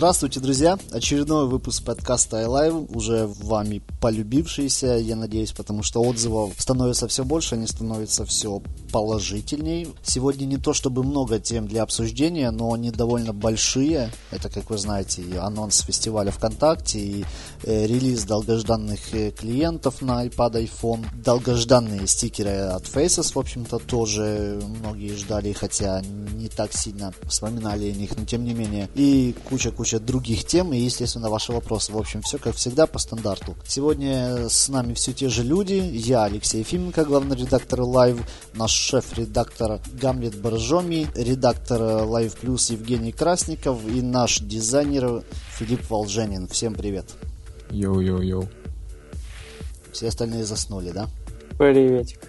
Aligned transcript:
Здравствуйте, 0.00 0.40
друзья! 0.40 0.78
Очередной 0.92 1.46
выпуск 1.46 1.84
подкаста 1.84 2.40
iLive, 2.40 2.90
уже 2.96 3.26
вами 3.26 3.82
полюбившийся, 4.00 4.96
я 4.96 5.14
надеюсь, 5.14 5.52
потому 5.52 5.82
что 5.82 6.00
отзывов 6.00 6.54
становится 6.56 7.06
все 7.06 7.22
больше, 7.22 7.56
они 7.56 7.66
становятся 7.66 8.24
все 8.24 8.62
положительней. 8.90 9.88
Сегодня 10.02 10.44
не 10.44 10.56
то 10.56 10.72
чтобы 10.72 11.02
много 11.02 11.38
тем 11.38 11.66
для 11.66 11.82
обсуждения, 11.82 12.50
но 12.50 12.72
они 12.72 12.90
довольно 12.90 13.32
большие. 13.32 14.10
Это, 14.30 14.48
как 14.48 14.70
вы 14.70 14.78
знаете, 14.78 15.22
и 15.22 15.36
анонс 15.36 15.80
фестиваля 15.80 16.30
ВКонтакте, 16.30 16.98
и 16.98 17.24
э, 17.64 17.86
релиз 17.86 18.24
долгожданных 18.24 19.14
э, 19.14 19.30
клиентов 19.30 20.02
на 20.02 20.26
iPad, 20.26 20.68
iPhone, 20.68 21.04
долгожданные 21.24 22.06
стикеры 22.06 22.50
от 22.50 22.84
Faces, 22.84 23.32
в 23.32 23.38
общем-то, 23.38 23.78
тоже 23.78 24.60
многие 24.80 25.14
ждали, 25.14 25.52
хотя 25.52 26.02
не 26.34 26.48
так 26.48 26.72
сильно 26.72 27.12
вспоминали 27.28 27.90
о 27.90 27.92
них, 27.92 28.16
но 28.16 28.24
тем 28.24 28.44
не 28.44 28.54
менее. 28.54 28.88
И 28.94 29.34
куча-куча 29.48 30.00
других 30.00 30.44
тем, 30.44 30.72
и, 30.72 30.78
естественно, 30.78 31.28
ваши 31.30 31.52
вопросы. 31.52 31.92
В 31.92 31.98
общем, 31.98 32.22
все 32.22 32.38
как 32.38 32.56
всегда 32.56 32.86
по 32.86 32.98
стандарту. 32.98 33.56
Сегодня 33.66 34.48
с 34.48 34.68
нами 34.68 34.94
все 34.94 35.12
те 35.12 35.28
же 35.28 35.42
люди. 35.42 35.74
Я, 35.74 36.24
Алексей 36.24 36.60
Ефименко, 36.60 37.04
главный 37.04 37.36
редактор 37.36 37.80
Live, 37.80 38.20
наш 38.54 38.72
шеф-редактор 38.80 39.80
Гамлет 40.00 40.36
Боржоми, 40.36 41.06
редактор 41.14 41.80
Live 41.80 42.36
Plus 42.40 42.72
Евгений 42.72 43.12
Красников 43.12 43.78
и 43.86 44.00
наш 44.00 44.40
дизайнер 44.40 45.22
Филипп 45.58 45.88
Волженин. 45.90 46.48
Всем 46.48 46.74
привет. 46.74 47.06
Йоу-йоу-йоу. 47.70 48.48
Все 49.92 50.08
остальные 50.08 50.44
заснули, 50.44 50.90
да? 50.90 51.08
Приветик. 51.58 52.20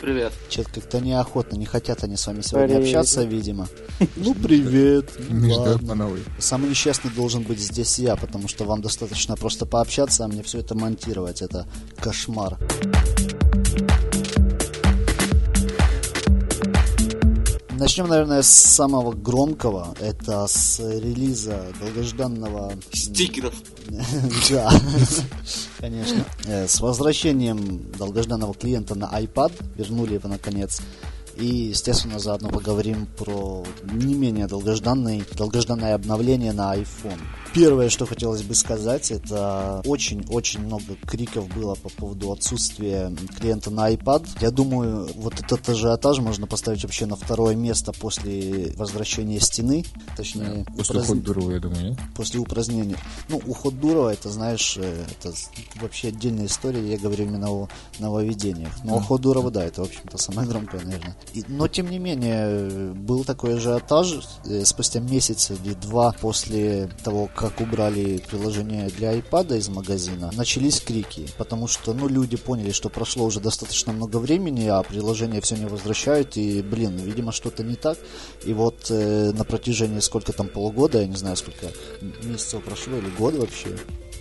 Привет. 0.00 0.32
Че-то 0.48 0.70
как-то 0.70 1.00
неохотно, 1.00 1.56
не 1.56 1.64
хотят 1.64 2.02
они 2.02 2.16
с 2.16 2.26
вами 2.26 2.42
сегодня 2.42 2.76
Привет. 2.76 2.82
общаться, 2.84 3.22
видимо. 3.22 3.68
Ну, 4.16 4.34
привет. 4.34 5.12
Ладно. 5.30 6.10
Самый 6.38 6.70
несчастный 6.70 7.10
должен 7.12 7.44
быть 7.44 7.60
здесь 7.60 7.98
я, 8.00 8.16
потому 8.16 8.48
что 8.48 8.64
вам 8.64 8.82
достаточно 8.82 9.36
просто 9.36 9.64
пообщаться, 9.64 10.24
а 10.24 10.28
мне 10.28 10.42
все 10.42 10.58
это 10.58 10.74
монтировать. 10.74 11.40
Это 11.40 11.66
кошмар. 12.00 12.58
Начнем, 17.78 18.06
наверное, 18.06 18.42
с 18.42 18.48
самого 18.48 19.12
громкого. 19.12 19.94
Это 20.00 20.46
с 20.46 20.78
релиза 20.78 21.66
долгожданного... 21.80 22.72
Стикеров. 22.92 23.54
Да, 24.50 24.72
конечно. 25.78 26.24
Э, 26.46 26.66
С 26.68 26.80
возвращением 26.80 27.90
долгожданного 27.98 28.54
клиента 28.54 28.94
на 28.94 29.06
iPad. 29.20 29.52
Вернули 29.76 30.14
его 30.14 30.28
наконец. 30.28 30.80
И, 31.36 31.46
естественно, 31.46 32.18
заодно 32.18 32.48
поговорим 32.48 33.06
про 33.18 33.64
не 33.82 34.14
менее 34.14 34.46
долгожданное, 34.46 35.22
долгожданное 35.36 35.94
обновление 35.94 36.52
на 36.52 36.76
iPhone. 36.76 37.20
Первое, 37.54 37.88
что 37.88 38.04
хотелось 38.04 38.42
бы 38.42 38.52
сказать, 38.56 39.12
это 39.12 39.80
очень-очень 39.86 40.58
много 40.60 40.96
криков 41.06 41.46
было 41.54 41.76
по 41.76 41.88
поводу 41.88 42.32
отсутствия 42.32 43.14
клиента 43.38 43.70
на 43.70 43.92
iPad. 43.92 44.26
Я 44.40 44.50
думаю, 44.50 45.08
вот 45.14 45.38
этот 45.38 45.68
ажиотаж 45.68 46.18
можно 46.18 46.48
поставить 46.48 46.82
вообще 46.82 47.06
на 47.06 47.14
второе 47.14 47.54
место 47.54 47.92
после 47.92 48.72
возвращения 48.76 49.38
стены. 49.38 49.84
Точнее, 50.16 50.66
После 50.76 50.96
упразн- 50.98 51.02
ухода 51.04 51.20
Дурова, 51.20 51.50
я 51.52 51.60
думаю, 51.60 51.90
нет? 51.90 51.98
после 52.16 52.40
упразднения. 52.40 52.96
Ну, 53.28 53.40
уход 53.46 53.78
Дурова, 53.78 54.08
это, 54.12 54.30
знаешь, 54.30 54.76
э, 54.76 55.04
это 55.20 55.32
вообще 55.80 56.08
отдельная 56.08 56.46
история, 56.46 56.84
я 56.84 56.98
говорю 56.98 57.26
именно 57.26 57.52
о 57.52 57.68
нововведениях. 58.00 58.72
Но 58.82 58.96
уход 58.96 59.20
Дурова, 59.20 59.52
да, 59.52 59.62
это, 59.64 59.82
в 59.82 59.86
общем-то, 59.86 60.18
самое 60.18 60.48
громкое, 60.48 60.80
наверное. 60.82 61.16
И- 61.34 61.44
но, 61.46 61.68
тем 61.68 61.88
не 61.88 62.00
менее, 62.00 62.46
э, 62.48 62.92
был 62.94 63.22
такой 63.22 63.58
ажиотаж 63.58 64.18
э, 64.44 64.64
спустя 64.64 64.98
месяц 64.98 65.52
или 65.52 65.74
два 65.74 66.10
после 66.20 66.90
того, 67.04 67.28
как 67.32 67.43
убрали 67.60 68.18
приложение 68.18 68.88
для 68.88 69.14
iPad 69.14 69.56
из 69.56 69.68
магазина, 69.68 70.30
начались 70.34 70.80
крики, 70.80 71.26
потому 71.38 71.66
что, 71.68 71.94
ну, 71.94 72.08
люди 72.08 72.36
поняли, 72.36 72.72
что 72.72 72.88
прошло 72.88 73.24
уже 73.24 73.40
достаточно 73.40 73.92
много 73.92 74.18
времени, 74.18 74.66
а 74.66 74.82
приложение 74.82 75.40
все 75.40 75.56
не 75.56 75.66
возвращают, 75.66 76.36
и, 76.36 76.62
блин, 76.62 76.96
видимо, 76.96 77.32
что-то 77.32 77.62
не 77.62 77.76
так. 77.76 77.98
И 78.44 78.52
вот 78.52 78.86
э, 78.90 79.32
на 79.32 79.44
протяжении 79.44 80.00
сколько 80.00 80.32
там 80.32 80.48
полугода, 80.48 81.00
я 81.00 81.06
не 81.06 81.16
знаю, 81.16 81.36
сколько 81.36 81.72
месяцев 82.22 82.62
прошло 82.62 82.96
или 82.96 83.08
год 83.18 83.34
вообще. 83.34 83.76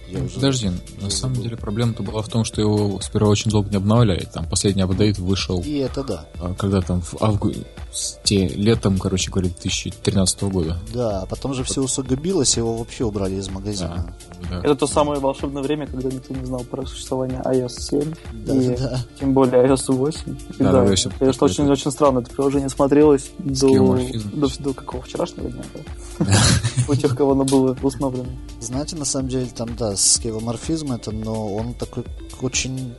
Я 0.09 0.21
уже- 0.21 0.35
Подожди, 0.35 0.71
на 1.01 1.09
самом 1.09 1.41
деле 1.41 1.57
проблема-то 1.57 2.03
была 2.03 2.21
в 2.21 2.27
том, 2.27 2.43
что 2.45 2.61
его 2.61 2.99
сперва 3.01 3.29
очень 3.29 3.49
долго 3.49 3.69
не 3.69 3.77
обновляли. 3.77 4.27
Там 4.31 4.47
последний 4.47 4.81
апдейт 4.83 5.17
вышел, 5.17 5.61
И 5.61 5.77
это 5.77 6.03
да. 6.03 6.25
а, 6.39 6.53
когда 6.53 6.81
там 6.81 7.01
в 7.01 7.15
августе, 7.21 8.47
летом, 8.49 8.97
короче 8.99 9.31
говоря, 9.31 9.49
2013 9.49 10.43
года. 10.43 10.77
Да, 10.93 11.21
а 11.21 11.25
потом 11.25 11.53
же 11.53 11.63
все 11.63 11.81
усугубилось, 11.81 12.57
его 12.57 12.75
вообще 12.77 13.05
убрали 13.05 13.35
из 13.35 13.49
магазина. 13.49 14.13
Да. 14.29 14.32
Это 14.51 14.75
то 14.75 14.87
самое 14.87 15.19
волшебное 15.19 15.63
время, 15.63 15.87
когда 15.87 16.09
никто 16.09 16.33
не 16.33 16.45
знал 16.45 16.61
про 16.63 16.85
существование 16.85 17.41
iOS 17.45 17.79
7 17.79 18.13
Да, 18.45 18.53
и 18.55 18.77
да. 18.77 18.99
тем 19.19 19.33
более 19.33 19.65
iOS 19.65 19.93
8. 19.93 20.21
И 20.29 20.63
Да, 20.63 20.71
да, 20.71 20.85
да, 20.85 20.95
конечно, 21.19 21.45
очень, 21.45 21.69
очень 21.69 21.91
странно. 21.91 22.19
Это 22.19 22.31
приложение 22.31 22.69
смотрелось 22.69 23.31
до, 23.39 23.97
до, 24.33 24.47
до 24.59 24.73
какого 24.73 25.03
вчерашнего 25.03 25.49
дня, 25.49 25.63
да? 25.73 26.25
У 26.87 26.95
тех, 26.95 27.15
кого 27.15 27.31
оно 27.31 27.43
было 27.45 27.75
установлено. 27.81 28.29
Знаете, 28.59 28.95
на 28.95 29.05
самом 29.05 29.29
деле, 29.29 29.47
там, 29.55 29.75
да, 29.77 29.95
скевоморфизм 29.95 30.91
это, 30.93 31.11
но 31.11 31.53
он 31.55 31.73
такой 31.73 32.03
очень 32.41 32.93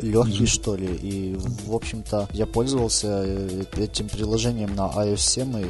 легкий, 0.00 0.38
Мгм. 0.40 0.46
что 0.46 0.76
ли. 0.76 0.86
И, 0.86 1.36
в 1.66 1.74
общем-то, 1.74 2.28
я 2.32 2.46
пользовался 2.46 3.22
э, 3.24 3.64
этим 3.78 4.08
приложением 4.08 4.74
на 4.74 4.88
iOS 4.88 5.16
7 5.18 5.58
и 5.60 5.66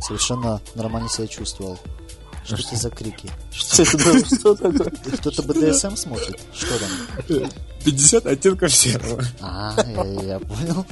совершенно 0.00 0.60
нормально 0.74 1.08
себя 1.08 1.26
чувствовал. 1.26 1.78
Что 2.56 2.68
это 2.68 2.76
за 2.76 2.90
крики? 2.90 3.30
Что 3.52 3.82
это 3.82 3.98
было? 3.98 4.24
Что 4.24 4.54
такое? 4.54 4.90
Кто-то 5.18 5.42
BDSM 5.42 5.96
смотрит? 5.96 6.38
Что 6.52 6.78
там? 6.78 7.50
50 7.84 8.26
оттенков 8.26 8.74
серого. 8.74 9.24
А, 9.40 9.74
я, 9.76 10.22
я 10.34 10.38
понял. 10.38 10.86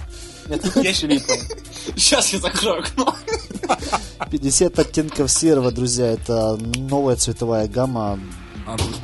Нет, 0.48 0.64
это 0.64 0.80
я 0.80 0.92
Филиппом. 0.92 1.36
Сейчас 1.96 2.32
я 2.32 2.38
закрою 2.38 2.80
окно. 2.80 3.14
50 4.30 4.78
оттенков 4.78 5.30
серого, 5.30 5.70
друзья, 5.70 6.06
это 6.06 6.56
новая 6.56 7.16
цветовая 7.16 7.68
гамма 7.68 8.18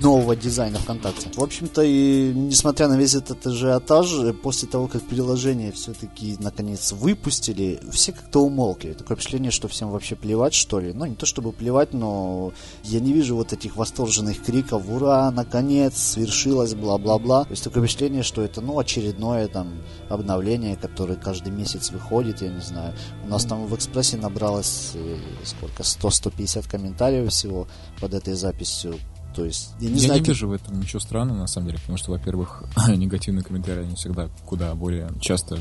нового 0.00 0.36
дизайна 0.36 0.78
ВКонтакте. 0.78 1.28
В 1.34 1.42
общем-то, 1.42 1.82
и 1.82 2.32
несмотря 2.34 2.88
на 2.88 2.96
весь 2.96 3.14
этот 3.14 3.46
ажиотаж, 3.46 4.12
э, 4.12 4.32
после 4.32 4.68
того, 4.68 4.86
как 4.86 5.02
приложение 5.02 5.72
все-таки 5.72 6.36
наконец 6.38 6.92
выпустили, 6.92 7.80
все 7.90 8.12
как-то 8.12 8.40
умолкли. 8.40 8.92
Такое 8.92 9.16
впечатление, 9.16 9.50
что 9.50 9.68
всем 9.68 9.90
вообще 9.90 10.16
плевать, 10.16 10.54
что 10.54 10.80
ли. 10.80 10.92
Ну, 10.92 11.06
не 11.06 11.14
то 11.14 11.26
чтобы 11.26 11.52
плевать, 11.52 11.92
но 11.92 12.52
я 12.82 13.00
не 13.00 13.12
вижу 13.12 13.36
вот 13.36 13.52
этих 13.52 13.76
восторженных 13.76 14.42
криков 14.42 14.88
«Ура! 14.88 15.30
Наконец! 15.30 15.96
Свершилось! 15.96 16.74
Бла-бла-бла!» 16.74 17.44
То 17.44 17.50
есть 17.50 17.64
такое 17.64 17.82
впечатление, 17.82 18.22
что 18.22 18.42
это, 18.42 18.60
ну, 18.60 18.78
очередное 18.78 19.48
там 19.48 19.82
обновление, 20.08 20.76
которое 20.76 21.16
каждый 21.16 21.52
месяц 21.52 21.90
выходит, 21.90 22.42
я 22.42 22.48
не 22.48 22.60
знаю. 22.60 22.94
У 23.24 23.28
нас 23.28 23.44
там 23.44 23.66
в 23.66 23.74
Экспрессе 23.74 24.16
набралось 24.16 24.92
э, 24.94 25.16
сколько? 25.44 25.82
100-150 25.82 26.68
комментариев 26.68 27.30
всего 27.30 27.66
под 28.00 28.14
этой 28.14 28.34
записью. 28.34 28.98
То 29.34 29.44
есть, 29.44 29.72
я 29.80 29.90
не 29.90 29.96
я 29.96 30.06
знаю, 30.06 30.20
не 30.20 30.26
вижу 30.26 30.48
в 30.48 30.52
этом 30.52 30.80
ничего 30.80 31.00
странного, 31.00 31.38
на 31.38 31.46
самом 31.46 31.66
деле, 31.66 31.78
потому 31.80 31.98
что, 31.98 32.12
во-первых, 32.12 32.64
негативные 32.88 33.42
комментарии, 33.42 33.82
они 33.82 33.94
всегда 33.96 34.28
куда 34.46 34.74
более 34.74 35.10
часто 35.20 35.58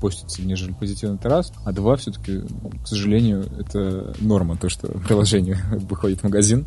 постятся, 0.00 0.42
нежели 0.42 0.72
позитивный 0.72 1.16
это 1.16 1.28
раз. 1.28 1.52
А 1.64 1.72
два, 1.72 1.96
все-таки, 1.96 2.40
к 2.82 2.86
сожалению, 2.86 3.46
это 3.58 4.14
норма, 4.20 4.56
то, 4.56 4.68
что 4.68 4.88
приложение 4.88 5.58
выходит 5.70 6.20
в 6.20 6.24
магазин, 6.24 6.66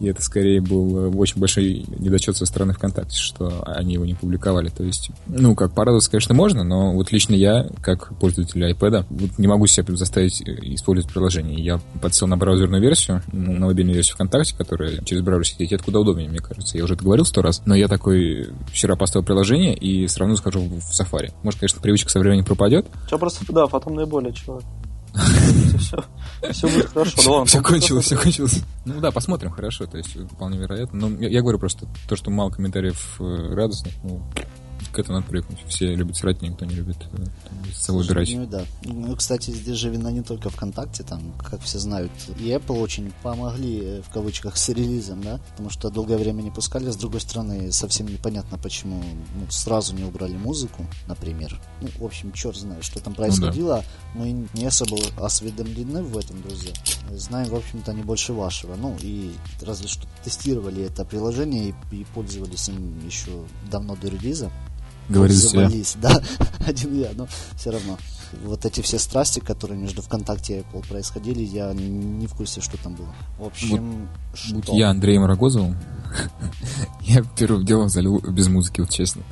и 0.00 0.06
это 0.06 0.22
скорее 0.22 0.60
был 0.60 0.96
э, 0.96 1.08
очень 1.10 1.40
большой 1.40 1.84
недочет 1.98 2.36
со 2.36 2.46
стороны 2.46 2.72
ВКонтакте, 2.72 3.16
что 3.16 3.62
они 3.66 3.94
его 3.94 4.04
не 4.04 4.14
публиковали. 4.14 4.68
То 4.68 4.82
есть, 4.82 5.10
ну, 5.26 5.54
как 5.54 5.74
порадоваться, 5.74 6.10
конечно, 6.10 6.34
можно, 6.34 6.64
но 6.64 6.92
вот 6.94 7.12
лично 7.12 7.34
я, 7.34 7.68
как 7.82 8.16
пользователь 8.18 8.62
iPad, 8.62 9.06
вот 9.10 9.38
не 9.38 9.46
могу 9.46 9.66
себя 9.66 9.84
заставить 9.96 10.40
э, 10.42 10.52
использовать 10.62 11.12
приложение. 11.12 11.62
Я 11.62 11.80
подсел 12.00 12.28
на 12.28 12.36
браузерную 12.36 12.80
версию, 12.80 13.22
на 13.32 13.66
мобильную 13.66 13.94
версию 13.94 14.14
ВКонтакте, 14.14 14.54
которая 14.56 15.02
через 15.04 15.22
браузер 15.22 15.46
сидит, 15.46 15.72
это 15.72 15.84
куда 15.84 16.00
удобнее, 16.00 16.28
мне 16.28 16.40
кажется. 16.40 16.78
Я 16.78 16.84
уже 16.84 16.94
это 16.94 17.04
говорил 17.04 17.24
сто 17.24 17.42
раз, 17.42 17.62
но 17.66 17.74
я 17.74 17.88
такой 17.88 18.48
вчера 18.72 18.96
поставил 18.96 19.24
приложение 19.24 19.76
и 19.76 20.06
сразу 20.08 20.36
схожу 20.36 20.60
в 20.60 21.00
Safari. 21.00 21.32
Может, 21.42 21.60
конечно, 21.60 21.80
привычка 21.80 22.10
со 22.10 22.20
временем 22.20 22.44
пропадет, 22.60 22.86
Че 23.08 23.18
просто, 23.18 23.52
да, 23.52 23.66
фотомные 23.66 24.06
боли, 24.06 24.32
чувак. 24.32 24.62
Все, 25.78 25.96
все 26.52 26.68
будет 26.68 26.86
хорошо. 26.86 27.16
Да 27.24 27.30
ладно, 27.30 27.46
все 27.46 27.62
кончилось, 27.62 28.04
все 28.04 28.16
кончилось. 28.16 28.62
Ну 28.84 29.00
да, 29.00 29.10
посмотрим, 29.10 29.50
хорошо, 29.50 29.86
то 29.86 29.96
есть 29.96 30.14
вполне 30.30 30.58
вероятно. 30.58 31.08
Но 31.08 31.16
я, 31.18 31.28
я 31.28 31.40
говорю 31.40 31.58
просто, 31.58 31.86
то, 32.08 32.16
что 32.16 32.30
мало 32.30 32.50
комментариев 32.50 33.16
э, 33.18 33.54
радостных, 33.54 33.94
ну, 34.04 34.22
к 34.92 34.98
этому 34.98 35.18
надо 35.18 35.30
привыкнуть. 35.30 35.60
Все 35.68 35.94
любят 35.94 36.16
срать, 36.16 36.42
никто 36.42 36.64
не 36.64 36.74
любит 36.74 36.96
э, 37.12 37.24
там, 37.86 37.96
убирать. 37.96 38.30
Ну 38.34 38.46
да. 38.46 38.64
Ну, 38.84 39.14
кстати, 39.16 39.50
здесь 39.50 39.76
же 39.76 39.90
вина 39.90 40.10
не 40.10 40.22
только 40.22 40.50
ВКонтакте, 40.50 41.02
там, 41.02 41.32
как 41.38 41.60
все 41.62 41.78
знают, 41.78 42.12
и 42.38 42.48
Apple 42.48 42.80
очень 42.80 43.12
помогли, 43.22 43.80
э, 43.82 44.02
в 44.02 44.10
кавычках, 44.12 44.56
с 44.56 44.68
релизом, 44.68 45.22
да, 45.22 45.40
потому 45.50 45.70
что 45.70 45.90
долгое 45.90 46.18
время 46.18 46.42
не 46.42 46.50
пускали, 46.50 46.90
с 46.90 46.96
другой 46.96 47.20
стороны, 47.20 47.72
совсем 47.72 48.06
непонятно, 48.06 48.58
почему 48.58 49.02
ну, 49.34 49.46
сразу 49.50 49.94
не 49.94 50.04
убрали 50.04 50.36
музыку, 50.36 50.86
например. 51.06 51.60
Ну, 51.80 51.88
в 51.98 52.04
общем, 52.04 52.32
черт 52.32 52.56
знает, 52.56 52.84
что 52.84 53.00
там 53.00 53.14
происходило. 53.14 53.84
Мы 54.14 54.48
не 54.54 54.66
особо 54.66 54.98
осведомлены 55.18 56.02
в 56.02 56.16
этом, 56.16 56.42
друзья. 56.42 56.72
Знаем, 57.12 57.48
в 57.48 57.54
общем-то, 57.54 57.92
не 57.92 58.02
больше 58.02 58.32
вашего. 58.32 58.76
Ну, 58.76 58.96
и 59.00 59.32
разве 59.62 59.88
что 59.88 60.06
тестировали 60.24 60.84
это 60.84 61.04
приложение 61.04 61.74
и, 61.90 61.96
и 61.96 62.04
пользовались 62.14 62.68
им 62.68 63.06
еще 63.06 63.30
давно 63.70 63.96
до 63.96 64.08
релиза. 64.08 64.50
Себя. 65.10 65.68
Завались, 65.68 65.96
да, 66.00 66.22
один 66.66 67.00
я, 67.00 67.10
но 67.14 67.26
все 67.56 67.70
равно. 67.70 67.98
Вот 68.44 68.64
эти 68.64 68.80
все 68.80 68.98
страсти, 68.98 69.40
которые 69.40 69.78
между 69.78 70.02
ВКонтакте 70.02 70.58
и 70.58 70.60
Apple 70.60 70.86
происходили, 70.88 71.42
я 71.42 71.72
не 71.72 72.28
в 72.28 72.34
курсе, 72.34 72.60
что 72.60 72.76
там 72.76 72.94
было. 72.94 73.12
В 73.38 73.44
общем, 73.44 74.08
что? 74.34 74.54
Будь 74.54 74.68
я 74.68 74.90
Андреем 74.90 75.24
Рогозовым, 75.24 75.76
я 77.00 77.24
первым 77.36 77.64
делом 77.64 77.88
залил 77.88 78.20
без 78.20 78.46
музыки, 78.48 78.80
вот 78.80 78.90
честно. 78.90 79.22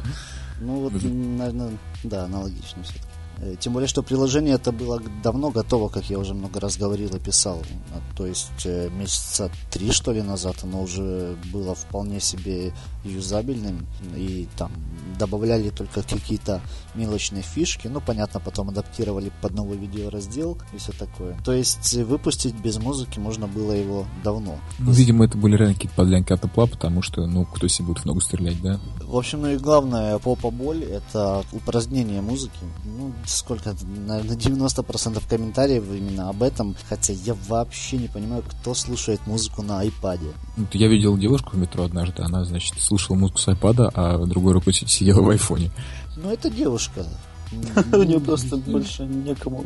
Ну 0.61 0.81
вот, 0.81 0.93
наверное, 0.95 1.79
да, 2.03 2.25
аналогично 2.25 2.83
все-таки. 2.83 3.08
Э, 3.41 3.55
Тем 3.59 3.73
более, 3.73 3.89
что 3.89 4.03
приложение 4.03 4.55
это 4.55 4.73
было 4.73 5.01
давно 5.23 5.51
готово, 5.51 5.89
как 5.89 6.11
я 6.11 6.19
уже 6.19 6.35
много 6.35 6.61
раз 6.61 6.77
говорил 6.77 7.15
и 7.15 7.19
писал. 7.19 7.63
А, 7.93 8.17
То 8.17 8.27
есть 8.27 8.51
э, 8.65 8.91
месяца 8.91 9.51
три, 9.71 9.91
что 9.93 10.13
ли, 10.13 10.23
назад 10.23 10.57
оно 10.63 10.83
уже 10.83 11.37
было 11.53 11.75
вполне 11.75 12.21
себе 12.21 12.73
юзабельным. 13.05 13.87
И 14.17 14.49
там 14.57 14.73
добавляли 15.19 15.71
только 15.71 16.03
какие-то 16.03 16.61
мелочные 16.95 17.43
фишки. 17.43 17.89
Ну, 17.89 18.01
понятно, 18.01 18.41
потом 18.41 18.71
адаптировали 18.71 19.33
под 19.41 19.55
новый 19.55 19.79
видеораздел 19.79 20.59
и 20.73 20.79
все 20.79 20.93
такое. 20.93 21.39
То 21.45 21.53
есть 21.53 21.95
э, 21.95 22.05
выпустить 22.05 22.55
без 22.55 22.79
музыки 22.79 23.19
можно 23.19 23.47
было 23.47 23.73
его 23.73 24.07
давно. 24.25 24.59
Ну, 24.79 24.91
видимо, 24.93 25.25
это 25.25 25.39
были 25.39 25.57
реально 25.57 25.75
какие-то 25.75 25.97
подлянки 25.97 26.33
от 26.33 26.45
Apple, 26.45 26.71
потому 26.71 27.03
что, 27.03 27.27
ну, 27.27 27.45
кто 27.45 27.69
себе 27.69 27.89
будет 27.89 28.01
в 28.01 28.05
ногу 28.05 28.21
стрелять, 28.21 28.61
да? 28.63 28.81
В 29.03 29.17
общем, 29.17 29.43
ну 29.43 29.49
и 29.49 29.57
главное, 29.57 30.19
попа 30.19 30.51
боль 30.51 30.85
это 30.85 31.45
упразднение 31.53 32.21
музыки. 32.21 32.59
Ну, 32.85 33.13
сколько, 33.29 33.75
наверное, 34.07 34.37
90% 34.37 35.23
комментариев 35.29 35.85
именно 35.91 36.29
об 36.31 36.43
этом. 36.43 36.75
Хотя 36.89 37.13
я 37.13 37.35
вообще 37.49 37.99
не 37.99 38.09
понимаю, 38.09 38.43
кто 38.43 38.75
слушает 38.75 39.21
музыку 39.27 39.63
на 39.63 39.81
айпаде. 39.81 40.33
Вот 40.57 40.75
я 40.75 40.89
видел 40.89 41.17
девушку 41.17 41.51
в 41.57 41.59
метро 41.59 41.85
однажды, 41.85 42.23
она, 42.23 42.45
значит, 42.45 42.81
слушала 42.81 43.17
музыку 43.17 43.39
с 43.39 43.49
айпада, 43.49 43.91
а 43.95 44.19
другой 44.27 44.53
рукой 44.55 44.73
си- 44.73 44.87
сидела 44.87 45.21
в 45.23 45.29
айфоне. 45.31 45.71
Ну, 46.17 46.31
это 46.31 46.51
девушка. 46.51 47.07
У 47.93 48.03
нее 48.03 48.21
просто 48.21 48.57
больше 48.57 49.05
некому. 49.05 49.65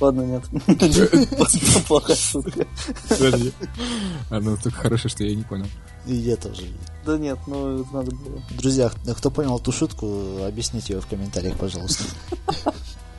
Ладно, 0.00 0.22
нет. 0.22 0.42
Плохая 1.86 2.16
шутка. 2.16 2.66
Она 4.30 4.56
только 4.56 4.76
хорошая, 4.78 5.10
что 5.10 5.24
я 5.24 5.34
не 5.34 5.42
понял. 5.42 5.66
И 6.06 6.14
я 6.14 6.36
тоже. 6.36 6.62
Да 7.04 7.18
нет, 7.18 7.38
ну 7.46 7.84
надо 7.92 8.10
было. 8.10 8.40
Друзья, 8.50 8.90
кто 9.16 9.30
понял 9.30 9.58
эту 9.58 9.72
шутку, 9.72 10.06
объясните 10.46 10.94
ее 10.94 11.00
в 11.00 11.06
комментариях, 11.06 11.56
пожалуйста. 11.56 12.04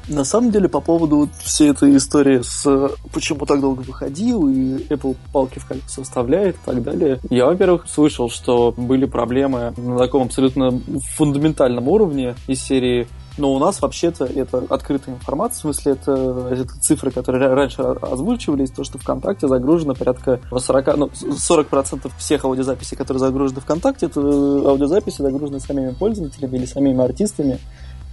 На 0.10 0.26
самом 0.26 0.52
деле, 0.52 0.68
по 0.68 0.82
поводу 0.82 1.18
вот 1.18 1.30
всей 1.42 1.72
этой 1.72 1.96
истории 1.96 2.42
с 2.42 2.92
почему 3.14 3.46
так 3.46 3.62
долго 3.62 3.82
выходил, 3.82 4.50
и 4.50 4.86
Apple 4.90 5.16
палки 5.32 5.60
в 5.60 5.66
колеса 5.66 6.04
вставляет 6.04 6.56
и 6.56 6.60
так 6.66 6.84
далее, 6.84 7.20
я, 7.30 7.46
во-первых, 7.46 7.86
слышал, 7.88 8.30
что 8.30 8.74
были 8.76 9.06
проблемы 9.06 9.74
на 9.78 9.98
таком 9.98 10.24
абсолютно 10.24 10.78
фундаментальном 11.16 11.88
уровне 11.88 12.36
из 12.48 12.62
серии 12.62 13.08
но 13.38 13.54
у 13.54 13.60
нас 13.60 13.82
вообще-то 13.82 14.26
это 14.26 14.64
открытая 14.70 15.16
информация, 15.16 15.58
в 15.58 15.62
смысле 15.62 15.94
это, 15.94 16.48
это 16.52 16.80
цифры, 16.80 17.12
которые 17.12 17.44
ра- 17.44 17.54
раньше 17.54 17.82
озвучивались, 17.82 18.72
то, 18.72 18.84
что 18.84 19.00
ВКонтакте 19.00 19.48
загружено 19.48 19.96
порядка 19.96 20.40
40, 20.56 20.98
ну, 20.98 21.08
40% 21.08 22.12
всех 22.18 22.46
аудиозаписей, 22.46 22.96
которые 22.96 23.20
загружены 23.20 23.62
ВКонтакте, 23.62 24.06
это 24.06 24.20
аудиозаписи 24.20 25.22
загружены 25.22 25.60
самими 25.60 25.94
пользователями 25.94 26.58
или 26.58 26.66
самими 26.66 27.04
артистами. 27.04 27.60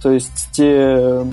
То 0.01 0.11
есть 0.11 0.49
те 0.51 1.23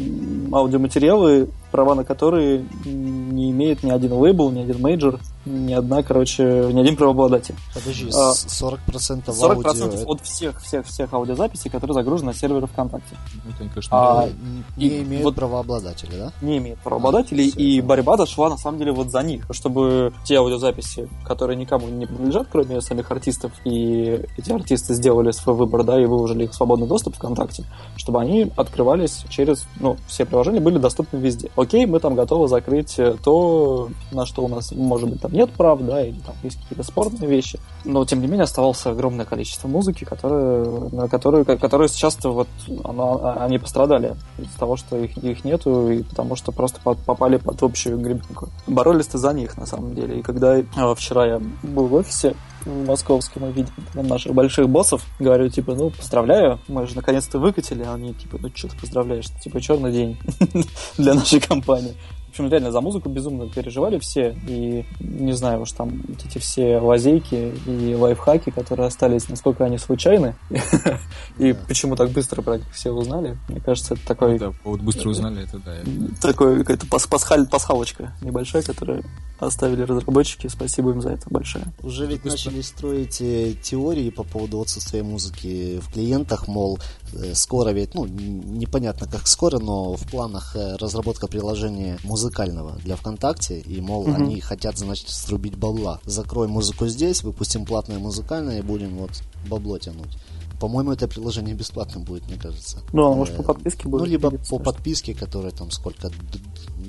аудиоматериалы, 0.53 1.49
права 1.71 1.95
на 1.95 2.05
которые 2.05 2.65
не 2.85 3.51
имеет 3.51 3.83
ни 3.83 3.91
один 3.91 4.13
лейбл, 4.13 4.51
ни 4.51 4.61
один 4.61 4.81
мейджор, 4.81 5.21
ни 5.47 5.73
одна, 5.73 6.03
короче, 6.03 6.43
ни 6.73 6.81
один 6.81 6.97
правообладатель. 6.97 7.55
Подожди, 7.75 8.09
А, 8.15 8.33
с- 8.35 8.47
40% 8.63 9.25
40% 9.33 9.83
аудио... 9.83 10.11
от 10.13 10.21
всех, 10.23 10.61
всех, 10.61 10.87
всех 10.87 11.13
аудиозаписей, 11.15 11.71
которые 11.71 11.95
загружены 11.95 12.33
на 12.33 12.35
серверы 12.37 12.67
ВКонтакте. 12.67 13.17
Ну, 13.45 13.51
это, 13.51 13.59
конечно, 13.71 13.89
А, 13.97 14.25
это 14.27 14.35
не 14.77 14.87
и 14.87 15.03
имеют 15.03 15.25
вот- 15.25 15.35
правообладателя, 15.37 16.11
да? 16.19 16.33
не 16.43 16.59
имеет 16.59 16.79
правообладателей, 16.81 17.53
А, 17.57 17.61
и 17.61 17.81
да. 17.81 17.87
борьба 17.87 18.17
дошла 18.17 18.51
на 18.51 18.57
самом 18.59 18.79
деле 18.79 18.93
вот 18.93 19.11
за 19.11 19.23
них, 19.23 19.47
чтобы 19.51 20.13
те 20.25 20.37
аудиозаписи, 20.37 21.09
которые 21.25 21.57
никому 21.57 21.89
не 21.89 22.07
принадлежат, 22.07 22.49
кроме 22.53 22.81
самих 22.81 23.11
артистов, 23.11 23.53
и 23.65 24.21
эти 24.37 24.53
артисты 24.53 24.95
сделали 24.95 25.31
свой 25.31 25.55
выбор, 25.57 25.83
да, 25.85 26.01
и 26.01 26.05
выложили 26.05 26.45
их 26.45 26.51
в 26.51 26.55
свободный 26.55 26.87
доступ 26.87 27.15
ВКонтакте, 27.17 27.65
чтобы 27.97 28.21
они 28.21 28.51
открывались 28.57 29.25
через, 29.31 29.67
ну, 29.81 29.97
все 30.09 30.25
приложения 30.27 30.61
были 30.61 30.79
доступны 30.79 31.17
везде. 31.19 31.51
Окей, 31.59 31.87
мы 31.87 31.99
там 31.99 32.15
готовы 32.15 32.47
закрыть 32.47 33.01
э, 33.01 33.17
то, 33.21 33.89
на 34.13 34.27
что 34.27 34.45
у 34.45 34.49
нас, 34.49 34.71
может 34.71 35.11
быть, 35.11 35.21
там 35.21 35.33
нет 35.33 35.51
прав, 35.51 35.81
да, 35.81 36.05
или 36.05 36.17
там 36.21 36.37
есть 36.45 36.63
какие-то 36.63 36.85
спорные 36.85 37.29
вещи, 37.29 37.59
но, 37.85 38.05
тем 38.05 38.21
не 38.21 38.29
менее, 38.29 38.45
оставалось 38.45 38.87
огромное 38.87 39.25
количество 39.25 39.67
музыки, 39.67 40.05
которая, 40.05 40.65
на 40.93 41.09
которую, 41.09 41.45
которые 41.45 41.89
сейчас 41.89 42.17
вот, 42.23 42.47
она, 42.85 43.33
они 43.43 43.59
пострадали 43.59 44.15
из-за 44.39 44.57
того, 44.57 44.77
что 44.77 44.99
их, 44.99 45.19
их 45.19 45.45
нету, 45.45 45.91
и 45.91 46.05
потому 46.05 46.37
что 46.37 46.53
просто 46.53 46.79
попали 46.81 47.39
под 47.39 47.61
общую 47.61 47.99
гребенку. 47.99 48.51
Боролись-то 48.69 49.19
за 49.19 49.33
них, 49.33 49.57
на 49.57 49.67
самом 49.67 49.97
деле. 49.97 50.21
И 50.21 50.23
когда 50.23 50.59
э, 50.59 50.65
вчера 50.95 51.27
я 51.27 51.43
был 51.65 51.89
в 51.89 51.95
офисе, 51.95 52.37
в 52.65 52.87
московском 52.87 53.47
и 53.47 53.53
видел 53.53 53.73
там 53.95 54.07
наших 54.07 54.35
больших 54.35 54.69
боссов, 54.69 55.05
говорю, 55.19 55.49
типа, 55.49 55.75
ну, 55.75 55.91
поздравляю, 55.91 56.59
мы 56.69 56.87
же 56.87 56.97
наконец-то 56.97 57.39
выкатили, 57.39 57.83
а 57.83 57.95
они, 57.95 58.15
типа, 58.15 58.39
ну, 58.41 58.51
что 58.55 58.69
ты 58.69 58.77
поздравляешь, 58.77 59.27
типа, 59.43 59.61
черный 59.61 59.93
день 59.93 60.19
для 60.99 61.15
нашей 61.15 61.41
компании. 61.41 61.95
В 62.29 62.31
общем, 62.31 62.49
реально 62.51 62.71
за 62.71 62.81
музыку 62.81 63.09
безумно 63.09 63.49
переживали 63.49 63.99
все, 63.99 64.37
и 64.47 64.85
не 65.01 65.33
знаю 65.33 65.63
уж 65.63 65.73
там 65.73 66.03
вот 66.07 66.25
эти 66.25 66.39
все 66.39 66.79
лазейки 66.79 67.55
и 67.67 67.95
лайфхаки, 67.95 68.51
которые 68.51 68.87
остались, 68.87 69.29
насколько 69.29 69.65
они 69.65 69.79
случайны, 69.79 70.37
и 71.39 71.55
почему 71.67 71.97
так 71.97 72.11
быстро 72.11 72.43
про 72.43 72.59
них 72.59 72.71
все 72.73 72.91
узнали. 72.91 73.39
Мне 73.49 73.61
кажется, 73.61 73.95
это 73.95 74.07
такой 74.07 74.39
Да, 74.39 74.53
вот 74.63 74.81
быстро 74.81 75.09
узнали, 75.09 75.45
это 75.45 75.59
да. 75.59 75.73
такой 76.21 76.59
какая-то 76.65 76.87
пасхалочка 76.87 78.13
небольшая, 78.21 78.63
которую 78.63 79.05
оставили 79.39 79.83
разработчики. 79.83 80.49
Спасибо 80.49 80.91
им 80.91 81.01
за 81.01 81.11
это 81.11 81.27
большое. 81.31 81.73
Уже 81.83 82.07
ведь 82.07 82.25
начали 82.25 82.61
строить 82.61 83.21
э, 83.21 83.55
теории 83.63 84.11
по 84.11 84.25
поводу 84.25 84.61
отсутствия 84.61 85.03
музыки 85.03 85.81
в 85.81 85.93
клиентах, 85.93 86.49
мол, 86.49 86.79
э, 87.13 87.35
скоро 87.35 87.71
ведь, 87.71 87.95
ну, 87.95 88.07
непонятно 88.07 89.07
как 89.07 89.27
скоро, 89.27 89.59
но 89.59 89.95
в 89.95 90.07
планах 90.11 90.57
э, 90.57 90.77
разработка 90.77 91.29
приложения 91.29 91.99
музыкального 92.23 92.73
для 92.85 92.97
ВКонтакте, 92.97 93.61
и, 93.61 93.81
мол, 93.81 94.07
Мгм. 94.07 94.15
они 94.23 94.41
хотят, 94.41 94.77
значит, 94.77 95.09
срубить 95.09 95.57
бабла. 95.57 96.01
Закрой 96.05 96.49
музыку 96.49 96.87
здесь, 96.89 97.23
выпустим 97.23 97.65
платное 97.65 97.99
музыкальное 97.99 98.59
и 98.59 98.63
будем 98.63 98.97
вот 98.97 99.11
бабло 99.49 99.79
тянуть. 99.79 100.17
По-моему, 100.61 100.91
это 100.91 101.07
приложение 101.07 101.55
бесплатным 101.55 102.03
будет, 102.03 102.27
мне 102.27 102.37
кажется. 102.37 102.81
Ну, 102.93 103.13
а 103.13 103.15
может, 103.15 103.35
Э, 103.35 103.37
по 103.37 103.43
подписке 103.55 103.89
будет? 103.89 104.01
Ну, 104.01 104.07
либо 104.07 104.31
по 104.51 104.59
подписке, 104.59 105.15
которая 105.15 105.53
там 105.53 105.71
сколько... 105.71 106.11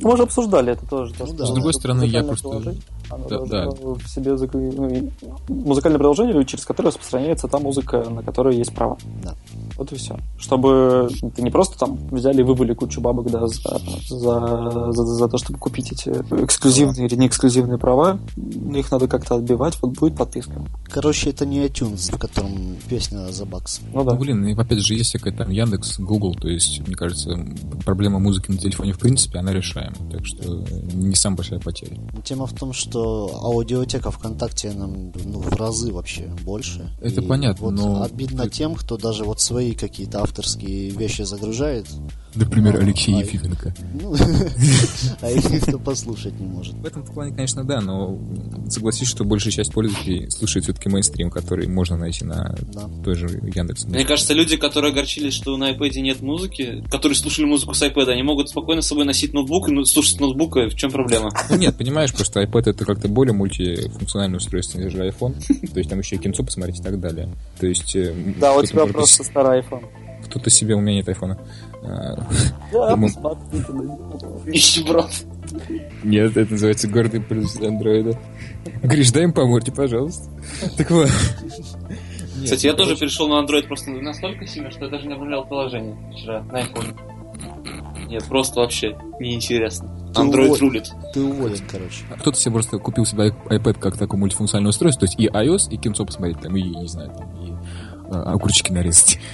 Мы 0.01 0.11
уже 0.13 0.23
обсуждали 0.23 0.73
это 0.73 0.87
тоже. 0.87 1.13
то, 1.13 1.25
Ну 1.27 1.33
да. 1.33 1.45
С 1.45 1.51
другой 1.51 1.73
стороны, 1.75 2.03
я 2.05 2.23
просто- 2.23 2.49
приложение, 2.49 2.81
оно 3.09 3.27
Да, 3.27 3.65
должно 3.65 3.95
в 3.95 4.07
себе 4.07 4.31
зак- 4.33 4.49
ну, 4.53 5.11
музыкальное 5.47 5.99
приложение, 5.99 6.45
через 6.45 6.65
которое 6.65 6.89
распространяется 6.89 7.47
та 7.47 7.59
музыка, 7.59 8.05
на 8.09 8.23
которой 8.23 8.57
есть 8.57 8.73
права. 8.73 8.97
Да. 9.23 9.33
Вот 9.77 9.91
и 9.91 9.95
все. 9.95 10.17
Чтобы 10.37 11.09
ты 11.35 11.41
не 11.41 11.51
просто 11.51 11.77
там 11.79 11.97
взяли 12.11 12.41
и 12.41 12.43
выбыли 12.43 12.73
кучу 12.73 13.01
бабок 13.01 13.31
да, 13.31 13.47
за, 13.47 13.79
за, 14.09 14.91
за, 14.91 15.03
за 15.05 15.27
то, 15.27 15.37
чтобы 15.37 15.59
купить 15.59 15.91
эти 15.91 16.09
эксклюзивные 16.09 17.07
или 17.07 17.15
не 17.15 17.27
эксклюзивные 17.27 17.77
права, 17.77 18.19
их 18.73 18.91
надо 18.91 19.07
как-то 19.07 19.35
отбивать, 19.35 19.77
вот 19.81 19.97
будет 19.97 20.17
подписка. 20.17 20.65
Короче, 20.85 21.29
это 21.29 21.45
не 21.45 21.59
iTunes, 21.65 22.13
в 22.13 22.19
котором 22.19 22.75
песня 22.89 23.31
за 23.31 23.45
бакс. 23.45 23.81
Ну 23.93 24.03
да. 24.03 24.13
Ну, 24.13 24.19
блин, 24.19 24.45
и 24.45 24.53
опять 24.53 24.79
же, 24.79 24.93
есть 24.95 25.09
всякая 25.09 25.31
там 25.35 25.49
Яндекс, 25.49 25.99
Google, 25.99 26.35
то 26.35 26.47
есть, 26.47 26.85
мне 26.85 26.95
кажется, 26.95 27.37
проблема 27.85 28.19
музыки 28.19 28.51
на 28.51 28.57
телефоне, 28.57 28.93
в 28.93 28.99
принципе, 28.99 29.39
она 29.39 29.53
решаема. 29.53 29.95
Так 30.11 30.25
что 30.25 30.63
не 30.93 31.15
самая 31.15 31.37
большая 31.37 31.59
потеря. 31.59 31.97
Тема 32.23 32.45
в 32.45 32.53
том, 32.53 32.73
что 32.73 32.98
аудиотека 33.01 34.11
ВКонтакте 34.11 34.71
нам 34.71 35.11
ну, 35.25 35.39
в 35.39 35.53
разы 35.55 35.91
вообще 35.91 36.23
больше. 36.43 36.89
Это 37.01 37.21
И 37.21 37.25
понятно, 37.25 37.65
вот 37.65 37.71
но- 37.75 38.03
обидно 38.03 38.49
тем, 38.49 38.75
кто 38.75 38.97
даже 38.97 39.23
вот 39.23 39.41
свои 39.41 39.73
какие-то 39.73 40.21
авторские 40.21 40.89
вещи 40.91 41.21
загружает. 41.23 41.85
Например, 42.35 42.75
Ну, 42.75 42.81
Алексей 42.81 43.15
а- 43.15 43.19
Ефименко. 43.19 43.73
Ну, 43.99 44.15
а 45.21 45.31
их 45.31 45.49
никто 45.49 45.79
послушать 45.79 46.39
не 46.39 46.45
может. 46.45 46.75
В 46.75 46.85
этом 46.85 47.03
плане, 47.03 47.33
конечно, 47.33 47.63
да, 47.63 47.81
но 47.81 48.19
согласись, 48.69 49.07
что 49.07 49.23
большая 49.23 49.51
часть 49.51 49.73
пользователей 49.73 50.29
слушает 50.29 50.65
все-таки 50.65 50.89
мейнстрим, 50.89 51.31
который 51.31 51.67
можно 51.67 51.97
найти 51.97 52.23
на 52.25 52.55
Да. 52.73 52.87
той 53.03 53.15
же 53.15 53.27
Яндекс. 53.55 53.85
Мне 53.85 54.05
кажется, 54.05 54.33
люди, 54.33 54.57
которые 54.57 54.91
огорчились, 54.91 55.33
что 55.33 55.57
на 55.57 55.71
iPad 55.71 55.99
нет 56.01 56.21
музыки, 56.21 56.83
которые 56.91 57.15
слушали 57.15 57.45
музыку 57.45 57.73
с 57.73 57.81
iPad, 57.81 58.09
они 58.11 58.21
могут 58.23 58.49
спокойно 58.49 58.81
с 58.81 58.87
собой 58.87 59.05
носить 59.05 59.33
ноутбук 59.33 59.69
и 59.69 59.71
ну, 59.71 59.83
слушать 59.85 60.17
с 60.17 60.19
ноутбука. 60.19 60.69
В 60.69 60.75
чем 60.75 60.91
проблема? 60.91 61.31
Ну 61.49 61.55
нет, 61.57 61.75
понимаешь, 61.77 62.13
просто 62.13 62.43
iPad 62.43 62.69
это 62.69 62.85
как-то 62.93 63.07
более 63.07 63.33
мультифункциональное 63.33 64.37
устройство, 64.37 64.79
нежели 64.79 65.11
iPhone. 65.11 65.33
То 65.71 65.77
есть 65.79 65.89
там 65.89 65.99
еще 65.99 66.15
и 66.15 66.19
кинцо 66.19 66.43
посмотреть 66.43 66.79
и 66.79 66.83
так 66.83 66.99
далее. 66.99 67.29
То 67.59 67.67
есть... 67.67 67.95
э, 67.95 68.13
Да, 68.39 68.55
у 68.55 68.63
тебя 68.63 68.85
просто 68.85 69.23
старый 69.23 69.61
iPhone. 69.61 69.85
Кто-то 70.25 70.49
себе, 70.49 70.75
у 70.75 70.81
меня 70.81 70.95
нет 70.95 71.07
айфона. 71.07 71.37
Да, 72.71 72.95
посмотрите 72.97 73.71
на 73.71 73.81
него. 73.83 74.41
Нищеброд. 74.45 75.09
Нет, 76.03 76.35
это 76.37 76.51
называется 76.51 76.87
гордый 76.87 77.21
плюс 77.21 77.55
андроида. 77.59 78.19
Гриш, 78.83 79.11
дай 79.11 79.23
им 79.23 79.33
по 79.33 79.45
морде, 79.45 79.71
пожалуйста. 79.71 80.29
Так 80.77 80.91
вот. 80.91 81.09
Кстати, 82.43 82.67
я 82.67 82.73
тоже 82.73 82.95
перешел 82.95 83.27
на 83.27 83.43
Android 83.43 83.67
просто 83.67 83.91
настолько 83.91 84.45
сильно, 84.45 84.71
что 84.71 84.85
я 84.85 84.91
даже 84.91 85.07
не 85.07 85.13
обновлял 85.13 85.45
приложение 85.47 85.95
вчера 86.13 86.43
на 86.43 86.61
iPhone. 86.61 86.97
Нет, 88.07 88.23
просто 88.25 88.59
вообще 88.59 88.97
неинтересно. 89.19 89.89
Android 90.15 90.45
уволь. 90.45 90.59
рулит. 90.59 90.91
Ты 91.13 91.23
уволен, 91.23 91.59
короче. 91.69 92.03
Кто-то 92.19 92.37
себе 92.37 92.53
просто 92.53 92.77
купил 92.79 93.05
себе 93.05 93.29
iPad 93.29 93.79
как 93.79 93.97
такое 93.97 94.19
мультифункциональное 94.19 94.69
устройство, 94.69 95.07
то 95.07 95.11
есть 95.11 95.19
и 95.19 95.27
iOS, 95.27 95.71
и 95.73 95.77
кинцо 95.77 96.05
посмотреть, 96.05 96.39
там, 96.41 96.55
и, 96.55 96.63
не 96.63 96.87
знаю, 96.87 97.11
там, 97.15 97.31
и 97.43 97.53
а, 98.11 98.33
огурчики 98.33 98.71
нарезать. 98.71 99.19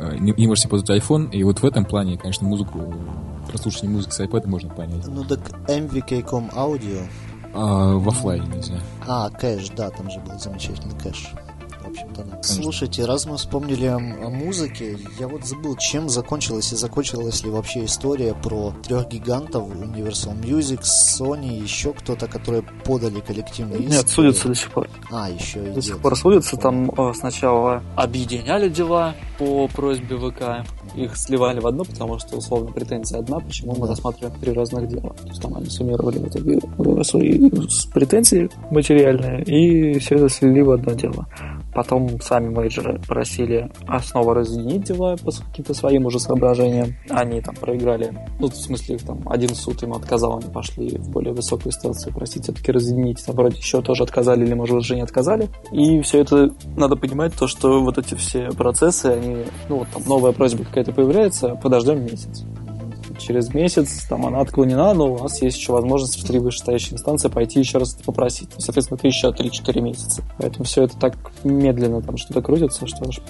А, 0.00 0.14
Не, 0.14 0.32
не 0.36 0.46
можете 0.46 0.68
пользоваться 0.68 0.94
iPhone, 0.94 1.28
и 1.32 1.42
вот 1.42 1.58
в 1.58 1.64
этом 1.64 1.84
плане, 1.84 2.16
конечно, 2.16 2.46
музыку, 2.46 2.94
прослушивание 3.48 3.96
музыки 3.96 4.12
с 4.12 4.20
iPad 4.20 4.46
можно 4.46 4.70
понять. 4.70 5.04
Ну 5.08 5.24
так 5.24 5.40
MVK.com 5.68 6.50
Audio. 6.54 7.02
А, 7.52 7.94
в 7.96 8.08
оффлайне, 8.08 8.46
не 8.46 8.62
знаю. 8.62 8.80
А, 9.08 9.28
кэш, 9.30 9.70
да, 9.70 9.90
там 9.90 10.08
же 10.08 10.20
был 10.20 10.38
замечательный 10.38 10.96
кэш. 11.00 11.32
Общем-то, 11.98 12.24
да. 12.24 12.42
Слушайте, 12.42 13.04
раз 13.04 13.26
мы 13.26 13.36
вспомнили 13.36 13.86
о, 13.86 13.96
о 13.96 14.30
музыке, 14.30 14.98
я 15.18 15.28
вот 15.28 15.44
забыл, 15.44 15.76
чем 15.76 16.08
закончилась 16.08 16.72
и 16.72 16.76
закончилась 16.76 17.42
ли 17.42 17.50
вообще 17.50 17.84
история 17.84 18.34
про 18.34 18.72
трех 18.84 19.08
гигантов 19.08 19.68
Universal 19.68 20.40
Music, 20.40 20.82
Sony, 20.82 21.60
еще 21.60 21.92
кто-то, 21.92 22.26
которые 22.26 22.62
подали 22.84 23.20
коллективный 23.20 23.80
иск. 23.80 23.90
Нет, 23.90 24.08
судятся 24.08 24.48
до 24.48 24.54
сих 24.54 24.70
пор. 24.70 24.88
А, 25.10 25.28
еще 25.28 25.68
и 25.68 25.70
До 25.72 25.82
сих 25.82 25.98
пор 25.98 26.16
судятся. 26.16 26.56
Там 26.56 26.90
э, 26.90 27.12
сначала 27.14 27.82
объединяли 27.96 28.68
дела 28.68 29.14
по 29.38 29.68
просьбе 29.68 30.16
ВК. 30.16 30.66
Их 30.96 31.16
сливали 31.16 31.60
в 31.60 31.66
одно, 31.66 31.84
потому 31.84 32.18
что, 32.18 32.36
условно, 32.36 32.72
претензия 32.72 33.18
одна, 33.18 33.40
почему 33.40 33.74
мы 33.76 33.88
рассматриваем 33.88 34.38
три 34.40 34.52
разных 34.52 34.88
дела. 34.88 35.14
То 35.14 35.28
есть 35.28 35.42
там 35.42 35.56
они 35.56 35.66
суммировали 35.66 36.18
в 36.18 36.28
итоге 36.28 37.04
свои 37.04 37.50
претензии 37.92 38.50
материальные 38.70 39.42
и 39.44 39.98
все 39.98 40.16
это 40.16 40.28
слили 40.28 40.60
в 40.60 40.70
одно 40.70 40.92
дело. 40.92 41.26
Потом 41.72 42.20
сами 42.20 42.48
менеджеры 42.48 43.00
просили 43.06 43.70
снова 44.02 44.34
разъединить 44.34 44.84
дела 44.84 45.16
по 45.16 45.30
каким-то 45.30 45.74
своим 45.74 46.06
уже 46.06 46.18
соображениям. 46.18 46.94
Они 47.10 47.40
там 47.40 47.54
проиграли. 47.54 48.12
Ну, 48.40 48.48
в 48.48 48.54
смысле, 48.54 48.98
там 48.98 49.22
один 49.28 49.54
суд 49.54 49.82
им 49.82 49.92
отказал, 49.92 50.38
они 50.38 50.50
пошли 50.50 50.96
в 50.96 51.10
более 51.10 51.32
высокую 51.32 51.68
инстанцию 51.68 52.14
просить 52.14 52.44
все-таки 52.44 52.72
разъединить. 52.72 53.24
Там 53.24 53.36
вроде 53.36 53.58
еще 53.58 53.82
тоже 53.82 54.02
отказали, 54.02 54.44
или, 54.44 54.54
может, 54.54 54.76
уже 54.76 54.94
не 54.94 55.02
отказали. 55.02 55.48
И 55.72 56.00
все 56.00 56.20
это 56.20 56.50
надо 56.76 56.96
понимать, 56.96 57.34
то, 57.34 57.46
что 57.46 57.82
вот 57.82 57.98
эти 57.98 58.14
все 58.14 58.50
процессы, 58.50 59.06
они, 59.06 59.44
ну, 59.68 59.78
вот 59.78 59.88
там 59.88 60.02
новая 60.06 60.32
просьба 60.32 60.64
какая-то 60.64 60.92
появляется, 60.92 61.54
подождем 61.56 62.04
месяц. 62.04 62.44
Через 63.18 63.52
месяц 63.52 64.04
там 64.08 64.26
она 64.26 64.40
отклонена, 64.40 64.94
но 64.94 65.12
у 65.12 65.18
нас 65.22 65.42
есть 65.42 65.58
еще 65.58 65.72
возможность 65.72 66.18
в 66.18 66.26
три 66.26 66.38
вышестоящие 66.38 66.94
инстанции 66.94 67.28
пойти 67.28 67.58
еще 67.58 67.78
раз 67.78 67.94
это 67.94 68.04
попросить. 68.04 68.48
Ну, 68.54 68.60
Соответственно, 68.60 68.96
это 68.96 69.06
еще 69.08 69.28
3-4 69.28 69.80
месяца. 69.80 70.22
Поэтому 70.38 70.64
все 70.64 70.84
это 70.84 70.96
так 70.96 71.16
медленно 71.44 72.00
там 72.00 72.16
что-то 72.16 72.42
крутится, 72.42 72.86
что 72.86 73.06
аж 73.06 73.20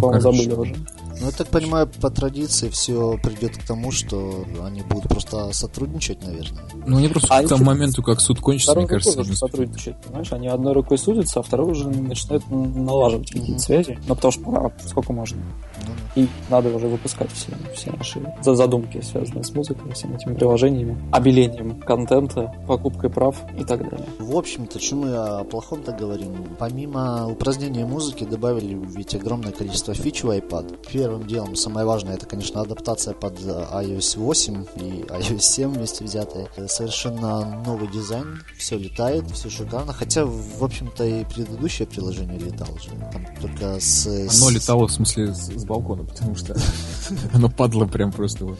короче. 0.00 0.20
забыли 0.20 0.52
уже. 0.52 0.74
Ну, 1.18 1.26
я 1.26 1.32
так 1.32 1.48
понимаю, 1.48 1.88
по 2.00 2.10
традиции 2.10 2.68
все 2.68 3.18
придет 3.22 3.56
к 3.56 3.66
тому, 3.66 3.90
что 3.90 4.44
они 4.62 4.82
будут 4.82 5.08
просто 5.08 5.52
сотрудничать, 5.52 6.22
наверное. 6.22 6.62
Ну, 6.86 6.98
они 6.98 7.08
просто 7.08 7.28
А 7.34 7.36
к 7.36 7.38
они 7.40 7.48
тому 7.48 7.64
что- 7.64 7.70
моменту, 7.72 8.02
как 8.02 8.20
суд 8.20 8.40
кончится, 8.40 8.72
Второй 8.72 8.84
мне 8.84 8.88
кажется, 8.98 9.20
они- 9.20 9.32
сотрудничать, 9.34 9.96
понимаешь? 10.02 10.32
Они 10.32 10.48
одной 10.48 10.74
рукой 10.74 10.98
судятся, 10.98 11.40
а 11.40 11.42
второй 11.42 11.70
уже 11.72 11.88
начинают 11.88 12.44
налаживать 12.50 13.28
какие-то 13.28 13.52
Мгм. 13.52 13.58
связи. 13.60 13.98
Ну, 14.06 14.14
потому 14.14 14.32
что 14.32 14.42
пора, 14.42 14.72
сколько 14.86 15.12
можно. 15.12 15.38
Да. 15.86 16.20
И 16.20 16.28
надо 16.50 16.74
уже 16.74 16.86
выпускать 16.86 17.30
все, 17.32 17.48
все 17.74 17.90
наши 17.92 18.20
за- 18.42 18.54
задумки, 18.54 19.00
связанные 19.02 19.44
с 19.44 19.52
музыкой, 19.54 19.92
всеми 19.92 20.16
этими 20.16 20.34
приложениями, 20.34 20.98
обелением 21.12 21.80
контента, 21.80 22.52
покупкой 22.66 23.10
прав 23.10 23.36
и 23.58 23.64
так 23.64 23.88
далее. 23.88 24.06
В 24.18 24.36
общем-то, 24.36 24.78
что 24.80 24.96
мы 24.96 25.14
о 25.14 25.44
плохом-то 25.44 25.92
говорим? 25.92 26.34
Помимо 26.58 27.26
упразднения 27.28 27.86
музыки 27.86 28.24
добавили 28.24 28.74
ведь 28.96 29.14
огромное 29.14 29.52
количество 29.52 29.94
фич 29.94 30.22
в 30.22 30.30
iPad. 30.30 30.76
Первым 31.06 31.24
делом, 31.28 31.54
самое 31.54 31.86
важное, 31.86 32.14
это, 32.14 32.26
конечно, 32.26 32.60
адаптация 32.60 33.14
под 33.14 33.38
э, 33.38 33.66
iOS 33.74 34.18
8 34.18 34.64
и 34.74 34.80
iOS 35.04 35.38
7 35.38 35.74
вместе 35.74 36.02
взятые. 36.02 36.48
Совершенно 36.66 37.62
новый 37.64 37.86
дизайн, 37.86 38.42
все 38.58 38.76
летает, 38.76 39.30
все 39.30 39.48
шикарно. 39.48 39.92
Хотя, 39.92 40.24
в 40.24 40.64
общем-то, 40.64 41.04
и 41.04 41.24
предыдущее 41.24 41.86
приложение 41.86 42.40
летало 42.40 42.76
же. 42.80 42.90
Там 43.12 43.24
только 43.40 43.78
с... 43.78 44.08
Оно 44.08 44.50
летало, 44.50 44.88
в 44.88 44.92
смысле, 44.92 45.32
с, 45.32 45.46
с 45.46 45.64
балкона, 45.64 46.02
потому 46.02 46.34
что 46.34 46.56
оно 47.32 47.48
падало 47.50 47.86
прям 47.86 48.10
просто 48.10 48.44
вот. 48.44 48.58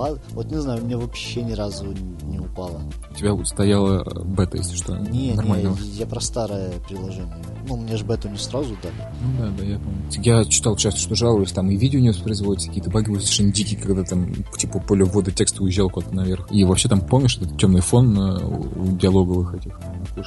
Пад- 0.00 0.18
Вот 0.32 0.50
не 0.50 0.58
знаю, 0.58 0.82
мне 0.82 0.96
вообще 0.96 1.42
ни 1.42 1.52
разу 1.52 1.84
не 2.22 2.38
упало. 2.38 2.80
У 3.10 3.14
тебя 3.14 3.36
стояла 3.44 4.02
э, 4.02 4.24
бета, 4.24 4.56
если 4.56 4.74
что. 4.74 4.96
Не, 4.96 5.34
Нормально. 5.34 5.76
не, 5.78 5.88
я 5.90 6.06
про 6.06 6.20
старое 6.20 6.72
приложение. 6.88 7.36
Ну, 7.68 7.76
мне 7.76 7.98
же 7.98 8.04
бету 8.06 8.30
не 8.30 8.38
сразу 8.38 8.74
дали. 8.82 8.94
Ну 9.22 9.38
да, 9.38 9.50
да, 9.58 9.62
я 9.64 9.78
помню. 9.78 10.00
Я 10.24 10.44
читал 10.46 10.74
часто, 10.76 10.98
что 11.00 11.14
жалуюсь, 11.14 11.52
там 11.52 11.70
и 11.70 11.76
видео 11.76 12.00
не 12.00 12.08
воспроизводится, 12.08 12.68
какие-то 12.68 12.88
баги 12.90 13.08
были 13.10 13.18
совершенно 13.18 13.52
дикие, 13.52 13.78
когда 13.78 14.02
там, 14.04 14.32
типа, 14.56 14.78
поле 14.80 15.04
ввода 15.04 15.32
текста 15.32 15.62
уезжал 15.62 15.90
куда-то 15.90 16.14
наверх. 16.16 16.46
И 16.50 16.64
вообще 16.64 16.88
там, 16.88 17.02
помнишь, 17.02 17.36
этот 17.36 17.58
темный 17.58 17.82
фон 17.82 18.18
э, 18.18 18.42
у 18.42 18.96
диалоговых 18.96 19.54
этих? 19.56 19.78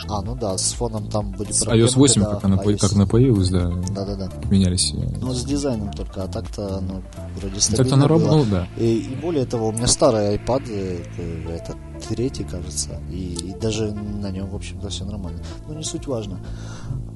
А, 0.07 0.21
ну 0.21 0.35
да, 0.35 0.55
с 0.55 0.73
фоном 0.73 1.09
там 1.09 1.31
были 1.31 1.51
С 1.51 1.63
проблемы, 1.63 1.87
iOS 1.89 1.95
8, 1.97 2.21
когда 2.21 2.35
как 2.35 2.45
она, 2.45 2.55
iOS 2.57 2.77
как 2.77 2.93
она 2.93 3.07
появилась, 3.07 3.49
да, 3.49 3.71
Да-да-да. 3.95 4.29
менялись. 4.51 4.93
э, 4.93 5.17
Ну, 5.19 5.33
с 5.33 5.43
дизайном 5.43 5.91
только, 5.93 6.23
а 6.23 6.27
так-то 6.27 6.77
оно 6.77 7.01
вроде 7.39 7.55
Так-то 7.55 7.61
стабильно 7.61 7.95
она 7.95 8.07
было. 8.07 8.19
работала, 8.19 8.45
да. 8.45 8.67
И, 8.77 8.97
и 8.99 9.15
более 9.15 9.45
того, 9.45 9.62
у 9.67 9.71
меня 9.71 9.87
старый 9.87 10.35
iPad, 10.37 10.63
э, 10.69 11.55
это 11.55 11.77
третий, 12.07 12.43
кажется, 12.43 13.01
и, 13.09 13.33
и 13.33 13.53
даже 13.53 13.91
на 13.91 14.31
нем, 14.31 14.49
в 14.49 14.55
общем-то, 14.55 14.89
все 14.89 15.05
нормально. 15.05 15.43
Но 15.67 15.73
не 15.73 15.83
суть 15.83 16.07
важно. 16.07 16.39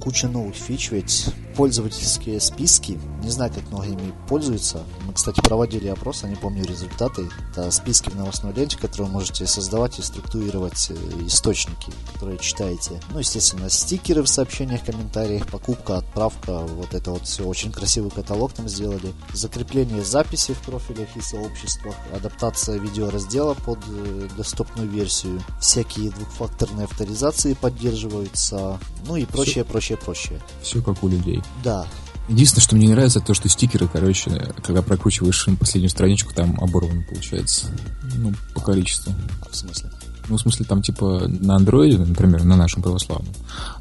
Куча 0.01 0.27
новых 0.27 0.55
фич, 0.55 0.91
ведь 0.91 1.27
пользовательские 1.55 2.39
списки, 2.39 2.99
не 3.23 3.29
знаю, 3.31 3.51
как 3.51 3.67
много 3.71 3.87
ими 3.87 4.13
пользуются. 4.29 4.83
Мы, 5.05 5.13
кстати, 5.13 5.41
проводили 5.41 5.87
опрос, 5.87 6.21
я 6.23 6.29
не 6.29 6.35
помню 6.35 6.63
результаты. 6.63 7.27
Это 7.51 7.71
списки 7.71 8.09
в 8.11 8.15
новостной 8.15 8.53
ленте, 8.53 8.77
которые 8.77 9.07
вы 9.07 9.13
можете 9.13 9.47
создавать 9.47 9.97
и 9.97 10.03
структурировать 10.03 10.91
э, 10.91 10.95
источники, 11.25 11.91
которые 12.13 12.37
читаете. 12.37 13.01
Ну, 13.11 13.19
естественно, 13.19 13.69
стикеры 13.69 14.21
в 14.21 14.27
сообщениях, 14.27 14.85
комментариях, 14.85 15.47
покупка, 15.47 15.97
отправка, 15.97 16.59
вот 16.59 16.93
это 16.93 17.11
вот 17.11 17.23
все. 17.23 17.43
Очень 17.43 17.71
красивый 17.71 18.11
каталог 18.11 18.53
там 18.53 18.69
сделали. 18.69 19.13
Закрепление 19.33 20.03
записи 20.03 20.53
в 20.53 20.61
профилях 20.61 21.09
и 21.15 21.21
сообществах, 21.21 21.95
адаптация 22.13 22.77
видеораздела 22.77 23.55
под 23.55 23.79
э, 23.89 24.27
доступную 24.77 24.89
версию, 24.89 25.41
всякие 25.59 26.11
двухфакторные 26.11 26.85
авторизации 26.85 27.53
поддерживаются, 27.53 28.79
ну 29.07 29.15
и 29.15 29.25
прочее, 29.25 29.63
прочее, 29.63 29.97
прочее. 29.97 30.39
Все 30.61 30.81
как 30.81 31.03
у 31.03 31.07
людей. 31.07 31.41
Да, 31.63 31.85
Единственное, 32.29 32.61
что 32.63 32.75
мне 32.75 32.87
не 32.87 32.91
нравится, 32.93 33.21
то, 33.21 33.33
что 33.33 33.47
стикеры, 33.47 33.87
короче, 33.87 34.53
когда 34.61 34.81
прокручиваешь 34.81 35.47
последнюю 35.57 35.89
страничку, 35.89 36.33
там 36.33 36.59
оборваны 36.59 37.05
получается. 37.05 37.67
Ну, 38.17 38.33
по 38.53 38.59
количеству. 38.59 39.13
а 39.45 39.49
в 39.49 39.55
смысле? 39.55 39.89
Ну, 40.27 40.35
в 40.35 40.41
смысле, 40.41 40.65
там, 40.65 40.81
типа, 40.81 41.25
на 41.29 41.55
андроиде, 41.55 41.97
например, 41.99 42.43
на 42.43 42.57
нашем 42.57 42.81
православном, 42.83 43.33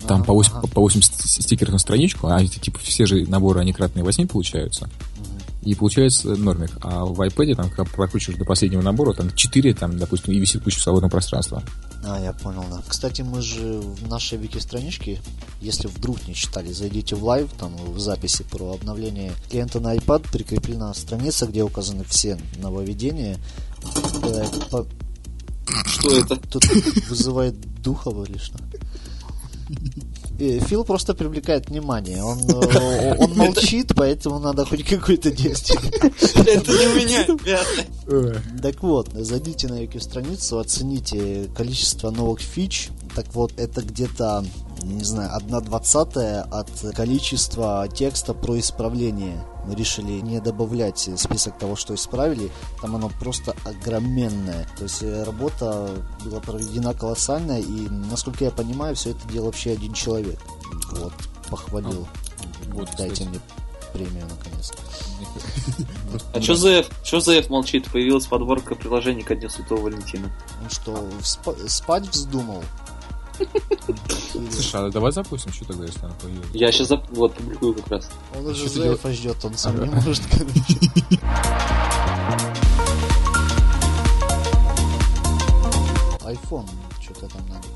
там 0.06 0.18
Ага, 0.18 0.26
по 0.26 0.32
8, 0.32 0.52
ага. 0.58 0.68
по 0.68 0.80
8 0.80 1.02
ст- 1.02 1.28
стикеров 1.42 1.72
на 1.72 1.78
страничку, 1.80 2.28
а 2.28 2.40
эти, 2.40 2.60
типа, 2.60 2.78
все 2.78 3.04
же 3.04 3.26
наборы, 3.26 3.58
они 3.58 3.72
кратные 3.72 4.04
8 4.04 4.28
получаются. 4.28 4.88
И 5.66 5.74
получается 5.74 6.28
нормик. 6.36 6.70
А 6.80 7.04
в 7.04 7.20
iPad, 7.20 7.56
там, 7.56 7.70
когда 7.70 7.84
прокручиваешь 7.84 8.38
до 8.38 8.44
последнего 8.44 8.82
набора, 8.82 9.12
там 9.14 9.34
4, 9.34 9.74
там, 9.74 9.98
допустим, 9.98 10.32
и 10.32 10.38
висит 10.38 10.62
куча 10.62 10.78
свободного 10.80 11.10
пространства. 11.10 11.60
А, 12.04 12.20
я 12.20 12.32
понял, 12.32 12.64
да. 12.70 12.80
Кстати, 12.86 13.22
мы 13.22 13.42
же 13.42 13.80
в 13.80 14.08
нашей 14.08 14.38
вики-страничке, 14.38 15.20
если 15.60 15.88
вдруг 15.88 16.28
не 16.28 16.36
читали, 16.36 16.72
зайдите 16.72 17.16
в 17.16 17.24
Live, 17.24 17.50
там 17.58 17.74
в 17.76 17.98
записи 17.98 18.44
про 18.48 18.74
обновление 18.74 19.32
клиента 19.50 19.80
на 19.80 19.96
iPad 19.96 20.30
прикреплена 20.30 20.94
страница, 20.94 21.46
где 21.46 21.64
указаны 21.64 22.04
все 22.04 22.38
нововведения. 22.58 23.36
Что 25.86 26.16
это? 26.16 26.36
Тут 26.36 26.64
вызывает 27.08 27.56
духов 27.82 28.28
или 28.28 28.38
что? 28.38 28.60
Э, 30.38 30.58
Фил 30.60 30.84
просто 30.84 31.14
привлекает 31.14 31.68
внимание. 31.68 32.22
Он, 32.22 32.38
э, 32.38 33.16
он 33.18 33.34
молчит, 33.34 33.92
поэтому 33.96 34.38
надо 34.38 34.64
хоть 34.64 34.84
какое-то 34.84 35.30
действие. 35.30 35.80
Это 36.00 36.72
не 36.72 36.86
у 36.86 36.94
меня, 36.94 37.24
ребята. 37.24 38.62
Так 38.62 38.82
вот, 38.82 39.08
зайдите 39.12 39.68
на 39.68 39.78
ее 39.78 40.00
страницу, 40.00 40.58
оцените 40.58 41.48
количество 41.56 42.10
новых 42.10 42.40
фич. 42.40 42.88
Так 43.14 43.26
вот, 43.34 43.52
это 43.56 43.82
где-то, 43.82 44.44
не 44.82 45.04
знаю, 45.04 45.34
одна 45.34 45.60
двадцатая 45.60 46.42
от 46.42 46.70
количества 46.94 47.88
текста 47.88 48.34
про 48.34 48.58
исправление. 48.58 49.44
Мы 49.66 49.74
решили 49.74 50.20
не 50.20 50.40
добавлять 50.40 51.08
список 51.16 51.58
того, 51.58 51.76
что 51.76 51.94
исправили. 51.94 52.50
Там 52.80 52.94
оно 52.94 53.08
просто 53.20 53.54
огроменное. 53.64 54.68
То 54.76 54.84
есть 54.84 55.02
э, 55.02 55.24
работа 55.24 55.90
была 56.24 56.40
проведена 56.40 56.94
колоссальная, 56.94 57.60
и, 57.60 57.88
насколько 57.88 58.44
я 58.44 58.50
понимаю, 58.50 58.94
все 58.94 59.10
это 59.10 59.26
делал 59.28 59.46
вообще 59.46 59.72
один 59.72 59.92
человек. 59.92 60.38
Вот, 60.92 61.12
похвалил. 61.50 62.06
Вот, 62.68 62.88
Дайте 62.96 63.12
кстати. 63.14 63.28
мне 63.28 63.40
премию, 63.92 64.26
наконец. 64.28 64.72
А 66.34 66.40
что 66.40 66.54
ЗФ? 66.54 66.90
Что 67.02 67.20
ЗФ 67.20 67.48
молчит? 67.48 67.90
Появилась 67.90 68.26
подборка 68.26 68.74
приложений 68.74 69.22
ко 69.22 69.34
Дню 69.34 69.48
Святого 69.48 69.80
Валентина. 69.80 70.30
Он 70.62 70.70
что, 70.70 70.92
спа- 71.22 71.68
спать 71.68 72.06
вздумал? 72.08 72.62
Слушай, 74.50 74.88
а 74.88 74.90
давай 74.90 75.12
запустим, 75.12 75.52
что 75.52 75.64
тогда, 75.66 75.84
если 75.84 76.04
она 76.04 76.14
появилась? 76.20 76.48
Я 76.52 76.72
сейчас 76.72 76.90
вот 77.10 77.34
публикую 77.34 77.74
как 77.74 77.88
раз. 77.88 78.10
Он 78.36 78.46
уже 78.46 78.68
что 78.68 78.80
ты 78.80 78.88
Зефа 78.90 79.12
ждет, 79.12 79.44
он 79.44 79.54
сам 79.56 79.80
не 79.82 79.90
может, 79.90 80.22
короче. 80.30 80.52
iPhone, 86.26 86.68
что-то 87.00 87.28
там 87.28 87.48
надо 87.48 87.66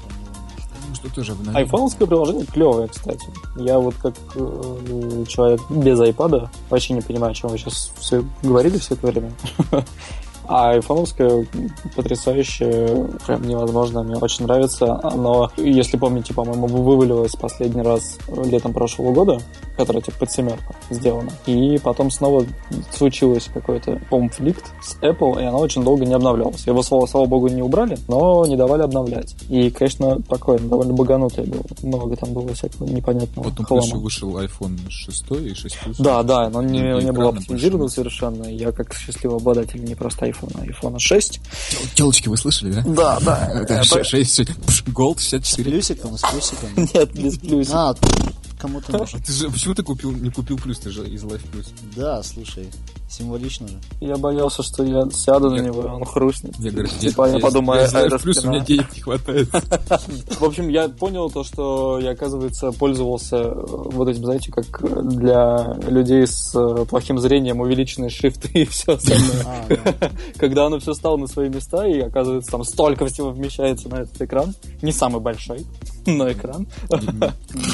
что 1.00 1.14
тоже 1.14 1.32
обновим. 1.32 1.56
Айфоновское 1.56 2.06
приложение 2.06 2.46
клевое, 2.46 2.88
кстати. 2.88 3.26
Я 3.56 3.78
вот 3.78 3.94
как 3.96 4.14
э, 4.34 5.24
человек 5.28 5.60
без 5.70 5.98
айпада 5.98 6.50
вообще 6.68 6.94
не 6.94 7.00
понимаю, 7.00 7.32
о 7.32 7.34
чем 7.34 7.50
вы 7.50 7.58
сейчас 7.58 7.92
все 7.98 8.24
говорили 8.42 8.78
все 8.78 8.94
это 8.94 9.06
время. 9.06 9.32
А 10.52 10.70
айфоновское 10.70 11.46
потрясающее, 11.94 13.06
прям 13.24 13.42
невозможно, 13.42 14.02
мне 14.02 14.16
очень 14.16 14.46
нравится. 14.46 14.98
Оно, 15.02 15.50
если 15.56 15.96
помните, 15.96 16.34
по-моему, 16.34 16.66
вывалилось 16.66 17.36
последний 17.36 17.82
раз 17.82 18.18
летом 18.44 18.72
прошлого 18.72 19.12
года, 19.12 19.40
которое 19.76 20.00
типа 20.00 20.18
под 20.18 20.32
семерку 20.32 20.74
сделано. 20.90 21.30
И 21.46 21.78
потом 21.78 22.10
снова 22.10 22.44
случилось 22.92 23.48
какой-то 23.54 24.00
конфликт 24.10 24.72
с 24.82 24.96
Apple, 25.02 25.40
и 25.40 25.44
оно 25.44 25.58
очень 25.60 25.84
долго 25.84 26.04
не 26.04 26.14
обновлялось. 26.14 26.66
Его, 26.66 26.82
слава, 26.82 27.06
слава 27.06 27.26
богу, 27.26 27.46
не 27.46 27.62
убрали, 27.62 27.96
но 28.08 28.44
не 28.44 28.56
давали 28.56 28.82
обновлять. 28.82 29.36
И, 29.48 29.70
конечно, 29.70 30.20
такое 30.22 30.58
довольно 30.58 30.94
баганутое 30.94 31.46
было. 31.46 31.62
Много 31.82 32.16
там 32.16 32.32
было 32.32 32.52
всякого 32.54 32.86
непонятного 32.88 33.50
Потом 33.50 33.66
хлама. 33.66 33.82
плюс 33.82 34.02
вышел 34.02 34.36
iPhone 34.38 34.78
6 34.88 35.30
и 35.42 35.54
6 35.54 35.78
Plus. 35.86 35.94
Да, 36.00 36.22
да, 36.24 36.50
но 36.50 36.60
не, 36.60 36.78
И 36.80 37.04
не 37.04 37.10
оптимизировано 37.10 37.84
больше. 37.84 37.94
совершенно. 37.94 38.44
Я 38.46 38.72
как 38.72 38.92
счастливый 38.94 39.36
обладатель 39.36 39.84
не 39.84 39.94
просто 39.94 40.26
iPhone, 40.26 40.39
а 40.54 40.64
iPhone 40.64 40.98
6. 40.98 41.40
Телочки 41.94 42.28
вы 42.28 42.36
слышали, 42.36 42.72
да? 42.72 42.82
Да, 42.82 43.20
да. 43.20 43.50
Это 43.62 43.82
6, 43.84 44.40
Gold 44.88 45.20
С 45.20 45.28
64. 45.30 45.70
плюсиком, 45.70 46.18
с 46.18 46.22
плюсиком. 46.22 46.68
Нет, 46.94 47.12
без 47.12 47.38
плюсика. 47.38 47.90
А, 47.90 47.94
кому-то 48.60 48.96
может. 48.96 49.24
Ты 49.24 49.32
же, 49.32 49.50
почему 49.50 49.74
ты 49.74 49.82
купил, 49.82 50.12
не 50.12 50.30
купил 50.30 50.58
плюс? 50.58 50.78
Ты 50.78 50.90
же 50.90 51.08
из 51.08 51.24
Life 51.24 51.42
Plus. 51.52 51.68
Да, 51.96 52.22
слушай, 52.22 52.68
символично 53.08 53.68
же. 53.68 53.78
Я 54.00 54.16
боялся, 54.16 54.62
что 54.62 54.84
я 54.84 55.08
сяду 55.10 55.50
на 55.50 55.60
него, 55.60 55.80
он 55.80 56.04
хрустнет. 56.04 56.54
Я 56.58 56.70
говорю, 56.70 56.88
Типа, 56.88 57.28
я 57.28 57.38
подумаю, 57.38 57.84
из 57.84 57.94
Life 57.94 58.06
это 58.06 58.16
Plus 58.16 58.46
у 58.46 58.50
меня 58.50 58.60
денег 58.60 58.94
не 58.94 59.00
хватает. 59.00 59.48
В 60.40 60.44
общем, 60.44 60.68
я 60.68 60.88
понял 60.88 61.30
то, 61.30 61.42
что 61.44 61.98
я, 61.98 62.10
оказывается, 62.10 62.72
пользовался 62.72 63.36
э, 63.36 63.64
вот 63.66 64.08
этим, 64.08 64.24
знаете, 64.24 64.52
как 64.52 64.82
для 65.08 65.78
людей 65.88 66.26
с 66.26 66.54
э, 66.54 66.84
плохим 66.84 67.18
зрением 67.18 67.60
увеличенные 67.60 68.10
шрифты 68.10 68.48
и 68.52 68.64
все 68.66 68.92
остальное. 68.92 69.44
А, 69.46 70.10
Когда 70.38 70.66
оно 70.66 70.78
все 70.78 70.92
стало 70.94 71.16
на 71.16 71.26
свои 71.26 71.48
места, 71.48 71.86
и, 71.86 72.00
оказывается, 72.00 72.50
там 72.50 72.64
столько 72.64 73.06
всего 73.06 73.30
вмещается 73.30 73.88
на 73.88 74.02
этот 74.02 74.20
экран. 74.20 74.54
Не 74.82 74.92
самый 74.92 75.20
большой, 75.20 75.66
но 76.18 76.30
экран. 76.30 76.66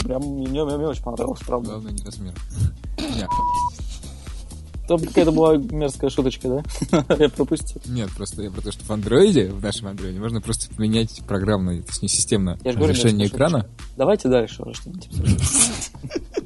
Прям 0.05 0.23
мне 0.23 0.63
очень 0.63 1.03
понравилось, 1.03 1.41
правда. 1.47 1.71
Главное 1.71 1.93
не 1.93 2.05
размер. 2.05 2.35
Там 4.89 4.99
какая-то 4.99 5.33
была 5.33 5.57
мерзкая 5.57 6.11
шуточка, 6.11 6.63
да? 6.91 7.05
Я 7.19 7.29
пропустил. 7.29 7.81
нет, 7.87 8.11
просто 8.17 8.43
я 8.43 8.51
про 8.51 8.61
то, 8.61 8.73
что 8.73 8.85
в 8.85 8.91
андроиде, 8.91 9.51
в 9.51 9.63
нашем 9.63 9.89
андроиде, 9.89 10.19
можно 10.21 10.41
просто 10.41 10.73
поменять 10.75 11.23
программное, 11.27 11.83
точнее, 11.83 12.09
системное 12.09 12.59
Я 12.63 12.73
говорю, 12.73 12.93
разрешение 12.93 13.21
мерзкая 13.21 13.39
экрана. 13.49 13.67
Давайте 13.97 14.29
дальше 14.29 14.63
уже 14.63 14.75
что-нибудь. 14.75 15.09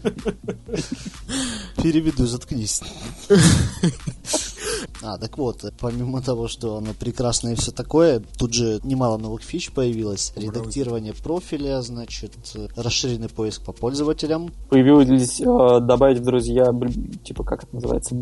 переведу, 1.83 2.27
заткнись. 2.27 2.83
А, 5.03 5.17
так 5.17 5.39
вот, 5.39 5.65
помимо 5.81 6.21
того, 6.21 6.47
что 6.47 6.77
оно 6.77 6.93
прекрасное 6.99 7.53
и 7.53 7.57
все 7.57 7.71
такое, 7.71 8.23
тут 8.39 8.53
же 8.53 8.81
немало 8.85 9.17
новых 9.17 9.43
фич 9.43 9.73
появилось. 9.73 10.33
Редактирование 10.37 11.15
профиля, 11.15 11.81
значит, 11.81 12.33
расширенный 12.77 13.31
поиск 13.31 13.63
по 13.63 13.73
пользователям. 13.73 14.53
Появились 14.69 15.41
э, 15.41 15.81
добавить 15.81 16.19
в 16.19 16.25
друзья, 16.25 16.67
типа, 17.25 17.45
как 17.45 17.65
это 17.65 17.75
называется, 17.75 18.15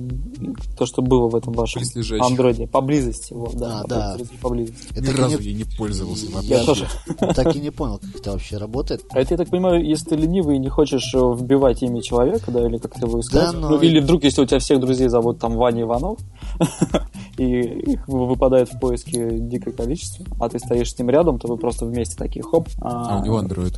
то, 0.76 0.86
что 0.86 1.02
было 1.02 1.28
в 1.28 1.36
этом 1.36 1.52
вашем 1.52 1.82
андроиде. 2.20 2.66
Поблизости, 2.66 3.32
вот, 3.32 3.56
да. 3.56 3.80
А, 3.80 3.86
да. 3.88 4.16
Поблизости. 4.40 4.86
Это 4.92 5.02
Ни 5.02 5.10
разу 5.16 5.38
не- 5.40 5.46
я 5.50 5.54
не 5.58 5.64
пользовался 5.64 6.26
вообще. 6.30 6.48
Я 6.50 6.64
тоже. 6.64 6.86
Так 7.34 7.54
и 7.56 7.60
не 7.60 7.70
понял, 7.70 7.98
как 7.98 8.16
это 8.20 8.32
вообще 8.32 8.56
работает. 8.56 9.04
А 9.10 9.20
это, 9.20 9.34
я 9.34 9.38
так 9.38 9.48
понимаю, 9.50 9.84
если 9.84 10.10
ты 10.10 10.16
ленивый 10.16 10.56
и 10.56 10.58
не 10.58 10.68
хочешь 10.68 11.12
э, 11.14 11.18
вбивать 11.18 11.82
имя 11.82 12.00
человека, 12.02 12.50
да, 12.50 12.66
или 12.66 12.78
как-то 12.78 13.06
его 13.06 13.20
искать. 13.20 13.52
Да, 13.52 13.52
но- 13.52 13.70
Ну, 13.70 13.80
или 13.80 14.00
вдруг, 14.00 14.24
если 14.24 14.42
у 14.42 14.46
тебя 14.46 14.58
всех 14.58 14.80
друзей 14.80 15.08
зовут 15.08 15.38
там 15.38 15.54
Ваня 15.56 15.82
Иванов, 15.82 16.18
и 17.38 17.44
их 17.92 18.06
вы- 18.08 18.26
выпадает 18.26 18.68
в 18.72 18.78
поиске 18.78 19.28
дикое 19.38 19.72
количество, 19.72 20.24
а 20.40 20.48
ты 20.48 20.58
стоишь 20.58 20.92
с 20.92 20.98
ним 20.98 21.10
рядом, 21.10 21.38
то 21.38 21.48
вы 21.48 21.56
просто 21.56 21.84
вместе 21.86 22.16
такие 22.16 22.42
хоп. 22.42 22.68
А 22.80 23.18
у 23.20 23.24
него 23.24 23.40
Android. 23.40 23.76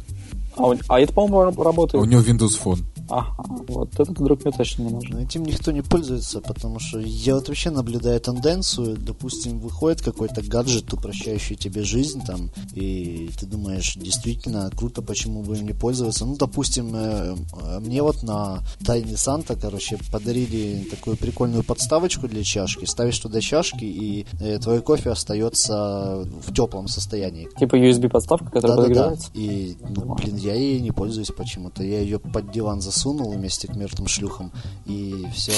а 0.56 0.68
у- 0.68 0.74
а 0.88 1.00
это, 1.00 1.12
по-моему, 1.12 1.42
раб- 1.42 1.60
А 1.60 1.64
работает. 1.64 2.02
у 2.02 2.06
него 2.06 2.20
Windows 2.22 2.58
Phone. 2.62 2.78
Ага, 3.10 3.34
вот 3.68 3.92
этот 3.94 4.14
друг 4.14 4.44
мне 4.44 4.52
точно 4.52 4.82
не 4.82 4.90
нужен. 4.90 5.10
Но 5.14 5.20
этим 5.20 5.44
никто 5.44 5.72
не 5.72 5.82
пользуется, 5.82 6.40
потому 6.40 6.78
что 6.78 7.00
я 7.00 7.34
вот 7.34 7.48
вообще 7.48 7.70
наблюдаю 7.70 8.20
тенденцию, 8.20 8.96
допустим, 8.96 9.58
выходит 9.58 10.00
какой-то 10.00 10.42
гаджет, 10.42 10.92
упрощающий 10.92 11.56
тебе 11.56 11.82
жизнь, 11.82 12.22
там, 12.24 12.50
и 12.72 13.30
ты 13.38 13.46
думаешь, 13.46 13.96
действительно 13.96 14.70
круто, 14.74 15.02
почему 15.02 15.42
бы 15.42 15.56
им 15.56 15.66
не 15.66 15.72
пользоваться. 15.72 16.24
Ну, 16.24 16.36
допустим, 16.36 16.94
э, 16.94 17.34
э, 17.62 17.80
мне 17.80 18.02
вот 18.02 18.22
на 18.22 18.60
Тайне 18.84 19.16
Санта, 19.16 19.56
короче, 19.56 19.98
подарили 20.12 20.86
такую 20.88 21.16
прикольную 21.16 21.64
подставочку 21.64 22.28
для 22.28 22.44
чашки. 22.44 22.84
Ставишь 22.84 23.18
туда 23.18 23.40
чашки, 23.40 23.84
и 23.84 24.26
э, 24.40 24.58
твой 24.58 24.82
кофе 24.82 25.10
остается 25.10 26.24
в 26.46 26.54
теплом 26.54 26.86
состоянии. 26.86 27.48
Типа 27.58 27.74
USB-подставка, 27.74 28.46
которая 28.46 28.76
Да-да-да. 28.76 28.82
подогревается. 28.82 29.30
И, 29.34 29.76
ну, 29.88 30.14
блин, 30.14 30.36
я 30.36 30.54
ей 30.54 30.80
не 30.80 30.92
пользуюсь 30.92 31.32
почему-то. 31.36 31.82
Я 31.82 32.00
ее 32.00 32.20
под 32.20 32.52
диван 32.52 32.80
засунул 32.80 32.99
вместе 33.04 33.66
к 33.68 33.74
мертвым 33.76 34.08
шлюхам, 34.08 34.52
и 34.86 35.26
все. 35.34 35.52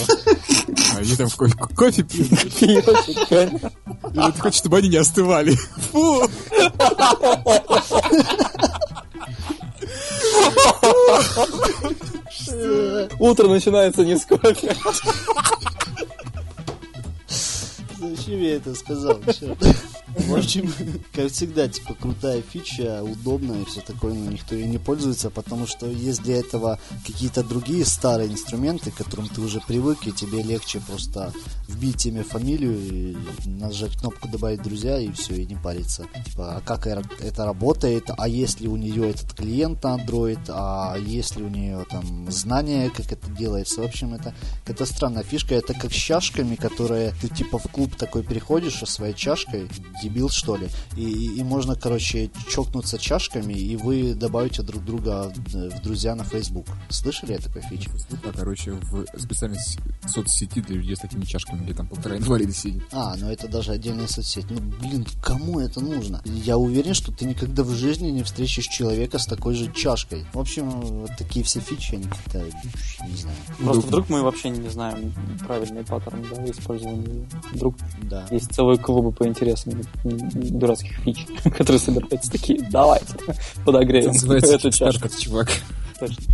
А 0.94 0.98
они 0.98 1.16
там 1.16 1.28
ко- 1.30 1.48
ко- 1.48 1.74
кофе 1.74 2.02
пьют. 2.02 2.30
И 2.60 2.80
вот 4.20 4.38
хочет, 4.38 4.54
чтобы 4.58 4.78
они 4.78 4.88
не 4.88 4.96
остывали. 4.96 5.56
Фу! 5.92 6.28
Утро 13.18 13.48
начинается 13.48 14.04
не 14.04 14.18
с 14.18 14.24
кофе. 14.24 14.74
Зачем 17.98 18.40
я 18.40 18.56
это 18.56 18.74
сказал? 18.74 19.18
Чёрт. 19.38 19.58
В 20.16 20.34
общем, 20.34 20.72
как 21.12 21.30
всегда, 21.32 21.68
типа, 21.68 21.94
крутая 21.94 22.42
фича, 22.42 23.02
удобная 23.02 23.62
и 23.62 23.64
все 23.64 23.80
такое, 23.80 24.14
но 24.14 24.30
никто 24.30 24.54
ей 24.54 24.66
не 24.66 24.78
пользуется, 24.78 25.30
потому 25.30 25.66
что 25.66 25.86
есть 25.86 26.22
для 26.22 26.38
этого 26.38 26.78
какие-то 27.06 27.42
другие 27.42 27.84
старые 27.84 28.30
инструменты, 28.30 28.90
к 28.90 28.96
которым 28.96 29.28
ты 29.28 29.40
уже 29.40 29.60
привык, 29.60 30.06
и 30.06 30.12
тебе 30.12 30.42
легче 30.42 30.80
просто 30.80 31.32
вбить 31.68 32.06
имя, 32.06 32.24
фамилию, 32.24 32.78
и 32.78 33.16
нажать 33.46 33.96
кнопку 33.98 34.28
«Добавить 34.28 34.62
друзья» 34.62 34.98
и 34.98 35.12
все, 35.12 35.34
и 35.34 35.46
не 35.46 35.56
париться. 35.56 36.06
Типа, 36.26 36.56
а 36.56 36.60
как 36.60 36.86
это 36.86 37.44
работает, 37.44 38.10
а 38.16 38.28
если 38.28 38.66
у 38.66 38.76
нее 38.76 39.10
этот 39.10 39.32
клиент 39.34 39.82
на 39.82 39.96
Android, 39.96 40.40
а 40.48 40.96
если 40.98 41.42
у 41.42 41.48
нее 41.48 41.84
там 41.90 42.30
знания, 42.30 42.90
как 42.90 43.12
это 43.12 43.30
делается. 43.30 43.80
В 43.80 43.84
общем, 43.84 44.14
это 44.14 44.34
какая-то 44.64 44.86
странная 44.86 45.22
фишка. 45.22 45.54
Это 45.54 45.74
как 45.74 45.92
с 45.92 45.96
чашками, 45.96 46.54
которые 46.54 47.14
ты 47.20 47.28
типа 47.28 47.58
в 47.58 47.68
клуб 47.70 47.96
такой 47.96 48.22
переходишь 48.22 48.78
со 48.78 48.86
своей 48.86 49.14
чашкой, 49.14 49.68
дебил 50.02 50.28
что 50.28 50.56
ли. 50.56 50.68
И, 50.96 51.02
и, 51.02 51.38
и 51.38 51.42
можно, 51.42 51.74
короче, 51.74 52.30
чокнуться 52.50 52.98
чашками, 52.98 53.52
и 53.52 53.76
вы 53.76 54.14
добавите 54.14 54.62
друг 54.62 54.84
друга 54.84 55.32
в 55.34 55.82
друзья 55.82 56.14
на 56.14 56.24
Facebook. 56.24 56.66
Слышали 56.88 57.34
о 57.34 57.38
такой 57.38 57.62
фиче? 57.62 57.90
Да, 58.22 58.32
короче, 58.34 58.72
в 58.72 59.06
специальной 59.18 59.58
соцсети 60.06 60.60
для 60.60 60.76
людей 60.76 60.96
с 60.96 61.00
такими 61.00 61.24
чашками, 61.24 61.64
где 61.64 61.74
там 61.74 61.86
полтора 61.86 62.16
инвалида 62.16 62.52
сидит. 62.52 62.82
А, 62.92 63.14
ну 63.16 63.30
это 63.30 63.48
даже 63.48 63.72
отдельная 63.72 64.06
соцсеть. 64.06 64.46
Ну, 64.50 64.60
блин, 64.80 65.06
кому 65.22 65.60
это 65.60 65.80
нужно? 65.80 66.20
Я 66.24 66.58
уверен, 66.58 66.94
что 66.94 67.12
ты 67.12 67.24
никогда 67.24 67.62
в 67.62 67.70
жизни 67.70 68.08
не 68.10 68.22
встретишь 68.22 68.66
человека 68.66 69.18
с 69.18 69.26
такой 69.26 69.54
же 69.54 69.72
чашкой. 69.72 70.26
В 70.32 70.38
общем, 70.38 70.68
вот 70.70 71.10
такие 71.16 71.44
все 71.44 71.60
фичи, 71.60 71.94
они 71.94 72.04
какие-то, 72.04 72.44
не 73.06 73.16
знаю. 73.16 73.36
Просто 73.58 73.86
вдруг 73.86 74.08
мы 74.08 74.22
вообще 74.22 74.50
не 74.50 74.68
знаем 74.68 75.12
правильный 75.46 75.84
паттерн 75.84 76.24
да, 76.30 76.50
использования. 76.50 77.26
Вдруг 77.52 77.76
Да. 78.02 78.26
есть 78.30 78.52
целые 78.52 78.78
клубы 78.78 79.12
по 79.12 79.26
интересам 79.26 79.74
дурацких 80.04 80.98
фич, 80.98 81.26
которые 81.44 81.78
собираются 81.78 82.30
такие, 82.30 82.60
давайте, 82.70 83.14
подогреем 83.64 84.10
Это 84.10 84.14
называется 84.14 84.54
эту 84.54 84.70
чашку. 84.70 85.08
Чувак. 85.08 85.50
Точно. 86.00 86.24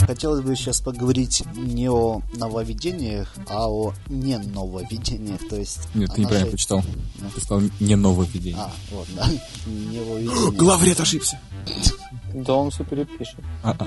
Хотелось 0.00 0.40
бы 0.40 0.56
сейчас 0.56 0.80
поговорить 0.80 1.42
не 1.54 1.90
о 1.90 2.22
нововведениях, 2.34 3.34
а 3.48 3.68
о 3.68 3.92
не 4.08 4.38
нововведениях. 4.38 5.46
То 5.48 5.56
есть 5.56 5.80
Нет, 5.94 6.10
ты 6.14 6.22
неправильно 6.22 6.46
нашей- 6.46 6.50
прочитал. 6.50 6.82
Ну. 7.18 7.30
Ты 7.34 7.40
сказал 7.40 7.70
не 7.80 7.94
нововведение. 7.94 8.56
А, 8.58 8.72
вот, 8.90 9.06
да. 9.14 9.26
Нововведения. 9.66 10.50
Главред 10.52 11.00
ошибся. 11.00 11.38
Да 12.34 12.54
он 12.54 12.70
все 12.70 12.84
перепишет. 12.84 13.36
А, 13.62 13.76
а. 13.78 13.86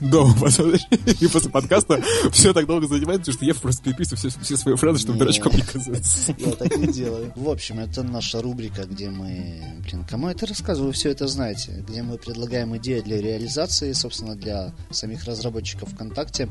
Дома, 0.00 0.34
посмотришь. 0.38 0.86
И 1.20 1.26
после 1.28 1.50
подкаста 1.50 2.02
все 2.30 2.52
так 2.52 2.66
долго 2.66 2.86
занимает, 2.86 3.20
потому 3.20 3.34
что 3.34 3.44
я 3.44 3.54
просто 3.54 3.82
переписываю 3.82 4.18
все, 4.18 4.40
все 4.40 4.56
свои 4.56 4.76
фразы, 4.76 4.98
чтобы 5.00 5.14
Не. 5.14 5.18
дурачком 5.20 5.54
не 5.54 5.62
казаться. 5.62 6.34
Я 6.38 6.52
так 6.52 6.76
не 6.76 6.86
делаю. 6.86 7.32
В 7.36 7.48
общем, 7.48 7.80
это 7.80 8.02
наша 8.02 8.40
рубрика, 8.42 8.84
где 8.84 9.10
мы... 9.10 9.62
Блин, 9.84 10.04
кому 10.08 10.26
я 10.28 10.32
это 10.32 10.46
рассказываю, 10.46 10.88
вы 10.88 10.92
все 10.92 11.10
это 11.10 11.26
знаете. 11.26 11.84
Где 11.86 12.02
мы 12.02 12.18
предлагаем 12.18 12.76
идеи 12.76 13.00
для 13.00 13.20
реализации, 13.20 13.92
собственно, 13.92 14.34
для 14.34 14.72
самих 14.90 15.24
разработчиков 15.24 15.90
ВКонтакте. 15.90 16.48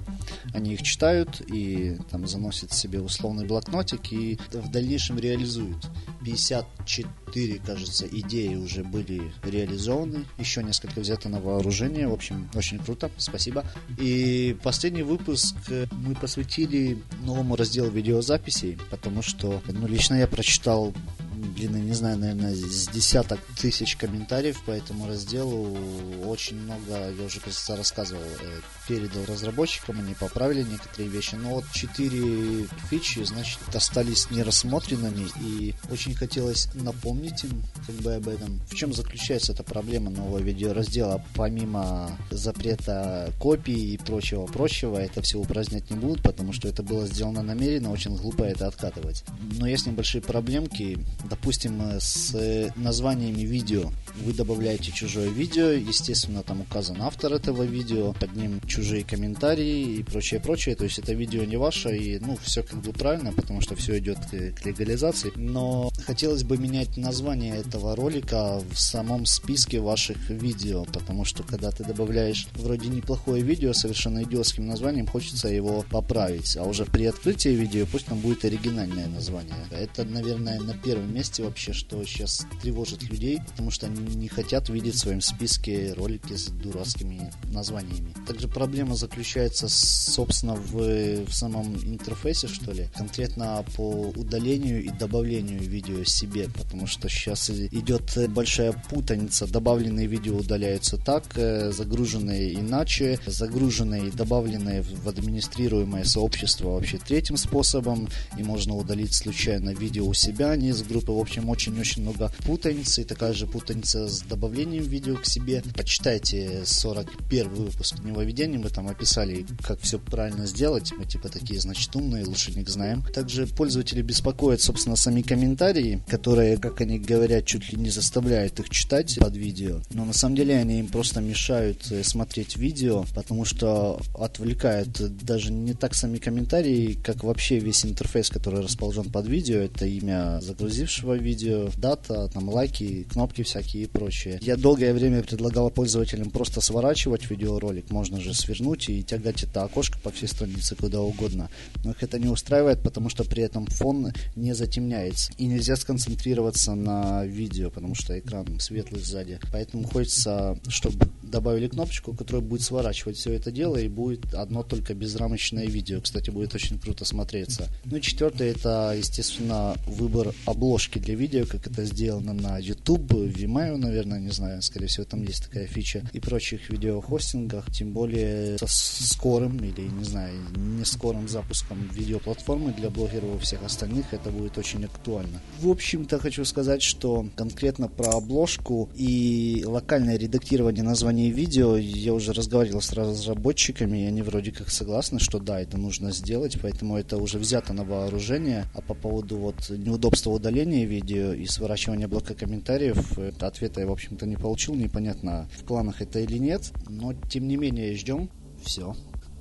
Они 0.53 0.73
их 0.73 0.83
читают 0.83 1.41
и 1.47 1.97
там 2.09 2.27
заносят 2.27 2.73
себе 2.73 3.01
условный 3.01 3.45
блокнотик 3.45 4.11
и 4.11 4.39
в 4.51 4.71
дальнейшем 4.71 5.19
реализуют. 5.19 5.89
54, 6.23 7.59
кажется, 7.65 8.07
идеи 8.07 8.55
уже 8.55 8.83
были 8.83 9.31
реализованы. 9.43 10.25
Еще 10.37 10.63
несколько 10.63 10.99
взято 10.99 11.29
на 11.31 11.39
вооружение. 11.39 12.07
В 12.07 12.13
общем, 12.13 12.49
очень 12.53 12.79
круто. 12.79 13.09
Спасибо. 13.17 13.65
И 13.97 14.55
последний 14.63 15.03
выпуск 15.03 15.55
э, 15.69 15.85
мы 15.91 16.15
посвятили 16.15 17.01
новому 17.23 17.55
разделу 17.55 17.89
видеозаписей, 17.89 18.77
потому 18.89 19.21
что, 19.21 19.61
ну, 19.67 19.87
лично 19.87 20.15
я 20.15 20.27
прочитал 20.27 20.93
блин, 21.41 21.85
не 21.85 21.93
знаю, 21.93 22.17
наверное, 22.17 22.53
с 22.53 22.87
десяток 22.87 23.39
тысяч 23.59 23.95
комментариев 23.95 24.61
по 24.63 24.71
этому 24.71 25.07
разделу. 25.07 25.77
Очень 26.25 26.59
много, 26.61 27.11
я 27.11 27.25
уже, 27.25 27.39
кажется, 27.39 27.75
рассказывал, 27.75 28.23
э, 28.23 28.59
передал 28.87 29.25
разработчикам, 29.25 29.99
они 29.99 30.13
поправили 30.13 30.63
некоторые 30.63 31.09
вещи. 31.09 31.35
Но 31.35 31.55
вот 31.55 31.65
четыре 31.73 32.67
фичи, 32.89 33.23
значит, 33.23 33.59
остались 33.73 34.29
нерассмотренными. 34.31 35.27
И 35.41 35.73
очень 35.89 36.13
хотелось 36.13 36.67
напомнить 36.73 37.43
им 37.43 37.63
как 37.85 37.95
бы 37.95 38.15
об 38.15 38.27
этом. 38.27 38.61
В 38.69 38.75
чем 38.75 38.93
заключается 38.93 39.53
эта 39.53 39.63
проблема 39.63 40.09
нового 40.09 40.39
видеораздела? 40.39 41.20
Помимо 41.35 42.17
запрета 42.29 43.31
копий 43.39 43.93
и 43.93 43.97
прочего-прочего, 43.97 44.97
это 44.97 45.21
все 45.21 45.39
упразднять 45.39 45.89
не 45.89 45.97
будут, 45.97 46.21
потому 46.21 46.53
что 46.53 46.67
это 46.67 46.83
было 46.83 47.07
сделано 47.07 47.41
намеренно, 47.41 47.91
очень 47.91 48.15
глупо 48.15 48.43
это 48.43 48.67
откатывать. 48.67 49.23
Но 49.59 49.67
есть 49.67 49.87
небольшие 49.87 50.21
проблемки. 50.21 50.97
Допустим, 51.29 51.81
э, 51.81 51.99
с 51.99 52.33
э, 52.35 52.71
названиями 52.75 53.41
видео. 53.41 53.91
Вы 54.23 54.33
добавляете 54.33 54.91
чужое 54.91 55.29
видео, 55.29 55.67
естественно, 55.67 56.43
там 56.43 56.61
указан 56.61 57.01
автор 57.01 57.33
этого 57.33 57.63
видео, 57.63 58.13
под 58.13 58.35
ним 58.35 58.61
чужие 58.67 59.03
комментарии 59.03 59.97
и 59.97 60.03
прочее-прочее. 60.03 60.75
То 60.75 60.85
есть 60.85 60.99
это 60.99 61.13
видео 61.13 61.43
не 61.43 61.57
ваше, 61.57 61.95
и 61.95 62.19
ну, 62.19 62.37
все 62.41 62.63
как 62.63 62.81
бы 62.81 62.93
правильно, 62.93 63.31
потому 63.33 63.61
что 63.61 63.75
все 63.75 63.99
идет 63.99 64.19
к, 64.19 64.61
к 64.61 64.65
легализации. 64.65 65.31
Но 65.35 65.90
хотелось 66.01 66.43
бы 66.43 66.57
менять 66.57 66.97
название 66.97 67.57
этого 67.57 67.95
ролика 67.95 68.61
в 68.71 68.79
самом 68.79 69.25
списке 69.25 69.79
ваших 69.79 70.29
видео, 70.29 70.85
потому 70.85 71.25
что 71.25 71.43
когда 71.43 71.71
ты 71.71 71.83
добавляешь 71.83 72.47
вроде 72.55 72.89
неплохое 72.89 73.43
видео 73.43 73.73
совершенно 73.73 74.23
идиотским 74.23 74.65
названием, 74.67 75.07
хочется 75.07 75.47
его 75.47 75.85
поправить. 75.89 76.57
А 76.57 76.63
уже 76.63 76.85
при 76.85 77.05
открытии 77.05 77.49
видео 77.49 77.85
пусть 77.91 78.05
там 78.05 78.19
будет 78.19 78.45
оригинальное 78.45 79.07
название. 79.07 79.55
Это, 79.71 80.03
наверное, 80.03 80.59
на 80.59 80.73
первом 80.73 81.13
месте 81.13 81.43
вообще, 81.43 81.73
что 81.73 82.03
сейчас 82.05 82.45
тревожит 82.61 83.03
людей, 83.03 83.39
потому 83.49 83.71
что 83.71 83.87
они 83.87 84.15
не 84.15 84.27
хотят 84.27 84.69
видеть 84.69 84.95
в 84.95 84.99
своем 84.99 85.21
списке 85.21 85.93
ролики 85.93 86.33
с 86.33 86.47
дурацкими 86.47 87.31
названиями. 87.51 88.13
Также 88.27 88.47
проблема 88.47 88.95
заключается, 88.95 89.67
собственно, 89.69 90.55
в, 90.55 91.25
в 91.25 91.33
самом 91.33 91.75
интерфейсе, 91.75 92.47
что 92.47 92.71
ли, 92.71 92.87
конкретно 92.95 93.63
по 93.75 94.11
удалению 94.15 94.83
и 94.83 94.89
добавлению 94.89 95.59
видео 95.59 95.90
себе, 96.05 96.47
потому 96.49 96.87
что 96.87 97.09
сейчас 97.09 97.49
идет 97.49 98.17
большая 98.29 98.73
путаница. 98.89 99.47
Добавленные 99.47 100.07
видео 100.07 100.37
удаляются 100.37 100.97
так, 100.97 101.23
э, 101.35 101.71
загруженные 101.71 102.53
иначе, 102.53 103.19
загруженные 103.25 104.07
и 104.07 104.11
добавленные 104.11 104.81
в 104.81 105.07
администрируемое 105.07 106.03
сообщество 106.03 106.69
вообще 106.69 106.97
третьим 106.97 107.37
способом, 107.37 108.07
и 108.37 108.43
можно 108.43 108.75
удалить 108.75 109.13
случайно 109.13 109.71
видео 109.71 110.07
у 110.07 110.13
себя, 110.13 110.51
а 110.51 110.55
не 110.55 110.69
из 110.69 110.81
группы. 110.83 111.11
В 111.11 111.19
общем, 111.19 111.49
очень-очень 111.49 112.03
много 112.03 112.31
путаницы, 112.45 113.01
и 113.01 113.05
такая 113.05 113.33
же 113.33 113.47
путаница 113.47 114.07
с 114.07 114.21
добавлением 114.21 114.83
видео 114.83 115.15
к 115.17 115.25
себе. 115.25 115.63
Почитайте 115.75 116.63
41 116.65 117.49
выпуск 117.49 117.99
нововведений, 117.99 118.57
мы 118.57 118.69
там 118.69 118.87
описали, 118.87 119.45
как 119.63 119.79
все 119.81 119.99
правильно 119.99 120.45
сделать. 120.45 120.91
Мы 120.97 121.05
типа 121.05 121.29
такие, 121.29 121.59
значит, 121.59 121.95
умные, 121.95 122.25
лучше 122.25 122.51
них 122.51 122.69
знаем. 122.69 123.03
Также 123.13 123.47
пользователи 123.47 124.01
беспокоят, 124.01 124.61
собственно, 124.61 124.95
сами 124.95 125.21
комментарии, 125.21 125.80
которые, 126.07 126.57
как 126.57 126.81
они 126.81 126.99
говорят, 126.99 127.45
чуть 127.45 127.71
ли 127.71 127.77
не 127.79 127.89
заставляют 127.89 128.59
их 128.59 128.69
читать 128.69 129.17
под 129.19 129.35
видео. 129.35 129.81
Но 129.91 130.05
на 130.05 130.13
самом 130.13 130.35
деле 130.35 130.57
они 130.57 130.79
им 130.79 130.87
просто 130.87 131.21
мешают 131.21 131.91
э, 131.91 132.03
смотреть 132.03 132.57
видео, 132.57 133.05
потому 133.13 133.45
что 133.45 133.99
отвлекают 134.17 134.89
даже 135.23 135.51
не 135.51 135.73
так 135.73 135.95
сами 135.95 136.17
комментарии, 136.17 136.97
как 137.03 137.23
вообще 137.23 137.59
весь 137.59 137.85
интерфейс, 137.85 138.29
который 138.29 138.61
расположен 138.61 139.11
под 139.11 139.27
видео. 139.27 139.57
Это 139.57 139.85
имя 139.85 140.39
загрузившего 140.41 141.17
видео, 141.17 141.69
дата, 141.77 142.29
там 142.33 142.49
лайки, 142.49 143.03
кнопки 143.11 143.43
всякие 143.43 143.83
и 143.83 143.87
прочее. 143.87 144.39
Я 144.41 144.57
долгое 144.57 144.93
время 144.93 145.23
предлагал 145.23 145.69
пользователям 145.69 146.29
просто 146.29 146.61
сворачивать 146.61 147.29
видеоролик. 147.29 147.89
Можно 147.91 148.19
же 148.19 148.33
свернуть 148.33 148.89
и 148.89 149.03
тягать 149.03 149.43
это 149.43 149.63
окошко 149.63 149.99
по 149.99 150.11
всей 150.11 150.27
странице 150.27 150.75
куда 150.75 151.01
угодно. 151.01 151.49
Но 151.83 151.91
их 151.91 152.03
это 152.03 152.19
не 152.19 152.27
устраивает, 152.27 152.81
потому 152.81 153.09
что 153.09 153.23
при 153.23 153.43
этом 153.43 153.65
фон 153.67 154.11
не 154.35 154.53
затемняется. 154.53 155.31
И 155.37 155.45
нельзя 155.45 155.70
сконцентрироваться 155.75 156.75
на 156.75 157.25
видео, 157.25 157.69
потому 157.69 157.95
что 157.95 158.17
экран 158.17 158.59
светлый 158.59 159.01
сзади. 159.01 159.39
Поэтому 159.51 159.83
хочется, 159.87 160.59
чтобы 160.67 161.07
добавили 161.23 161.67
кнопочку, 161.67 162.13
которая 162.13 162.41
будет 162.41 162.61
сворачивать 162.61 163.17
все 163.17 163.33
это 163.33 163.51
дело, 163.51 163.77
и 163.77 163.87
будет 163.87 164.33
одно 164.33 164.63
только 164.63 164.93
безрамочное 164.93 165.65
видео. 165.65 166.01
Кстати, 166.01 166.29
будет 166.29 166.53
очень 166.53 166.79
круто 166.79 167.05
смотреться. 167.05 167.67
Ну 167.85 167.97
и 167.97 168.01
четвертое, 168.01 168.51
это, 168.51 168.93
естественно, 168.97 169.75
выбор 169.87 170.33
обложки 170.45 170.99
для 170.99 171.15
видео, 171.15 171.45
как 171.45 171.67
это 171.67 171.85
сделано 171.85 172.33
на 172.33 172.57
YouTube, 172.57 173.11
Vimeo, 173.13 173.77
наверное, 173.77 174.19
не 174.19 174.31
знаю, 174.31 174.61
скорее 174.61 174.87
всего, 174.87 175.05
там 175.05 175.23
есть 175.23 175.45
такая 175.45 175.67
фича, 175.67 176.03
и 176.13 176.19
прочих 176.19 176.69
видеохостингах, 176.69 177.71
тем 177.71 177.93
более 177.93 178.57
со 178.57 178.67
скорым 178.67 179.57
или, 179.57 179.87
не 179.87 180.03
знаю, 180.03 180.33
не 180.55 180.85
скорым 180.85 181.27
запуском 181.27 181.89
видеоплатформы 181.93 182.73
для 182.73 182.89
блогеров 182.89 183.41
и 183.41 183.43
всех 183.43 183.63
остальных, 183.63 184.13
это 184.13 184.29
будет 184.29 184.57
очень 184.57 184.83
актуально. 184.85 185.41
В 185.61 185.69
общем-то, 185.69 186.17
хочу 186.17 186.43
сказать, 186.43 186.81
что 186.81 187.27
конкретно 187.35 187.87
про 187.87 188.13
обложку 188.13 188.89
и 188.95 189.63
локальное 189.63 190.17
редактирование 190.17 190.83
названий 190.83 191.29
видео 191.29 191.77
я 191.77 192.15
уже 192.15 192.33
разговаривал 192.33 192.81
с 192.81 192.91
разработчиками, 192.93 193.99
и 193.99 194.05
они 194.05 194.23
вроде 194.23 194.51
как 194.51 194.71
согласны, 194.71 195.19
что 195.19 195.37
да, 195.37 195.61
это 195.61 195.77
нужно 195.77 196.11
сделать, 196.13 196.57
поэтому 196.59 196.97
это 196.97 197.17
уже 197.17 197.37
взято 197.37 197.73
на 197.73 197.83
вооружение. 197.83 198.65
А 198.73 198.81
по 198.81 198.95
поводу 198.95 199.37
вот 199.37 199.69
неудобства 199.69 200.31
удаления 200.31 200.85
видео 200.85 201.33
и 201.33 201.45
сворачивания 201.45 202.07
блока 202.07 202.33
комментариев, 202.33 203.19
э, 203.19 203.31
ответа 203.39 203.81
я, 203.81 203.85
в 203.85 203.91
общем-то, 203.91 204.25
не 204.25 204.37
получил, 204.37 204.73
непонятно, 204.73 205.47
в 205.55 205.63
кланах 205.63 206.01
это 206.01 206.21
или 206.21 206.39
нет, 206.39 206.71
но 206.89 207.13
тем 207.29 207.47
не 207.47 207.57
менее 207.57 207.95
ждем. 207.95 208.31
Все. 208.63 208.95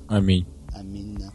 Аминь. 0.07 0.47
Аминь. 0.77 1.17
да. 1.19 1.33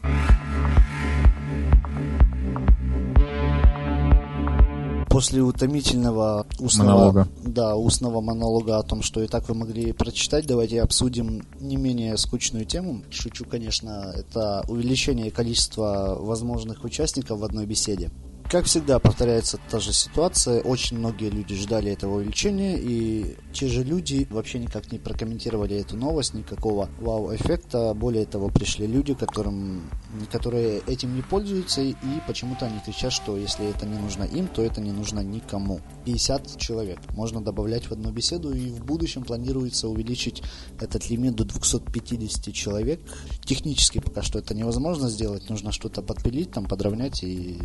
После 5.15 5.41
утомительного 5.41 6.45
устного, 6.59 6.89
Монолога. 6.89 7.27
Да, 7.41 7.77
устного 7.77 8.19
монолога 8.19 8.79
о 8.79 8.83
том, 8.83 9.01
что 9.01 9.23
и 9.23 9.27
так 9.27 9.47
вы 9.47 9.55
могли 9.55 9.93
прочитать, 9.93 10.45
давайте 10.45 10.81
обсудим 10.81 11.47
не 11.57 11.77
менее 11.77 12.17
скучную 12.17 12.65
тему. 12.65 13.01
Шучу, 13.11 13.45
конечно, 13.45 14.13
это 14.13 14.65
увеличение 14.67 15.31
количества 15.31 16.17
возможных 16.19 16.83
участников 16.83 17.39
в 17.39 17.45
одной 17.45 17.65
беседе. 17.65 18.11
Как 18.47 18.65
всегда, 18.65 18.99
повторяется 18.99 19.59
та 19.71 19.79
же 19.79 19.91
ситуация. 19.91 20.61
Очень 20.61 20.99
многие 20.99 21.31
люди 21.31 21.55
ждали 21.55 21.91
этого 21.91 22.17
увеличения, 22.17 22.77
и 22.77 23.35
те 23.51 23.67
же 23.67 23.83
люди 23.83 24.27
вообще 24.29 24.59
никак 24.59 24.91
не 24.91 24.99
прокомментировали 24.99 25.75
эту 25.77 25.97
новость, 25.97 26.35
никакого 26.35 26.87
вау-эффекта. 26.99 27.95
Более 27.95 28.25
того, 28.25 28.49
пришли 28.49 28.85
люди, 28.85 29.15
которым, 29.15 29.89
которые 30.31 30.83
этим 30.85 31.15
не 31.15 31.23
пользуются, 31.23 31.81
и 31.81 31.95
почему-то 32.27 32.67
они 32.67 32.79
кричат, 32.85 33.13
что 33.13 33.35
если 33.35 33.67
это 33.67 33.87
не 33.87 33.97
нужно 33.97 34.25
им, 34.25 34.47
то 34.47 34.61
это 34.61 34.79
не 34.79 34.91
нужно 34.91 35.21
никому. 35.21 35.79
50 36.05 36.57
человек 36.57 36.99
можно 37.15 37.41
добавлять 37.41 37.87
в 37.87 37.93
одну 37.93 38.11
беседу, 38.11 38.53
и 38.53 38.69
в 38.69 38.85
будущем 38.85 39.23
планируется 39.23 39.89
увеличить 39.89 40.43
этот 40.79 41.09
лимит 41.09 41.33
до 41.33 41.45
250 41.45 42.53
человек. 42.53 43.01
Технически 43.43 43.99
пока 43.99 44.21
что 44.21 44.37
это 44.37 44.53
невозможно 44.53 45.09
сделать, 45.09 45.49
нужно 45.49 45.71
что-то 45.71 46.03
подпилить, 46.03 46.51
там 46.51 46.65
подровнять, 46.65 47.23
и 47.23 47.57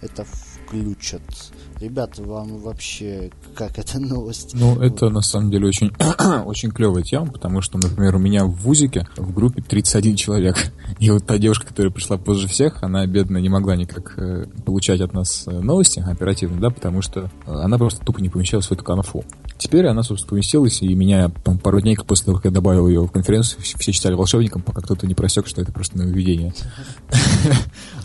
это 0.00 0.11
включат. 0.72 1.22
Ребят, 1.80 2.18
вам 2.18 2.58
вообще 2.58 3.30
как 3.54 3.78
эта 3.78 3.98
новость? 3.98 4.54
Ну, 4.54 4.80
это 4.80 5.10
на 5.10 5.20
самом 5.20 5.50
деле 5.50 5.66
очень, 5.66 5.90
очень 6.46 6.70
клевая 6.70 7.02
тема, 7.02 7.26
потому 7.26 7.60
что, 7.60 7.76
например, 7.78 8.16
у 8.16 8.18
меня 8.18 8.44
в 8.44 8.52
ВУЗике 8.52 9.06
в 9.16 9.34
группе 9.34 9.62
31 9.62 10.16
человек. 10.16 10.56
И 10.98 11.10
вот 11.10 11.26
та 11.26 11.38
девушка, 11.38 11.66
которая 11.66 11.92
пришла 11.92 12.18
позже 12.18 12.48
всех, 12.48 12.82
она, 12.82 13.04
бедная, 13.06 13.42
не 13.42 13.48
могла 13.48 13.76
никак 13.76 14.14
э, 14.16 14.46
получать 14.64 15.00
от 15.00 15.12
нас 15.12 15.44
э, 15.46 15.50
новости 15.50 16.00
оперативно, 16.00 16.60
да, 16.60 16.70
потому 16.70 17.02
что 17.02 17.30
э, 17.46 17.52
она 17.52 17.76
просто 17.78 18.04
тупо 18.04 18.20
не 18.20 18.28
помещалась 18.28 18.66
в 18.66 18.72
эту 18.72 18.84
конфу. 18.84 19.24
Теперь 19.58 19.86
она, 19.86 20.02
собственно, 20.02 20.30
поместилась, 20.30 20.82
и 20.82 20.94
меня 20.94 21.30
там, 21.44 21.58
пару 21.58 21.80
дней 21.80 21.96
после 21.96 22.26
того, 22.26 22.36
как 22.36 22.46
я 22.46 22.50
добавил 22.50 22.88
ее 22.88 23.02
в 23.02 23.10
конференцию, 23.10 23.60
все 23.62 23.92
читали 23.92 24.14
волшебником, 24.14 24.62
пока 24.62 24.80
кто-то 24.80 25.06
не 25.06 25.14
просек, 25.14 25.46
что 25.46 25.60
это 25.60 25.72
просто 25.72 25.98
нововведение. 25.98 26.54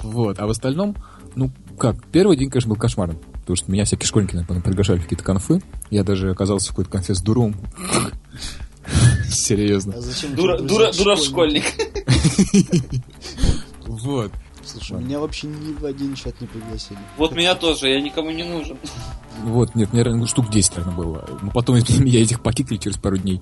Вот. 0.03 0.39
А 0.39 0.47
в 0.47 0.51
остальном, 0.51 0.95
ну, 1.37 1.51
как, 1.77 2.03
первый 2.07 2.35
день, 2.35 2.49
конечно, 2.49 2.69
был 2.69 2.77
кошмарным. 2.77 3.19
Потому 3.41 3.55
что 3.55 3.71
меня 3.71 3.85
всякие 3.85 4.07
школьники, 4.07 4.35
наверное, 4.35 4.61
приглашали 4.61 4.97
в 4.97 5.03
какие-то 5.03 5.23
конфы. 5.23 5.61
Я 5.89 6.03
даже 6.03 6.31
оказался 6.31 6.67
в 6.67 6.69
какой-то 6.71 6.91
конфе 6.91 7.13
с 7.13 7.21
дуром. 7.21 7.55
Серьезно. 9.29 9.93
А 9.95 10.01
зачем 10.01 10.35
Дура, 10.35 10.57
дура, 10.59 11.15
школьник. 11.15 11.63
Вот. 13.85 14.31
Слушай, 14.65 15.01
меня 15.01 15.19
вообще 15.19 15.47
ни 15.47 15.71
в 15.73 15.85
один 15.85 16.13
чат 16.13 16.39
не 16.41 16.47
пригласили. 16.47 16.99
Вот 17.17 17.33
меня 17.33 17.55
тоже, 17.55 17.87
я 17.87 18.01
никому 18.01 18.31
не 18.31 18.43
нужен. 18.43 18.77
Вот, 19.43 19.75
нет, 19.75 19.93
мне 19.93 20.03
наверное, 20.03 20.27
штук 20.27 20.49
10, 20.49 20.77
наверное, 20.77 20.95
было. 20.97 21.39
Но 21.41 21.51
потом 21.51 21.75
я 21.87 22.21
этих 22.21 22.41
покикали 22.41 22.77
через 22.77 22.97
пару 22.97 23.17
дней. 23.17 23.41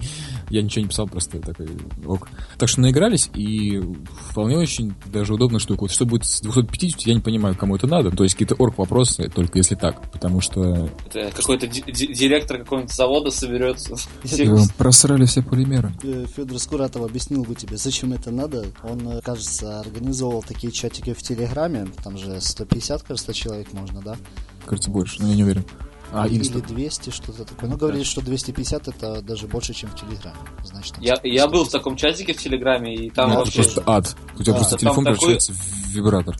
Я 0.50 0.62
ничего 0.62 0.84
не 0.84 0.90
писал, 0.90 1.08
просто 1.08 1.40
такой 1.40 1.68
ок. 2.06 2.28
Так 2.58 2.70
что 2.70 2.82
наигрались, 2.82 3.30
и 3.34 3.82
вполне 4.30 4.58
очень 4.58 4.94
даже 5.06 5.34
удобная 5.34 5.60
штука. 5.60 5.82
Вот 5.82 5.92
что 5.92 6.06
будет 6.06 6.26
с 6.26 6.42
250, 6.42 7.02
я 7.02 7.14
не 7.14 7.22
понимаю, 7.22 7.56
кому 7.56 7.76
это 7.76 7.88
надо. 7.88 8.12
То 8.12 8.24
есть 8.24 8.36
какие-то 8.36 8.56
орг-вопросы, 8.56 9.30
только 9.34 9.58
если 9.60 9.76
так. 9.76 10.12
Потому 10.12 10.42
что 10.42 10.90
Это 11.14 11.32
какой-то 11.36 11.68
ди- 11.68 11.84
ди- 11.88 12.14
директор 12.14 12.60
какого-нибудь 12.60 12.94
завода 12.94 13.32
соберется. 13.32 13.96
просрали 14.78 15.26
все 15.26 15.42
полимеры. 15.42 15.94
Э, 16.04 16.26
Федор 16.36 16.60
Скуратов 16.60 17.04
объяснил 17.04 17.44
бы 17.44 17.56
тебе, 17.56 17.78
зачем 17.78 18.14
это 18.14 18.32
надо. 18.32 18.66
Он, 18.84 19.08
э, 19.08 19.22
кажется, 19.22 19.80
организовал 19.80 20.44
такие 20.44 20.72
чатики 20.72 21.14
в 21.14 21.22
Телеграме. 21.22 21.88
Там 22.04 22.18
же 22.18 22.40
150, 22.40 23.04
кажется, 23.04 23.34
человек 23.34 23.74
можно, 23.74 24.02
да? 24.02 24.18
Кажется, 24.66 24.90
больше, 24.90 25.22
но 25.22 25.30
я 25.30 25.36
не 25.36 25.44
уверен. 25.44 25.64
А, 26.12 26.28
или 26.28 26.36
Или 26.36 26.44
сто- 26.44 26.60
200, 26.62 27.10
что-то 27.10 27.44
такое. 27.44 27.70
Ну, 27.70 27.78
говорили, 27.78 28.04
что 28.04 28.22
250 28.22 28.88
это 28.88 29.22
даже 29.22 29.48
больше, 29.48 29.74
чем 29.74 29.90
в 29.90 29.96
Телеграме. 29.96 30.38
Значит, 30.64 30.94
там 30.96 31.04
Я, 31.04 31.16
я 31.24 31.48
был 31.48 31.64
в 31.66 31.68
150. 31.68 31.72
таком 31.72 31.96
чатике 31.98 32.34
в 32.34 32.38
Телеграме, 32.38 32.96
и 32.96 33.10
там 33.10 33.30
Нет, 33.30 33.36
это 33.40 33.46
вообще... 33.46 33.62
просто 33.64 33.84
ад. 33.86 34.16
У 34.40 34.44
тебя 34.44 34.54
Да, 34.54 34.60
просто 34.60 34.78
телефон 34.78 35.04
такой- 35.04 35.18
превращается 35.18 35.54
в 35.54 35.88
вибратор. 35.90 36.38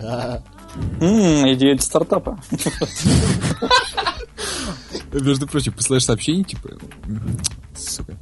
Да. 0.00 0.42
М, 1.00 1.52
Идея 1.54 1.78
стартапа. 1.78 2.40
Между 5.12 5.46
прочим, 5.46 5.72
посылаешь 5.72 6.04
сообщение, 6.04 6.44
типа, 6.44 6.70
сука, 7.76 8.16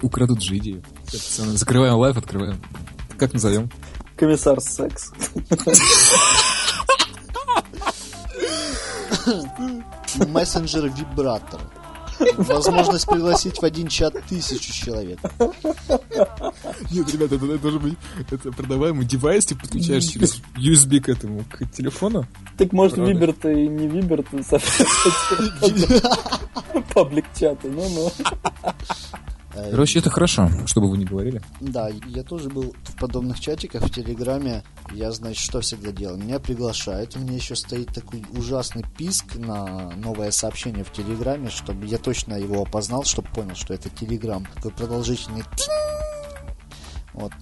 украдут 0.00 0.42
же 0.42 0.56
идею. 0.58 0.82
Это 1.08 1.18
Закрываем 1.56 1.94
Live, 1.96 2.16
открываем. 2.16 2.60
Как 3.18 3.32
назовем? 3.34 3.70
Комиссар 4.16 4.60
секс. 4.60 5.12
Мессенджер 10.28 10.86
вибратор. 10.86 11.60
Возможность 12.36 13.06
пригласить 13.06 13.60
в 13.60 13.64
один 13.64 13.88
чат 13.88 14.14
тысячу 14.28 14.72
человек. 14.72 15.18
Нет, 16.90 17.12
ребята, 17.12 17.36
это 17.36 17.58
должен 17.58 17.80
быть 17.80 17.98
это 18.30 18.52
продаваемый 18.52 19.06
девайс, 19.06 19.46
ты 19.46 19.56
подключаешь 19.56 20.04
через 20.04 20.40
USB 20.56 21.00
к 21.00 21.08
этому, 21.08 21.44
к 21.50 21.66
телефону. 21.70 22.26
Так 22.56 22.72
может 22.72 22.94
Правда. 22.94 23.12
Виберт 23.12 23.44
и 23.46 23.66
не 23.66 23.88
Виберт 23.88 24.26
паблик 26.94 27.24
чаты, 27.38 27.68
ну-ну. 27.70 28.12
Э, 29.54 29.70
Короче, 29.70 29.98
это 29.98 30.10
хорошо, 30.10 30.50
чтобы 30.66 30.88
вы 30.90 30.98
не 30.98 31.04
говорили. 31.04 31.42
Да, 31.60 31.88
я 32.06 32.22
тоже 32.22 32.48
был 32.48 32.74
в 32.84 32.96
подобных 32.96 33.40
чатиках 33.40 33.82
в 33.82 33.90
Телеграме. 33.90 34.62
Я, 34.92 35.12
значит, 35.12 35.42
что 35.42 35.60
всегда 35.60 35.92
делал? 35.92 36.16
Меня 36.16 36.38
приглашают, 36.38 37.16
у 37.16 37.20
меня 37.20 37.34
еще 37.34 37.54
стоит 37.54 37.88
такой 37.88 38.24
ужасный 38.36 38.84
писк 38.96 39.36
на 39.36 39.90
новое 39.96 40.30
сообщение 40.30 40.84
в 40.84 40.92
Телеграме, 40.92 41.50
чтобы 41.50 41.86
я 41.86 41.98
точно 41.98 42.34
его 42.34 42.62
опознал, 42.62 43.04
чтобы 43.04 43.28
понял, 43.28 43.54
что 43.54 43.74
это 43.74 43.90
Телеграм. 43.90 44.46
Такой 44.54 44.70
продолжительный. 44.72 45.44
Вот. 47.12 47.32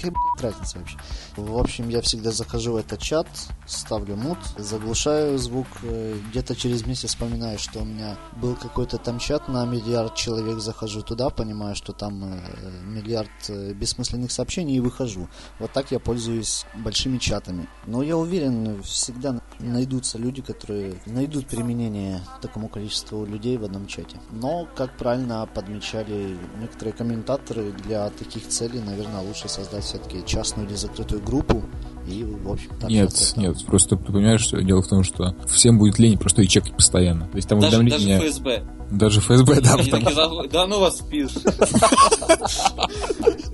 Какая, 0.00 0.14
разница 0.40 0.78
вообще? 0.78 0.96
В 1.36 1.58
общем, 1.58 1.88
я 1.88 2.00
всегда 2.02 2.30
захожу 2.30 2.72
в 2.72 2.76
этот 2.76 3.00
чат, 3.00 3.26
ставлю 3.66 4.16
мут, 4.16 4.38
заглушаю 4.56 5.38
звук, 5.38 5.66
э, 5.82 6.18
где-то 6.30 6.54
через 6.54 6.86
месяц 6.86 7.10
вспоминаю, 7.10 7.58
что 7.58 7.80
у 7.80 7.84
меня 7.84 8.16
был 8.36 8.54
какой-то 8.54 8.98
там 8.98 9.18
чат 9.18 9.48
на 9.48 9.64
миллиард 9.66 10.14
человек, 10.14 10.60
захожу 10.60 11.02
туда, 11.02 11.30
понимаю, 11.30 11.74
что 11.74 11.92
там 11.92 12.22
э, 12.24 12.40
миллиард 12.84 13.30
э, 13.48 13.72
бессмысленных 13.72 14.30
сообщений 14.30 14.76
и 14.76 14.80
выхожу. 14.80 15.28
Вот 15.58 15.72
так 15.72 15.90
я 15.90 15.98
пользуюсь 15.98 16.64
большими 16.76 17.18
чатами. 17.18 17.68
Но 17.86 18.02
я 18.02 18.16
уверен, 18.16 18.82
всегда 18.82 19.40
найдутся 19.58 20.18
люди, 20.18 20.42
которые 20.42 20.94
найдут 21.06 21.48
применение 21.48 22.20
такому 22.40 22.68
количеству 22.68 23.24
людей 23.24 23.56
в 23.56 23.64
одном 23.64 23.86
чате. 23.86 24.20
Но, 24.30 24.68
как 24.76 24.96
правильно 24.96 25.48
подмечали 25.52 26.38
некоторые 26.60 26.92
комментаторы, 26.92 27.72
для 27.72 28.10
таких 28.10 28.48
целей, 28.48 28.80
наверное, 28.80 29.20
лучше 29.20 29.48
создать 29.48 29.84
все-таки 29.88 30.24
частную 30.26 30.68
или 30.68 30.74
закрытую 30.76 31.22
группу. 31.22 31.62
И, 32.06 32.24
в 32.24 32.50
общем, 32.50 32.70
так 32.80 32.88
Нет, 32.88 33.10
там. 33.34 33.42
нет, 33.44 33.66
просто 33.66 33.96
ты 33.96 34.12
понимаешь, 34.12 34.48
дело 34.48 34.80
в 34.82 34.88
том, 34.88 35.02
что 35.04 35.34
всем 35.46 35.78
будет 35.78 35.98
лень 35.98 36.16
просто 36.18 36.42
и 36.42 36.48
чекать 36.48 36.74
постоянно. 36.74 37.26
То 37.28 37.36
есть 37.36 37.48
там 37.48 37.60
Даже, 37.60 37.78
даже 37.78 37.82
уведомления... 37.82 38.20
ФСБ. 38.20 38.62
Даже 38.90 39.20
ФСБ, 39.20 39.60
да, 39.60 39.74
Они 39.74 39.90
потому 39.90 40.04
такие 40.42 40.48
да 40.50 40.66
ну 40.66 40.80
вас 40.80 41.00
пишут. 41.02 41.44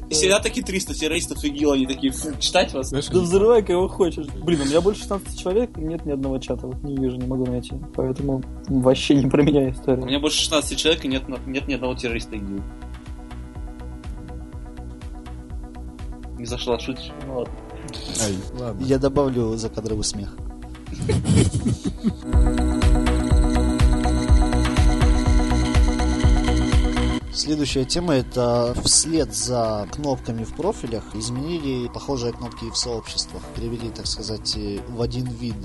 И 0.09 0.14
всегда 0.14 0.38
такие 0.38 0.64
300 0.64 0.94
террористов 0.94 1.42
ИГИЛ, 1.44 1.73
они 1.73 1.87
такие, 1.87 2.12
«Фу, 2.12 2.29
читать 2.38 2.73
вас? 2.73 2.90
Знаешь, 2.90 3.07
Да 3.09 3.18
взрывай 3.18 3.64
кого 3.64 3.88
хочешь. 3.88 4.27
Блин, 4.27 4.61
у 4.61 4.64
меня 4.66 4.81
больше 4.81 5.01
16 5.01 5.37
человек, 5.40 5.77
и 5.77 5.81
нет 5.81 6.05
ни 6.07 6.12
одного 6.12 6.38
чата. 6.38 6.68
Вот 6.68 6.83
не 6.85 6.97
вижу, 6.97 7.16
не 7.16 7.27
могу 7.27 7.47
найти. 7.47 7.75
Поэтому 7.97 8.42
вообще 8.68 9.14
не 9.16 9.29
про 9.29 9.42
меня 9.42 9.62
У 9.62 9.70
история. 9.70 10.05
меня 10.05 10.20
больше 10.20 10.38
16 10.40 10.79
человек, 10.79 11.05
и 11.05 11.09
нет, 11.09 11.25
нет 11.47 11.66
ни 11.66 11.75
одного 11.75 11.94
террориста 11.94 12.37
ИГИЛ. 12.37 12.62
Не 16.44 16.48
зашла, 16.48 16.78
шутишь? 16.78 17.11
Ну 17.26 17.38
ладно. 17.38 17.54
Ай, 18.22 18.37
ладно. 18.61 18.85
Я 18.85 18.98
добавлю 18.98 19.57
закадровый 19.57 20.04
смех. 20.04 20.37
Следующая 27.33 27.87
тема 27.87 28.12
это 28.12 28.76
вслед 28.85 29.35
за 29.35 29.88
кнопками 29.90 30.44
в 30.44 30.54
профилях 30.54 31.16
изменили 31.16 31.88
похожие 31.88 32.35
кнопки 32.35 32.66
и 32.66 32.70
в 32.70 32.76
сообществах. 32.76 33.42
Перевели, 33.57 33.88
так 33.88 34.07
сказать, 34.07 34.54
в 34.88 35.00
один 35.00 35.24
вид. 35.24 35.57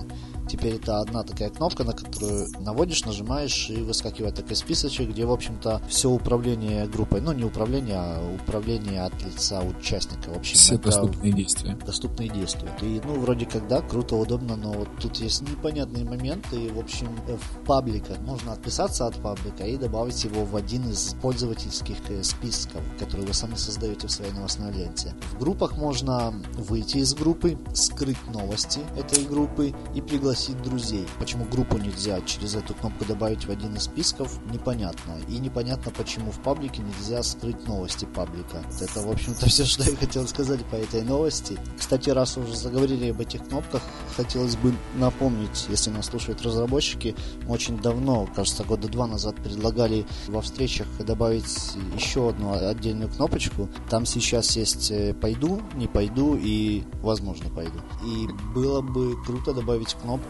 Теперь 0.50 0.76
это 0.76 1.00
одна 1.00 1.24
такая 1.24 1.50
кнопка, 1.50 1.84
на 1.84 1.94
которую 1.94 2.48
наводишь, 2.60 3.06
нажимаешь 3.06 3.70
и 3.70 3.78
выскакивает 3.84 4.36
такой 4.36 4.56
списочек, 4.56 5.10
где, 5.10 5.26
в 5.26 5.32
общем-то, 5.32 5.82
все 5.88 6.10
управление 6.10 6.88
группой, 6.88 7.22
ну 7.22 7.34
не 7.34 7.44
управление, 7.44 7.98
а 7.98 8.36
управление 8.36 9.04
от 9.04 9.14
лица 9.24 9.62
участника. 9.62 10.30
В 10.32 10.38
общем, 10.38 10.56
Все 10.56 10.78
доступные 10.78 11.34
действия. 11.34 11.78
доступные 11.86 12.30
действия. 12.30 12.72
И, 12.82 13.00
ну, 13.06 13.20
вроде 13.20 13.46
как, 13.46 13.68
да, 13.68 13.82
круто, 13.82 14.16
удобно, 14.16 14.56
но 14.56 14.72
вот 14.72 14.90
тут 15.00 15.18
есть 15.18 15.42
непонятные 15.44 16.04
моменты. 16.04 16.56
И, 16.56 16.70
в 16.70 16.80
общем, 16.80 17.16
в 17.28 17.66
пабликах 17.66 18.18
можно 18.22 18.54
отписаться 18.54 19.06
от 19.06 19.22
паблика 19.22 19.64
и 19.66 19.78
добавить 19.78 20.24
его 20.24 20.46
в 20.46 20.56
один 20.56 20.90
из 20.90 21.16
пользовательских 21.22 21.98
э, 22.10 22.24
списков, 22.24 22.82
которые 22.98 23.28
вы 23.28 23.34
сами 23.36 23.54
создаете 23.56 24.08
в 24.08 24.12
своей 24.12 24.32
новостной 24.32 24.72
ленте. 24.72 25.14
В 25.34 25.40
группах 25.40 25.78
можно 25.78 26.34
выйти 26.56 26.98
из 26.98 27.14
группы, 27.14 27.56
скрыть 27.74 28.18
новости 28.34 28.80
этой 28.98 29.26
группы 29.26 29.74
и 29.94 30.02
пригласить 30.02 30.39
пригласить 30.40 30.62
друзей. 30.62 31.06
Почему 31.20 31.46
группу 31.46 31.78
нельзя 31.78 32.22
через 32.22 32.56
эту 32.56 32.74
кнопку 32.74 33.06
добавить 33.06 33.46
в 33.46 33.50
один 33.50 33.76
из 33.76 33.84
списков, 33.84 34.40
непонятно. 34.52 35.18
И 35.28 35.38
непонятно, 35.38 35.92
почему 35.92 36.32
в 36.32 36.40
паблике 36.40 36.82
нельзя 36.82 37.24
скрыть 37.24 37.68
новости 37.68 38.06
паблика. 38.06 38.64
Это, 38.80 39.02
в 39.02 39.12
общем-то, 39.12 39.46
все, 39.50 39.66
что 39.66 39.84
я 39.84 39.96
хотел 39.96 40.28
сказать 40.28 40.64
по 40.66 40.76
этой 40.76 41.02
новости. 41.02 41.58
Кстати, 41.78 42.10
раз 42.10 42.38
уже 42.38 42.56
заговорили 42.56 43.10
об 43.10 43.20
этих 43.20 43.48
кнопках, 43.48 43.82
хотелось 44.16 44.56
бы 44.56 44.74
напомнить, 44.96 45.66
если 45.70 45.90
нас 45.90 46.08
слушают 46.08 46.42
разработчики, 46.42 47.16
очень 47.48 47.78
давно, 47.80 48.28
кажется, 48.36 48.64
года 48.64 48.88
два 48.88 49.08
назад 49.08 49.36
предлагали 49.36 50.06
во 50.28 50.42
встречах 50.42 50.88
добавить 51.00 51.74
еще 51.96 52.30
одну 52.30 52.54
отдельную 52.54 53.10
кнопочку. 53.10 53.68
Там 53.90 54.06
сейчас 54.06 54.56
есть 54.56 54.92
э, 54.92 55.14
«пойду», 55.14 55.62
«не 55.76 55.88
пойду» 55.88 56.38
и 56.40 56.84
«возможно 57.02 57.50
пойду». 57.50 57.80
И 58.06 58.28
было 58.54 58.82
бы 58.82 59.22
круто 59.24 59.54
добавить 59.54 59.94
кнопку 59.96 60.29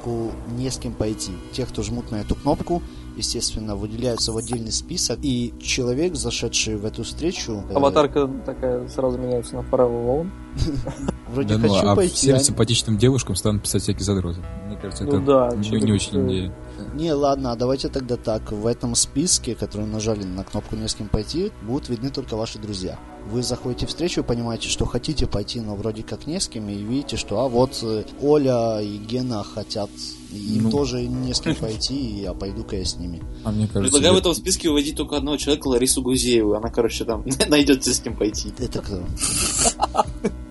«не 0.58 0.70
с 0.70 0.78
кем 0.78 0.94
пойти». 0.94 1.32
Те, 1.52 1.66
кто 1.66 1.84
жмут 1.84 2.12
на 2.12 2.18
эту 2.18 2.36
кнопку, 2.36 2.82
естественно, 3.18 3.76
выделяются 3.76 4.32
в 4.32 4.38
отдельный 4.38 4.72
список, 4.72 5.20
и 5.22 5.54
человек, 5.62 6.16
зашедший 6.16 6.78
в 6.78 6.86
эту 6.86 7.04
встречу... 7.04 7.64
Э, 7.70 7.74
Аватарка 7.76 8.20
э... 8.22 8.46
такая 8.46 8.88
сразу 8.88 9.18
меняется 9.18 9.56
на 9.56 9.60
Forever 9.60 10.06
Alone. 10.06 10.32
Вроде 11.30 11.56
да, 11.56 11.62
хочу 11.62 11.86
ну, 11.86 11.92
а 11.92 11.96
пойти. 11.96 12.16
всем 12.16 12.36
а... 12.38 12.40
симпатичным 12.40 12.98
девушкам 12.98 13.36
станут 13.36 13.64
писать 13.64 13.84
всякие 13.84 14.04
задроты. 14.04 14.40
Мне 14.66 14.78
кажется, 14.78 15.04
ну, 15.04 15.10
это 15.10 15.20
да, 15.20 15.56
не, 15.56 15.70
не 15.70 15.92
очень 15.92 16.28
идея. 16.28 16.56
Не, 16.94 17.14
ладно, 17.14 17.56
давайте 17.56 17.90
тогда 17.90 18.16
так. 18.16 18.52
В 18.52 18.66
этом 18.66 18.96
списке, 18.96 19.56
который 19.56 19.86
нажали 19.86 20.24
на 20.24 20.44
кнопку 20.44 20.76
«Не 20.76 20.88
с 20.88 20.96
кем 20.96 21.08
пойти», 21.08 21.52
будут 21.62 21.90
видны 21.90 22.10
только 22.10 22.36
ваши 22.36 22.58
друзья. 22.58 22.98
Вы 23.32 23.44
заходите 23.44 23.86
в 23.86 23.90
встречу 23.90 24.22
и 24.22 24.24
понимаете, 24.24 24.70
что 24.70 24.86
хотите 24.86 25.28
пойти, 25.28 25.62
но 25.62 25.76
вроде 25.76 26.02
как 26.04 26.26
не 26.26 26.40
с 26.40 26.48
кем, 26.48 26.68
и 26.70 26.76
видите, 26.76 27.16
что 27.16 27.42
а 27.42 27.48
вот 27.48 27.80
э, 27.84 28.04
Оля 28.22 28.80
и 28.82 28.98
Гена 28.98 29.44
хотят 29.44 29.90
им 30.32 30.64
ну... 30.64 30.72
тоже 30.72 31.04
не 31.04 31.34
с 31.34 31.40
кем 31.40 31.56
пойти, 31.60 32.26
а 32.26 32.34
пойду-ка 32.34 32.78
я 32.78 32.86
с 32.86 32.98
ними. 32.98 33.22
А 33.44 33.52
мне 33.52 33.68
кажется, 33.68 33.82
Предлагаю 33.82 34.14
я... 34.14 34.18
в 34.18 34.22
этом 34.22 34.34
списке 34.34 34.70
уводить 34.70 34.96
только 34.96 35.18
одного 35.18 35.38
человека, 35.38 35.68
Ларису 35.68 36.02
Гузееву. 36.02 36.54
Она, 36.56 36.70
короче, 36.70 37.06
там 37.06 37.24
найдется 37.48 37.94
с 37.94 38.00
кем 38.00 38.16
пойти. 38.16 38.52
Это 38.58 38.82
кто? 38.82 39.04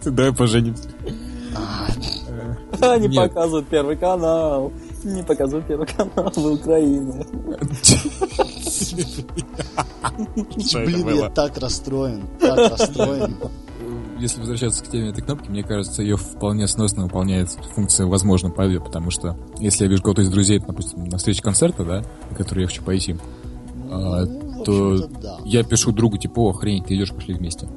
Давай 0.11 0.33
поженимся. 0.33 0.89
Они 2.81 3.09
показывают 3.09 3.69
первый 3.69 3.97
канал. 3.97 4.73
Не 5.03 5.23
показывают 5.23 5.67
первый 5.67 5.87
канал 5.87 6.33
в 6.35 6.47
Украине. 6.47 7.27
Блин, 10.75 11.09
я 11.17 11.31
так 11.31 11.59
расстроен. 11.59 12.29
Так 12.41 12.71
расстроен 12.71 13.37
если 14.19 14.41
возвращаться 14.41 14.85
к 14.85 14.89
теме 14.89 15.11
этой 15.11 15.23
кнопки, 15.23 15.49
мне 15.49 15.63
кажется, 15.63 16.03
ее 16.03 16.17
вполне 16.17 16.67
сносно 16.67 17.05
выполняет 17.05 17.51
функция 17.75 18.07
«возможно 18.07 18.51
пойду», 18.51 18.81
потому 18.81 19.11
что 19.11 19.37
если 19.59 19.85
я 19.85 19.91
вижу 19.91 20.03
кого-то 20.03 20.23
из 20.23 20.31
друзей, 20.31 20.59
допустим, 20.59 21.05
на 21.05 21.19
встрече 21.19 21.43
концерта, 21.43 21.85
да, 21.85 22.03
на 22.31 22.37
который 22.37 22.63
я 22.63 22.67
хочу 22.67 22.83
пойти, 22.83 23.17
а, 23.91 24.25
ну, 24.25 24.65
то 24.65 25.09
да. 25.09 25.39
я 25.45 25.63
пишу 25.63 25.93
другу, 25.93 26.19
типа, 26.19 26.41
о, 26.41 26.51
охренеть, 26.51 26.87
ты 26.87 26.97
идешь, 26.97 27.13
пошли 27.13 27.35
вместе. 27.35 27.69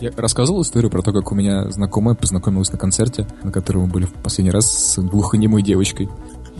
Я 0.00 0.10
рассказывал 0.16 0.62
историю 0.62 0.90
про 0.90 1.00
то, 1.00 1.12
как 1.12 1.30
у 1.30 1.34
меня 1.34 1.70
знакомая 1.70 2.16
познакомилась 2.16 2.72
на 2.72 2.78
концерте, 2.78 3.26
на 3.44 3.52
котором 3.52 3.82
мы 3.82 3.86
были 3.86 4.04
в 4.04 4.12
последний 4.14 4.50
раз 4.50 4.66
с 4.66 4.98
глухонемой 4.98 5.62
девочкой. 5.62 6.08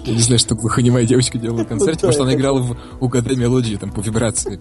Я 0.04 0.14
не 0.14 0.20
знаю, 0.20 0.38
что 0.38 0.54
глухонемая 0.54 1.06
девочка 1.06 1.38
делала 1.38 1.58
на 1.58 1.64
концерте, 1.64 1.96
потому 1.96 2.12
что 2.12 2.22
она 2.24 2.34
играла 2.34 2.60
в 2.60 2.76
«Угадай 3.00 3.36
мелодии» 3.36 3.76
там 3.76 3.90
по 3.90 4.00
вибрации. 4.00 4.58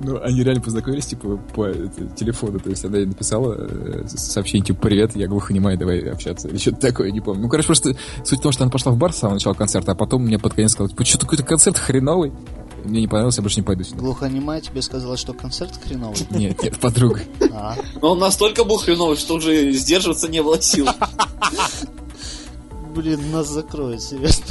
Ну, 0.00 0.20
они 0.22 0.42
реально 0.42 0.60
познакомились, 0.60 1.06
типа, 1.06 1.36
по 1.54 1.72
телефону. 2.16 2.58
То 2.58 2.70
есть 2.70 2.84
она 2.84 2.98
ей 2.98 3.06
написала 3.06 3.54
э, 3.58 4.04
сообщение, 4.08 4.66
типа, 4.66 4.80
привет, 4.80 5.14
я 5.16 5.28
глухонемая, 5.28 5.76
давай 5.76 6.00
общаться. 6.00 6.48
Или 6.48 6.58
что-то 6.58 6.78
такое, 6.78 7.10
не 7.10 7.20
помню. 7.20 7.42
Ну, 7.42 7.48
короче, 7.48 7.66
просто 7.66 7.96
суть 8.24 8.40
в 8.40 8.42
том, 8.42 8.52
что 8.52 8.64
она 8.64 8.70
пошла 8.70 8.92
в 8.92 8.96
бар 8.96 9.12
с 9.12 9.18
самого 9.18 9.34
начала 9.34 9.54
концерта, 9.54 9.92
а 9.92 9.94
потом 9.94 10.24
мне 10.24 10.38
под 10.38 10.54
конец 10.54 10.72
сказала, 10.72 10.90
типа, 10.90 11.04
что 11.04 11.18
какой-то 11.18 11.44
концерт 11.44 11.78
хреновый. 11.78 12.32
Мне 12.84 13.00
не 13.00 13.08
понравился, 13.08 13.40
я 13.40 13.42
больше 13.42 13.60
не 13.60 13.66
пойду 13.66 13.84
сюда. 13.84 13.98
Глухонемая 13.98 14.60
тебе 14.60 14.82
сказала, 14.82 15.16
что 15.16 15.32
концерт 15.32 15.78
хреновый? 15.82 16.16
Нет, 16.30 16.62
нет, 16.62 16.78
подруга. 16.78 17.20
А. 17.52 17.76
Но 18.00 18.12
он 18.12 18.18
настолько 18.18 18.64
был 18.64 18.78
хреновый, 18.78 19.16
что 19.16 19.34
уже 19.34 19.72
сдерживаться 19.72 20.28
не 20.28 20.42
было 20.42 20.60
сил. 20.60 20.86
Блин, 22.98 23.30
нас 23.30 23.48
закроют, 23.48 24.02
серьезно. 24.02 24.44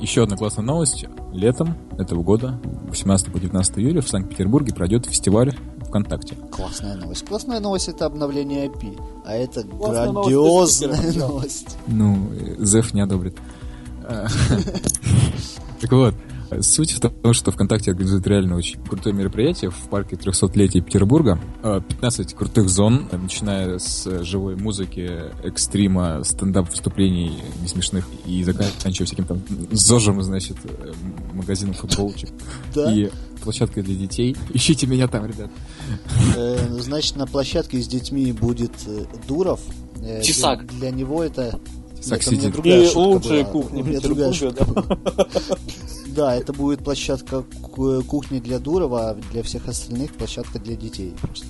Еще 0.00 0.24
одна 0.24 0.36
классная 0.36 0.64
новость. 0.64 1.04
Летом 1.32 1.76
этого 1.98 2.24
года, 2.24 2.60
18 2.88 3.32
по 3.32 3.38
19 3.38 3.78
июля, 3.78 4.00
в 4.02 4.08
Санкт-Петербурге 4.08 4.74
пройдет 4.74 5.06
фестиваль 5.06 5.56
ВКонтакте. 5.86 6.34
Классная 6.50 6.96
новость. 6.96 7.24
Классная 7.26 7.60
новость 7.60 7.86
это 7.88 8.06
обновление 8.06 8.66
IP. 8.66 9.00
А 9.24 9.34
это 9.34 9.62
Классная 9.62 10.10
грандиозная 10.10 10.96
новость. 10.96 11.16
новость. 11.16 11.76
Ну, 11.86 12.28
Зев 12.58 12.92
не 12.92 13.02
одобрит. 13.02 13.36
Так 15.80 15.90
вот, 15.90 16.14
Суть 16.60 16.92
в 16.92 17.00
том, 17.00 17.32
что 17.32 17.50
ВКонтакте 17.50 17.90
организует 17.90 18.26
реально 18.26 18.56
очень 18.56 18.80
крутое 18.82 19.14
мероприятие 19.14 19.70
в 19.70 19.88
парке 19.88 20.16
300-летия 20.16 20.80
Петербурга. 20.80 21.38
15 21.62 22.32
а, 22.32 22.36
крутых 22.36 22.68
зон, 22.68 23.08
начиная 23.10 23.78
с 23.78 24.22
живой 24.24 24.56
музыки, 24.56 25.10
экстрима, 25.42 26.22
стендап-выступлений 26.24 27.42
несмешных 27.62 28.06
и 28.26 28.42
заканчивая 28.44 29.06
всяким 29.06 29.24
там 29.24 29.42
зожем, 29.70 30.22
значит, 30.22 30.56
магазином 31.32 31.74
футболочек. 31.74 32.30
Да? 32.74 32.92
И 32.92 33.10
площадкой 33.42 33.82
для 33.82 33.94
детей. 33.94 34.36
Ищите 34.54 34.86
меня 34.86 35.08
там, 35.08 35.26
ребят. 35.26 35.50
Э, 36.36 36.78
значит, 36.80 37.16
на 37.16 37.26
площадке 37.26 37.80
с 37.80 37.88
детьми 37.88 38.32
будет 38.32 38.72
э, 38.86 39.04
Дуров. 39.28 39.60
Э, 40.00 40.22
Чесак. 40.22 40.66
Для 40.78 40.90
него 40.90 41.22
это... 41.22 41.60
Чесак 42.00 42.22
сидит. 42.22 42.54
И 42.64 42.90
лучшая 42.94 43.44
кухня. 43.44 44.00
Другая 44.00 44.32
шутка. 44.32 44.66
Да, 46.14 46.34
это 46.34 46.52
будет 46.52 46.84
площадка 46.84 47.42
кухни 47.42 48.38
для 48.38 48.58
Дурова, 48.58 49.10
а 49.10 49.14
для 49.14 49.42
всех 49.42 49.68
остальных 49.68 50.12
площадка 50.12 50.58
для 50.58 50.76
детей. 50.76 51.14
Просто 51.20 51.46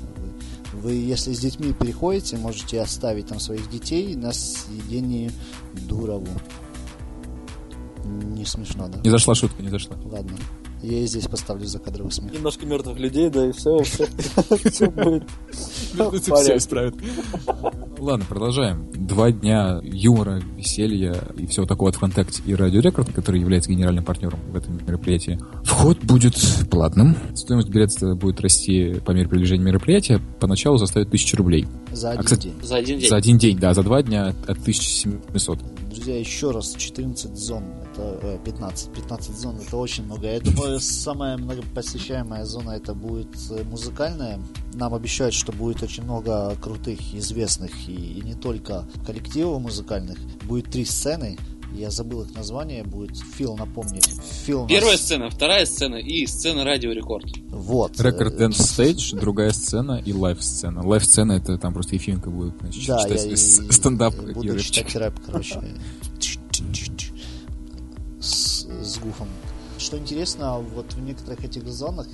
вы, 0.72 0.80
вы, 0.80 0.92
если 0.92 1.32
с 1.32 1.40
детьми 1.40 1.72
переходите, 1.72 2.36
можете 2.36 2.80
оставить 2.80 3.26
там 3.26 3.40
своих 3.40 3.68
детей 3.70 4.14
на 4.14 4.32
съедении 4.32 5.32
Дурову. 5.88 6.28
Не 8.04 8.44
смешно, 8.44 8.88
да? 8.88 9.00
Не 9.00 9.10
зашла 9.10 9.34
шутка, 9.34 9.62
не 9.62 9.68
зашла. 9.68 9.96
Ладно. 10.04 10.36
Я 10.82 10.98
и 10.98 11.06
здесь 11.06 11.26
поставлю 11.26 11.66
закадровый 11.66 12.12
смех. 12.12 12.32
Немножко 12.32 12.66
мертвых 12.66 12.98
людей, 12.98 13.30
да, 13.30 13.46
и 13.48 13.52
все, 13.52 13.78
все, 13.84 14.06
все 14.70 14.90
будет. 14.90 15.24
Все 15.92 16.56
исправит. 16.56 16.94
Ладно, 17.98 18.24
продолжаем. 18.28 18.90
Два 18.92 19.30
дня 19.30 19.80
юмора, 19.82 20.42
веселья 20.56 21.14
и 21.36 21.46
всего 21.46 21.66
такого 21.66 21.90
от 21.90 21.96
ВКонтакте 21.96 22.42
и 22.44 22.54
Радио 22.54 22.80
Рекорд, 22.80 23.12
который 23.12 23.40
является 23.40 23.70
генеральным 23.70 24.04
партнером 24.04 24.40
в 24.50 24.56
этом 24.56 24.84
мероприятии. 24.84 25.38
Вход 25.62 26.02
будет 26.02 26.34
платным. 26.68 27.16
Стоимость 27.36 27.68
билета 27.68 28.16
будет 28.16 28.40
расти 28.40 28.94
по 29.04 29.12
мере 29.12 29.28
приближения 29.28 29.64
мероприятия. 29.64 30.20
Поначалу 30.40 30.78
составит 30.78 31.08
1000 31.08 31.36
рублей. 31.36 31.66
За 31.92 32.10
один 32.10 32.20
а, 32.20 32.24
кстати, 32.24 32.42
день. 32.48 32.54
За 32.62 32.76
один 32.76 32.98
день. 32.98 33.08
За 33.08 33.16
один 33.16 33.38
день, 33.38 33.58
да, 33.58 33.74
за 33.74 33.82
два 33.84 34.02
дня 34.02 34.34
от 34.48 34.58
1700 34.58 35.58
друзья, 36.02 36.18
еще 36.18 36.50
раз, 36.50 36.74
14 36.76 37.36
зон, 37.36 37.62
это 37.92 38.38
15, 38.44 38.88
э, 38.88 38.94
15 38.94 39.36
зон, 39.36 39.56
это 39.56 39.76
очень 39.76 40.04
много. 40.04 40.26
Я 40.26 40.40
думаю, 40.40 40.80
самая 40.80 41.36
многопосещаемая 41.36 42.44
зона 42.44 42.72
это 42.72 42.94
будет 42.94 43.34
э, 43.50 43.62
музыкальная. 43.64 44.40
Нам 44.74 44.94
обещают, 44.94 45.34
что 45.34 45.52
будет 45.52 45.82
очень 45.82 46.02
много 46.04 46.56
крутых, 46.60 47.14
известных 47.14 47.88
и, 47.88 47.92
и 47.92 48.20
не 48.22 48.34
только 48.34 48.86
коллективов 49.06 49.60
музыкальных. 49.60 50.18
Будет 50.44 50.70
три 50.70 50.84
сцены, 50.84 51.38
я 51.74 51.90
забыл 51.90 52.22
их 52.22 52.34
название, 52.34 52.84
будет 52.84 53.16
Фил 53.16 53.56
напомнить. 53.56 54.06
Фил 54.44 54.66
Первая 54.66 54.92
нас... 54.92 55.00
сцена, 55.00 55.30
вторая 55.30 55.64
сцена 55.64 55.96
и 55.96 56.26
сцена 56.26 56.64
радио 56.64 56.92
рекорд. 56.92 57.26
Вот. 57.48 57.98
Record 58.00 58.40
Dance 58.40 58.58
Stage, 58.58 59.18
другая 59.18 59.50
сцена 59.50 60.02
и 60.04 60.12
live-сцена. 60.12 60.86
Live-сцена 60.86 61.32
это 61.32 61.58
там 61.58 61.72
просто 61.72 61.94
Ефимка 61.94 62.30
будет 62.30 62.54
значит, 62.60 62.86
да, 62.86 63.02
читать 63.02 63.26
я 63.26 63.36
стендап 63.36 64.14
буду 64.14 64.56
и 64.56 64.60
читать 64.60 64.94
рэп, 64.94 65.14
короче. 65.24 65.60
Гуфом. 69.02 69.28
Что 69.78 69.98
интересно, 69.98 70.58
вот 70.58 70.92
в 70.92 71.00
некоторых 71.00 71.44
этих 71.44 71.66
зонах 71.66 72.06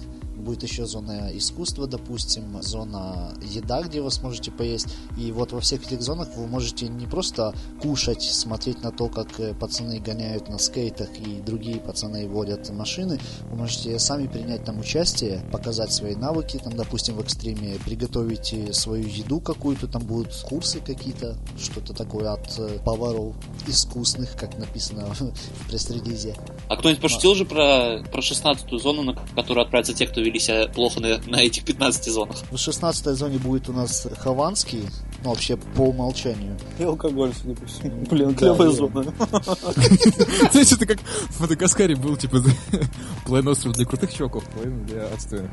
будет 0.48 0.62
еще 0.62 0.86
зона 0.86 1.28
искусства, 1.34 1.86
допустим, 1.86 2.62
зона 2.62 3.34
еда, 3.42 3.82
где 3.82 4.00
вы 4.00 4.10
сможете 4.10 4.50
поесть. 4.50 4.86
И 5.18 5.30
вот 5.30 5.52
во 5.52 5.60
всех 5.60 5.84
этих 5.84 6.00
зонах 6.00 6.28
вы 6.36 6.46
можете 6.46 6.88
не 6.88 7.06
просто 7.06 7.54
кушать, 7.82 8.22
смотреть 8.22 8.82
на 8.82 8.90
то, 8.90 9.08
как 9.08 9.38
э, 9.40 9.52
пацаны 9.52 10.00
гоняют 10.00 10.48
на 10.48 10.56
скейтах 10.56 11.10
и 11.18 11.42
другие 11.42 11.80
пацаны 11.80 12.26
водят 12.26 12.70
машины. 12.70 13.20
Вы 13.50 13.58
можете 13.58 13.98
сами 13.98 14.26
принять 14.26 14.64
там 14.64 14.80
участие, 14.80 15.44
показать 15.52 15.92
свои 15.92 16.14
навыки, 16.14 16.58
там, 16.64 16.74
допустим, 16.74 17.16
в 17.16 17.20
экстриме, 17.20 17.76
приготовить 17.84 18.54
э, 18.54 18.72
свою 18.72 19.06
еду 19.06 19.40
какую-то, 19.40 19.86
там 19.86 20.02
будут 20.02 20.32
курсы 20.48 20.80
какие-то, 20.80 21.36
что-то 21.60 21.92
такое 21.92 22.32
от 22.32 22.58
э, 22.58 22.78
поваров 22.82 23.36
искусных, 23.66 24.34
как 24.34 24.56
написано 24.56 25.08
в 25.14 25.68
пресс-релизе. 25.68 26.34
А 26.70 26.76
кто-нибудь 26.78 27.02
пошутил 27.02 27.34
же 27.34 27.44
про, 27.44 28.02
про 28.10 28.22
16-ю 28.22 28.78
зону, 28.78 29.02
на 29.02 29.14
которую 29.36 29.62
отправятся 29.64 29.92
те, 29.92 30.06
кто 30.06 30.22
повели 30.38 30.40
себя 30.40 30.68
плохо 30.68 31.00
на, 31.00 31.18
на 31.26 31.42
этих 31.42 31.64
15 31.64 32.12
зонах. 32.12 32.36
В 32.50 32.56
16 32.56 33.06
зоне 33.16 33.38
будет 33.38 33.68
у 33.68 33.72
нас 33.72 34.06
Хованский, 34.18 34.84
ну, 35.22 35.30
вообще 35.30 35.56
по 35.56 35.82
умолчанию. 35.82 36.56
И 36.78 36.84
алкоголь, 36.84 37.32
судя 37.40 37.54
по 37.54 37.66
всему. 37.66 38.04
Блин, 38.06 38.34
клевая 38.34 38.70
зона. 38.70 39.02
Знаете, 40.52 40.74
это 40.76 40.86
как 40.86 41.00
в 41.00 41.40
Мадагаскаре 41.40 41.96
был, 41.96 42.16
типа, 42.16 42.42
половина 43.26 43.50
остров 43.50 43.74
для 43.74 43.84
крутых 43.84 44.12
чуваков, 44.14 44.44
половина 44.50 44.84
для 44.84 45.06
отстойных. 45.06 45.50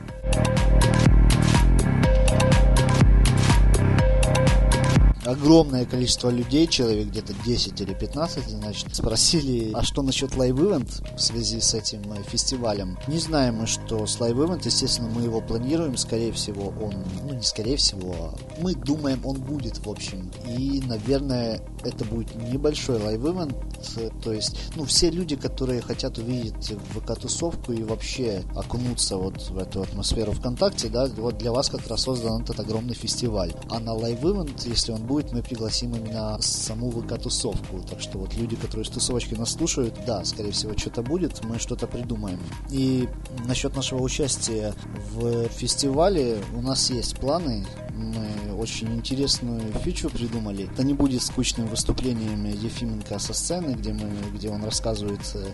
Огромное 5.26 5.86
количество 5.86 6.30
людей, 6.30 6.68
человек 6.68 7.08
где-то 7.08 7.34
10 7.46 7.80
или 7.82 7.94
15, 7.94 8.50
значит, 8.50 8.96
спросили, 8.96 9.72
а 9.74 9.84
что 9.84 10.02
насчет 10.02 10.32
Live 10.32 10.56
Event 10.56 11.16
в 11.16 11.20
связи 11.20 11.60
с 11.60 11.74
этим 11.74 12.02
э, 12.14 12.24
фестивалем. 12.24 12.98
Не 13.08 13.18
знаем 13.18 13.56
мы, 13.56 13.68
что 13.68 14.06
с 14.06 14.20
Live 14.20 14.36
Event, 14.36 14.62
естественно, 14.66 15.10
мы 15.10 15.22
его 15.22 15.42
планируем, 15.42 15.98
скорее 15.98 16.32
всего, 16.32 16.74
он, 16.82 16.96
ну 17.24 17.34
не 17.34 17.44
скорее 17.44 17.78
всего, 17.78 18.14
а 18.14 18.62
мы 18.62 18.76
думаем, 18.76 19.22
он 19.26 19.38
будет, 19.42 19.78
в 19.86 19.90
общем. 19.90 20.32
И, 20.48 20.82
наверное, 20.86 21.62
это 21.84 22.06
будет 22.06 22.36
небольшой 22.36 22.98
Live 22.98 23.22
Event, 23.22 24.22
то 24.24 24.34
есть, 24.34 24.58
ну, 24.76 24.86
все 24.86 25.10
люди, 25.10 25.36
которые 25.36 25.82
хотят 25.82 26.18
увидеть 26.18 26.74
ВК-тусовку 26.94 27.74
и 27.74 27.84
вообще 27.84 28.44
окунуться 28.56 29.18
вот 29.18 29.50
в 29.50 29.58
эту 29.58 29.82
атмосферу 29.82 30.32
ВКонтакте, 30.34 30.90
да, 30.90 31.08
вот 31.18 31.38
для 31.38 31.52
вас 31.52 31.70
как 31.70 31.88
раз 31.88 32.02
создан 32.02 32.44
этот 32.44 32.60
огромный 32.60 32.94
фестиваль. 32.94 33.54
А 33.70 33.80
на 33.80 33.92
Live 33.92 34.22
Event, 34.22 34.68
если 34.68 34.92
он 34.92 35.04
будет 35.04 35.14
будет, 35.16 35.32
мы 35.32 35.41
пригласим 35.41 35.95
именно 35.95 36.38
саму 36.41 36.91
ВК-тусовку. 36.91 37.80
Так 37.89 38.01
что 38.01 38.18
вот 38.18 38.34
люди, 38.34 38.57
которые 38.57 38.84
с 38.84 38.89
тусовочки 38.89 39.34
нас 39.36 39.53
слушают, 39.53 39.97
да, 40.05 40.26
скорее 40.26 40.51
всего, 40.51 40.78
что-то 40.78 41.03
будет, 41.03 41.41
мы 41.45 41.57
что-то 41.57 41.88
придумаем. 41.88 42.39
И 42.70 43.07
насчет 43.47 43.74
нашего 43.78 44.01
участия 44.01 44.74
в 45.13 45.47
фестивале 45.47 46.39
у 46.53 46.61
нас 46.61 46.89
есть 46.89 47.18
планы. 47.18 47.66
Мы 47.93 48.55
очень 48.59 48.93
интересную 48.93 49.61
фичу 49.84 50.09
придумали. 50.09 50.70
Это 50.74 50.84
не 50.84 50.93
будет 50.93 51.22
скучным 51.22 51.68
выступлением 51.68 52.43
Ефименко 52.45 53.20
со 53.20 53.34
сцены, 53.34 53.76
где, 53.76 53.93
мы, 53.93 54.09
где 54.34 54.49
он 54.49 54.63
рассказывает 54.63 55.22
э, 55.36 55.45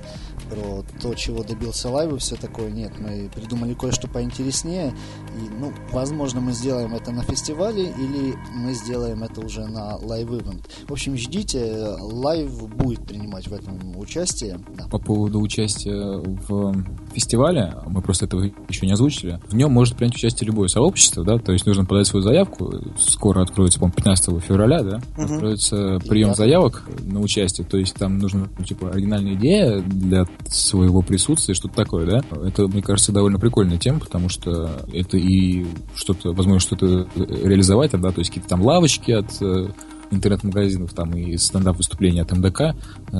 про 0.50 0.84
то, 1.02 1.14
чего 1.14 1.44
добился 1.44 1.90
Live 1.90 2.14
и 2.14 2.18
все 2.18 2.36
такое. 2.36 2.72
Нет, 2.72 2.94
мы 2.98 3.30
придумали 3.30 3.74
кое-что 3.76 4.08
поинтереснее. 4.08 4.96
И, 5.38 5.50
ну, 5.60 5.74
возможно, 5.92 6.42
мы 6.42 6.54
сделаем 6.54 6.96
это 6.96 7.12
на 7.12 7.24
фестивале 7.24 7.90
или 7.92 8.36
мы 8.54 8.74
сделаем 8.74 9.24
это 9.24 9.42
уже 9.42 9.51
на 9.60 9.98
Live 9.98 10.27
Event. 10.27 10.70
В 10.88 10.94
общем, 10.94 11.18
ждите, 11.18 11.96
Live 12.00 12.68
будет 12.70 13.06
принимать 13.06 13.48
в 13.48 13.54
этом 13.54 13.98
участие. 14.00 14.60
Да. 14.78 14.88
По 14.88 15.00
поводу 15.00 15.40
участия 15.42 16.18
в 16.18 16.74
фестивале, 17.14 17.76
мы 17.88 18.02
просто 18.02 18.26
этого 18.26 18.50
еще 18.70 18.86
не 18.86 18.94
озвучили, 18.94 19.40
в 19.50 19.56
нем 19.56 19.72
может 19.72 19.96
принять 19.96 20.16
участие 20.16 20.48
любое 20.48 20.68
сообщество, 20.68 21.24
да, 21.24 21.38
то 21.38 21.52
есть 21.52 21.66
нужно 21.66 21.86
подать 21.86 22.08
свою 22.08 22.24
заявку, 22.24 22.74
скоро 22.98 23.42
откроется, 23.42 23.80
по-моему, 23.80 23.96
15 23.96 24.44
февраля, 24.44 24.84
да, 24.84 25.02
угу. 25.18 25.34
откроется 25.34 26.00
прием 26.08 26.36
заявок 26.36 26.84
на 27.02 27.20
участие, 27.20 27.66
то 27.66 27.78
есть 27.78 27.96
там 27.96 28.18
нужно, 28.18 28.50
ну, 28.58 28.66
типа, 28.66 28.92
оригинальная 28.92 29.34
идея 29.34 29.82
для 29.82 30.26
своего 30.48 31.02
присутствия, 31.02 31.54
что-то 31.54 31.76
такое, 31.76 32.06
да. 32.06 32.22
Это, 32.46 32.68
мне 32.68 32.82
кажется, 32.82 33.12
довольно 33.12 33.40
прикольная 33.40 33.78
тема, 33.78 34.00
потому 34.00 34.30
что 34.30 34.72
это 34.94 35.18
и 35.18 35.66
что-то, 35.96 36.34
возможно, 36.34 36.60
что-то 36.60 37.08
реализовать, 37.16 37.92
да, 37.92 38.12
то 38.12 38.20
есть 38.20 38.30
какие-то 38.30 38.50
там 38.50 38.62
лавочки 38.62 39.12
от 39.12 39.42
э, 39.42 39.68
интернет-магазинов 40.12 40.94
там 40.94 41.14
и 41.16 41.38
стендап-выступления 41.38 42.22
от 42.22 42.32
МДК, 42.32 42.62
э, 42.62 42.74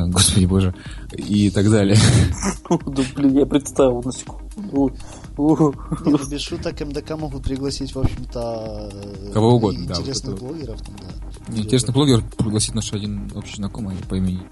господи 0.08 0.46
боже, 0.46 0.76
и 1.14 1.50
так 1.50 1.70
далее. 1.70 1.98
Да, 2.70 3.04
блин, 3.16 3.38
я 3.38 3.46
представил 3.46 4.02
на 4.02 4.12
секунду. 4.12 4.94
Без 6.30 6.42
шуток 6.42 6.80
МДК 6.80 7.18
могут 7.18 7.44
пригласить, 7.44 7.94
в 7.94 8.00
общем-то, 8.00 8.92
кого 9.34 9.56
угодно, 9.56 9.84
интересных 9.84 10.40
блогеров. 10.40 10.82
Там, 10.82 10.96
да. 10.98 11.31
Интересный 11.50 11.94
блогер 11.94 12.24
пригласит 12.38 12.76
наш 12.76 12.94
один 12.94 13.32
общий 13.36 13.56
знакомый 13.58 13.96
по 14.10 14.16
имени 14.16 14.46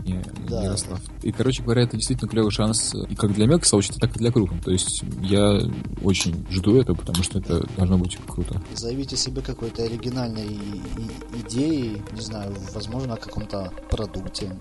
да. 0.48 0.64
Ярослав. 0.64 1.00
И, 1.24 1.32
короче 1.32 1.64
говоря, 1.64 1.84
это 1.84 1.98
действительно 1.98 2.30
клевый 2.30 2.52
шанс 2.52 2.94
и 3.10 3.16
как 3.16 3.34
для 3.34 3.46
мелких 3.46 3.66
сообщества, 3.66 4.00
так 4.00 4.16
и 4.16 4.20
для 4.20 4.32
крупных. 4.32 4.64
То 4.64 4.72
есть 4.72 5.04
я 5.22 5.60
очень 6.04 6.46
жду 6.50 6.78
этого, 6.78 6.96
потому 6.96 7.24
что 7.24 7.40
это 7.40 7.66
должно 7.78 7.98
быть 7.98 8.18
круто. 8.28 8.62
Заявите 8.74 9.16
себе 9.16 9.42
какой-то 9.42 9.84
оригинальной 9.84 10.60
идеей, 11.46 12.02
не 12.14 12.22
знаю, 12.22 12.56
возможно, 12.74 13.14
о 13.14 13.18
каком-то 13.18 13.72
продукте. 13.90 14.52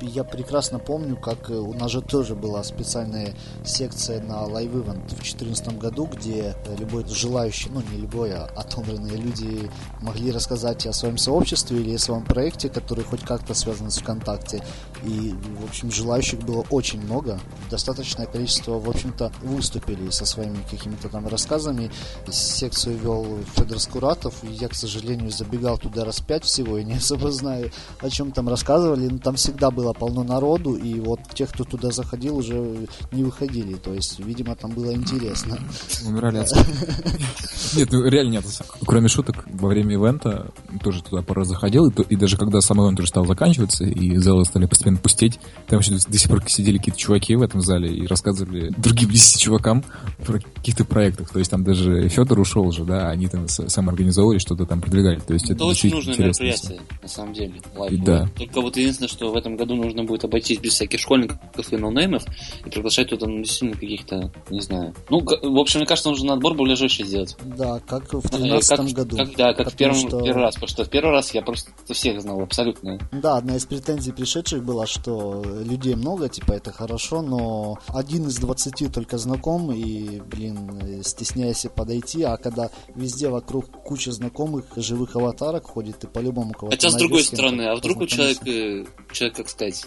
Я 0.00 0.24
прекрасно 0.24 0.78
помню, 0.78 1.16
как 1.16 1.50
у 1.50 1.72
нас 1.74 1.90
же 1.90 2.00
тоже 2.00 2.34
была 2.34 2.62
специальная 2.64 3.34
секция 3.64 4.22
на 4.22 4.44
Live 4.46 4.72
Event 4.72 5.04
в 5.04 5.14
2014 5.14 5.78
году, 5.78 6.06
где 6.06 6.54
любой 6.78 7.06
желающий, 7.06 7.70
ну 7.70 7.82
не 7.92 7.98
любой, 7.98 8.32
а 8.32 8.44
отобранные 8.56 9.16
люди 9.16 9.70
могли 10.00 10.30
рассказать 10.30 10.86
о 10.86 10.92
своем 10.92 11.18
сообществе 11.18 11.83
или 11.84 11.94
о 11.94 11.98
своем 11.98 12.24
проекте, 12.24 12.68
который 12.68 13.04
хоть 13.04 13.20
как-то 13.22 13.54
связан 13.54 13.90
с 13.90 13.98
ВКонтакте. 13.98 14.64
И, 15.04 15.34
в 15.60 15.64
общем, 15.64 15.90
желающих 15.90 16.40
было 16.40 16.64
очень 16.70 17.00
много. 17.02 17.38
Достаточное 17.70 18.26
количество, 18.26 18.78
в 18.78 18.88
общем-то, 18.88 19.32
выступили 19.42 20.10
со 20.10 20.24
своими 20.24 20.58
какими-то 20.70 21.08
там 21.08 21.28
рассказами. 21.28 21.90
Секцию 22.30 22.96
вел 22.98 23.38
Федор 23.54 23.78
Скуратов. 23.78 24.34
Я, 24.42 24.68
к 24.68 24.74
сожалению, 24.74 25.30
забегал 25.30 25.76
туда 25.76 26.04
раз 26.04 26.20
пять 26.20 26.44
всего 26.44 26.78
и 26.78 26.84
не 26.84 26.94
особо 26.96 27.30
знаю, 27.30 27.70
о 28.00 28.08
чем 28.08 28.32
там 28.32 28.48
рассказывали. 28.48 29.08
Но 29.08 29.18
там 29.18 29.36
всегда 29.36 29.70
было 29.70 29.92
полно 29.92 30.24
народу. 30.24 30.74
И 30.74 31.00
вот 31.00 31.20
те, 31.34 31.46
кто 31.46 31.64
туда 31.64 31.90
заходил, 31.90 32.38
уже 32.38 32.86
не 33.12 33.24
выходили. 33.24 33.74
То 33.74 33.92
есть, 33.92 34.18
видимо, 34.20 34.56
там 34.56 34.70
было 34.70 34.92
интересно. 34.94 35.58
Умирали 36.06 36.38
от 36.38 36.54
Нет, 37.76 37.92
ну 37.92 38.04
реально 38.06 38.32
нет. 38.32 38.44
Кроме 38.86 39.08
шуток, 39.08 39.44
во 39.46 39.68
время 39.68 39.94
ивента 39.94 40.52
тоже 40.82 41.02
туда 41.02 41.22
пора 41.22 41.44
заходить 41.44 41.63
проходил, 41.64 41.88
и, 41.88 42.14
и 42.14 42.16
даже 42.16 42.36
когда 42.36 42.60
сам 42.60 42.80
ивент 42.82 42.98
уже 42.98 43.08
стал 43.08 43.24
заканчиваться, 43.26 43.84
и 43.84 44.16
залы 44.16 44.44
стали 44.44 44.66
постепенно 44.66 44.98
пустеть, 44.98 45.38
там 45.66 45.80
еще 45.80 45.92
до 45.92 46.18
сих 46.18 46.28
пор 46.28 46.42
сидели 46.46 46.78
какие-то 46.78 46.98
чуваки 46.98 47.34
в 47.36 47.42
этом 47.42 47.60
зале 47.60 47.92
и 47.92 48.06
рассказывали 48.06 48.72
другим 48.76 49.10
10 49.10 49.40
чувакам 49.40 49.84
про 50.24 50.38
каких-то 50.38 50.84
проектах. 50.84 51.30
То 51.30 51.38
есть 51.38 51.50
там 51.50 51.64
даже 51.64 52.08
Федор 52.08 52.38
ушел 52.40 52.66
уже, 52.66 52.84
да, 52.84 53.10
они 53.10 53.28
там 53.28 53.48
сам 53.48 53.88
организовывали, 53.88 54.38
что-то 54.38 54.66
там 54.66 54.80
продвигали. 54.80 55.20
То 55.20 55.32
есть 55.32 55.46
это, 55.46 55.54
это 55.54 55.64
очень 55.64 55.90
нужное 55.90 56.16
мероприятие, 56.16 56.80
на 57.02 57.08
самом 57.08 57.32
деле. 57.32 57.54
И, 57.90 57.96
да. 57.96 58.28
Только 58.36 58.60
вот 58.60 58.76
единственное, 58.76 59.08
что 59.08 59.32
в 59.32 59.36
этом 59.36 59.56
году 59.56 59.74
нужно 59.74 60.04
будет 60.04 60.24
обойтись 60.24 60.58
без 60.58 60.72
всяких 60.72 61.00
школьников 61.00 61.38
и 61.70 61.76
ноунеймов 61.76 62.24
и 62.64 62.70
приглашать 62.70 63.08
туда 63.08 63.26
ну, 63.26 63.38
действительно 63.38 63.80
каких-то, 63.80 64.30
не 64.50 64.60
знаю. 64.60 64.94
Ну, 65.08 65.20
в 65.20 65.58
общем, 65.58 65.80
мне 65.80 65.86
кажется, 65.86 66.10
нужно 66.10 66.34
отбор 66.34 66.54
ближайший 66.54 67.06
сделать. 67.06 67.36
Да, 67.42 67.80
как 67.86 68.12
в 68.12 68.28
2013 68.28 68.94
году. 68.94 69.16
Как, 69.16 69.36
да, 69.36 69.54
как 69.54 69.72
в 69.72 69.76
первом, 69.76 69.96
что... 69.96 70.22
первый 70.22 70.42
раз, 70.42 70.54
потому 70.54 70.68
что 70.68 70.84
в 70.84 70.90
первый 70.90 71.10
раз 71.12 71.32
я 71.34 71.42
просто 71.42 71.53
всех 71.92 72.20
знал, 72.20 72.40
абсолютно. 72.40 72.98
Да, 73.12 73.36
одна 73.36 73.56
из 73.56 73.64
претензий 73.66 74.12
пришедших 74.12 74.62
была, 74.64 74.86
что 74.86 75.42
людей 75.44 75.94
много, 75.94 76.28
типа, 76.28 76.52
это 76.52 76.72
хорошо, 76.72 77.22
но 77.22 77.78
один 77.88 78.26
из 78.28 78.36
двадцати 78.36 78.88
только 78.88 79.18
знаком, 79.18 79.72
и, 79.72 80.20
блин, 80.20 81.02
стесняйся 81.04 81.70
подойти, 81.70 82.22
а 82.22 82.36
когда 82.36 82.70
везде 82.94 83.28
вокруг 83.28 83.70
куча 83.84 84.12
знакомых, 84.12 84.64
живых 84.76 85.16
аватарок 85.16 85.66
ходит, 85.66 86.04
и 86.04 86.06
по-любому 86.06 86.52
кого-то 86.52 86.76
Хотя, 86.76 86.90
с 86.90 86.94
другой 86.94 87.22
стороны, 87.24 87.62
а 87.62 87.76
вдруг 87.76 88.00
у 88.00 88.06
человека, 88.06 88.88
человек, 89.12 89.36
как 89.36 89.48
сказать... 89.48 89.86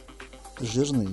Жирный? 0.59 1.09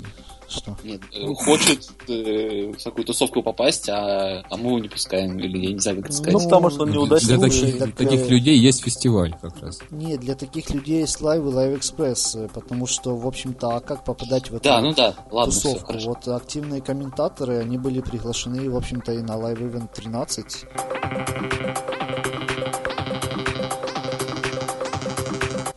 Что? 0.49 0.77
Нет, 0.85 1.01
э, 1.13 1.27
хочет 1.35 1.89
э, 2.09 2.73
в 2.73 2.83
такую 2.83 3.05
тусовку 3.05 3.43
попасть, 3.43 3.89
а, 3.89 4.43
а 4.49 4.57
мы 4.57 4.69
его 4.69 4.79
не 4.79 4.89
пускаем, 4.89 5.39
или 5.39 5.67
я 5.67 5.73
не 5.73 5.79
знаю, 5.79 5.99
как 5.99 6.07
это 6.07 6.15
сказать. 6.15 6.33
Ну, 6.35 6.41
потому 6.41 6.71
что 6.71 6.83
он 6.83 6.91
неудачный. 6.91 7.39
Для 7.39 7.49
таких, 7.49 7.79
так, 7.79 7.95
таких 7.97 8.21
э, 8.21 8.29
людей 8.29 8.59
есть 8.59 8.83
фестиваль 8.83 9.35
как 9.41 9.61
раз. 9.61 9.81
Нет, 9.91 10.21
для 10.21 10.35
таких 10.35 10.71
людей 10.71 11.01
есть 11.01 11.21
Live 11.21 11.49
и 11.49 11.53
Live 11.53 11.81
Express, 11.81 12.51
потому 12.53 12.87
что, 12.87 13.17
в 13.17 13.27
общем-то, 13.27 13.77
а 13.77 13.81
как 13.81 14.05
попадать 14.05 14.51
в 14.51 14.55
эту 14.57 14.65
да, 14.65 14.81
ну 14.81 14.93
да, 14.93 15.15
ладно, 15.31 15.53
тусовку? 15.53 15.97
Все, 15.97 16.09
вот 16.09 16.29
активные 16.29 16.81
комментаторы, 16.81 17.59
они 17.59 17.79
были 17.79 18.01
приглашены, 18.01 18.69
в 18.71 18.77
общем-то, 18.77 19.13
и 19.13 19.23
на 19.23 19.33
Live 19.33 19.59
Event 19.59 19.89
13. 19.95 20.67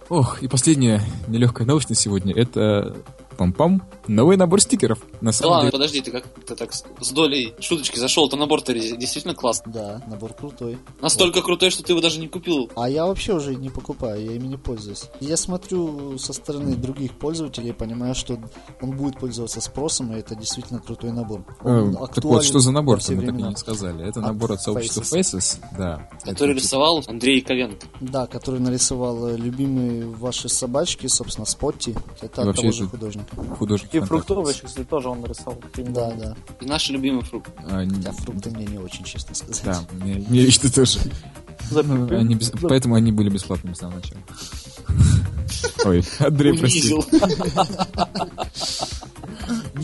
Ох, 0.10 0.42
и 0.42 0.48
последняя 0.48 1.02
нелегкая 1.28 1.68
новость 1.68 1.90
на 1.90 1.96
сегодня. 1.96 2.34
Это 2.34 2.96
Пам-пам. 3.38 3.82
Новый 4.08 4.38
набор 4.38 4.62
стикеров. 4.62 5.00
На 5.22 5.32
самом 5.32 5.50
да 5.50 5.56
ладно, 5.56 5.62
деле... 5.64 5.72
подожди, 5.72 6.02
ты 6.02 6.12
как 6.12 6.28
ты 6.46 6.56
так 6.56 6.74
с 6.74 7.12
долей 7.12 7.54
шуточки 7.60 8.00
зашел, 8.00 8.30
то 8.30 8.38
набор-то 8.38 8.74
действительно 8.74 9.36
классный. 9.36 9.74
Да, 9.74 10.02
набор 10.08 10.34
крутой. 10.34 10.78
Настолько 11.02 11.38
вот. 11.38 11.46
крутой, 11.46 11.70
что 11.70 11.84
ты 11.84 11.92
его 11.92 12.02
даже 12.02 12.20
не 12.20 12.28
купил. 12.28 12.70
А 12.76 12.90
я 12.90 13.06
вообще 13.06 13.34
уже 13.34 13.56
не 13.56 13.70
покупаю, 13.70 14.24
я 14.24 14.34
ими 14.34 14.48
не 14.48 14.58
пользуюсь. 14.58 15.06
Я 15.20 15.38
смотрю 15.38 16.18
со 16.18 16.34
стороны 16.34 16.76
других 16.76 17.14
пользователей, 17.14 17.74
понимаю, 17.74 18.16
что 18.16 18.40
он 18.82 18.92
будет 18.92 19.20
пользоваться 19.20 19.62
спросом, 19.62 20.16
и 20.16 20.20
это 20.20 20.36
действительно 20.36 20.80
крутой 20.80 21.12
набор. 21.12 21.46
Он 21.64 21.96
э, 21.96 22.08
так 22.14 22.24
вот, 22.24 22.44
что 22.44 22.60
за 22.60 22.72
набор 22.72 23.00
мы 23.10 23.26
так 23.26 23.40
и 23.40 23.44
не 23.44 23.56
сказали. 23.56 24.08
Это 24.08 24.20
от 24.20 24.28
набор 24.28 24.54
от 24.54 24.62
сообщества 24.62 25.02
Faces, 25.02 25.38
Faces 25.38 25.60
да. 25.78 26.10
Который 26.24 26.52
это... 26.52 26.62
рисовал 26.62 27.04
Андрей 27.08 27.42
Ковенко. 27.42 27.88
Да, 28.02 28.28
который 28.28 28.60
нарисовал 28.60 29.36
любимые 29.36 30.08
ваши 30.08 30.50
собачки, 30.50 31.08
собственно, 31.08 31.46
Спотти. 31.46 31.96
Это 32.22 32.50
от 32.50 32.56
того 32.56 32.72
же 32.72 32.88
художника 32.88 33.27
художник. 33.58 33.94
И 33.94 34.00
овощи, 34.00 34.64
кстати, 34.66 34.86
тоже 34.86 35.10
он 35.10 35.22
нарисовал. 35.22 35.60
Да, 35.76 36.12
да. 36.12 36.36
И 36.62 36.66
наши 36.66 36.94
любимые 36.94 37.24
фрукты. 37.24 37.52
А, 37.70 37.86
Хотя 37.86 38.12
фрукты 38.12 38.50
мне 38.52 38.66
не 38.66 38.78
очень, 38.78 39.04
честно 39.04 39.36
сказать. 39.36 39.62
Да, 39.66 39.82
мне, 40.04 40.24
мне 40.28 40.42
лично 40.42 40.70
тоже. 40.70 41.00
Ну, 41.72 42.08
они 42.18 42.36
без- 42.36 42.52
Поэтому 42.62 42.96
они 42.96 43.12
были 43.12 43.30
бесплатными 43.30 43.74
с 43.74 43.80
самого 43.80 43.96
начала. 43.98 44.22
Ой, 45.86 46.04
Андрей, 46.20 46.58
прости. 46.58 46.94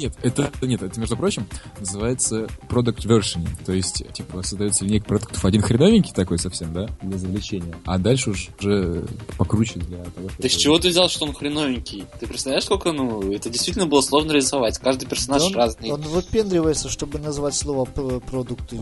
Нет, 0.04 0.14
это, 0.22 0.52
нет, 0.62 0.82
это, 0.82 1.00
между 1.00 1.16
прочим, 1.16 1.48
называется 1.80 2.48
product 2.70 3.06
versioning. 3.06 3.50
То 3.66 3.72
есть, 3.72 4.04
типа, 4.14 4.44
создается 4.44 4.84
линейка 4.86 5.06
продуктов 5.06 5.46
один 5.46 5.62
хреновенький 5.62 6.14
такой 6.14 6.38
совсем, 6.40 6.74
да, 6.74 6.88
для 7.02 7.18
завлечения. 7.18 7.76
А 7.86 7.98
дальше 7.98 8.32
уже 8.32 9.06
покруче 9.38 9.80
для 9.80 9.98
того, 10.00 10.30
чтобы... 10.30 10.42
Ты 10.42 10.50
с 10.50 10.56
чего 10.56 10.78
ты 10.80 10.90
взял, 10.90 11.08
что 11.10 11.26
он 11.26 11.34
хреновенький? 11.34 12.04
Ты 12.20 12.28
представляешь, 12.28 12.66
сколько, 12.66 12.92
ну, 12.92 13.32
это 13.32 13.50
действительно 13.50 13.86
было 13.86 14.02
сложно 14.02 14.34
рисовать. 14.34 14.78
Каждый 14.80 15.08
персонаж 15.08 15.42
Да 15.44 15.48
он, 15.48 15.56
разный. 15.56 15.92
он 15.92 16.02
выпендривается, 16.02 16.90
чтобы 16.90 17.20
назвать 17.20 17.56
слово 17.56 17.86
продукты. 17.86 18.82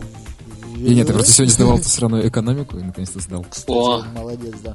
И 0.76 0.94
нет, 0.94 1.06
я 1.06 1.14
просто 1.14 1.32
сегодня 1.32 1.52
сдавал 1.52 1.80
все 1.80 2.00
равно 2.00 2.26
экономику 2.26 2.78
и 2.78 2.82
наконец-то 2.82 3.20
сдал. 3.20 3.46
Кстати, 3.48 3.70
О. 3.70 4.02
молодец, 4.14 4.54
да. 4.64 4.74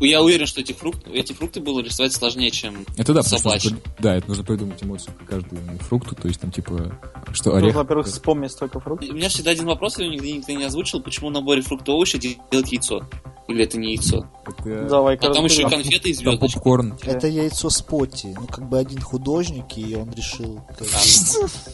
Я 0.00 0.22
уверен, 0.22 0.46
что 0.46 0.60
эти 0.60 0.72
фрукты, 0.72 1.10
эти 1.10 1.32
фрукты 1.32 1.60
было 1.60 1.80
рисовать 1.80 2.12
сложнее, 2.12 2.50
чем 2.50 2.84
Это 2.96 3.12
да, 3.12 3.22
потому 3.22 3.24
что 3.24 3.38
собачьи. 3.38 3.70
нужно, 3.70 3.92
да, 3.98 4.16
это 4.16 4.28
нужно 4.28 4.44
придумать 4.44 4.82
эмоцию 4.82 5.14
к 5.14 5.28
каждому 5.28 5.78
фрукту, 5.78 6.14
то 6.14 6.28
есть 6.28 6.40
там 6.40 6.50
типа, 6.50 6.98
что 7.32 7.54
орех... 7.54 7.74
во-первых, 7.74 8.06
вспомнить 8.06 8.50
столько 8.50 8.80
фруктов. 8.80 9.10
У 9.10 9.14
меня 9.14 9.28
всегда 9.28 9.52
один 9.52 9.66
вопрос, 9.66 9.98
я 9.98 10.04
его 10.04 10.14
нигде 10.14 10.32
никто 10.32 10.52
не 10.52 10.64
озвучил, 10.64 11.00
почему 11.00 11.28
в 11.28 11.32
наборе 11.32 11.62
фруктов 11.62 11.88
и 11.88 11.92
овощей 11.92 12.38
делать 12.50 12.72
яйцо? 12.72 13.02
Или 13.46 13.64
это 13.64 13.76
не 13.78 13.88
яйцо? 13.94 14.26
это- 14.46 14.88
Давай, 14.88 15.16
А 15.16 15.32
там 15.32 15.44
еще 15.44 15.68
конфеты 15.68 16.08
и 16.10 16.14
там 16.14 16.22
звездочки. 16.32 16.54
попкорн. 16.54 16.94
Это 17.02 17.26
яйцо 17.28 17.68
споти. 17.68 18.34
Ну, 18.40 18.46
как 18.46 18.68
бы 18.68 18.78
один 18.78 19.00
художник, 19.02 19.76
и 19.76 19.94
он 19.96 20.10
решил 20.12 20.60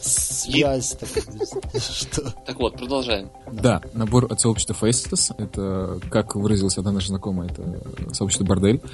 связь. 0.01 0.91
так 0.99 1.07
сказать, 1.09 1.83
Что? 1.93 2.31
Так 2.45 2.59
вот, 2.59 2.75
продолжаем. 2.77 3.29
Да, 3.51 3.81
набор 3.93 4.27
от 4.29 4.39
сообщества 4.41 4.73
Faces. 4.73 5.33
Это, 5.37 5.99
как 6.09 6.35
выразилась 6.35 6.77
одна 6.77 6.91
наша 6.91 7.07
знакомая, 7.07 7.49
это 7.49 7.81
сообщество 8.13 8.43
Бордель. 8.45 8.81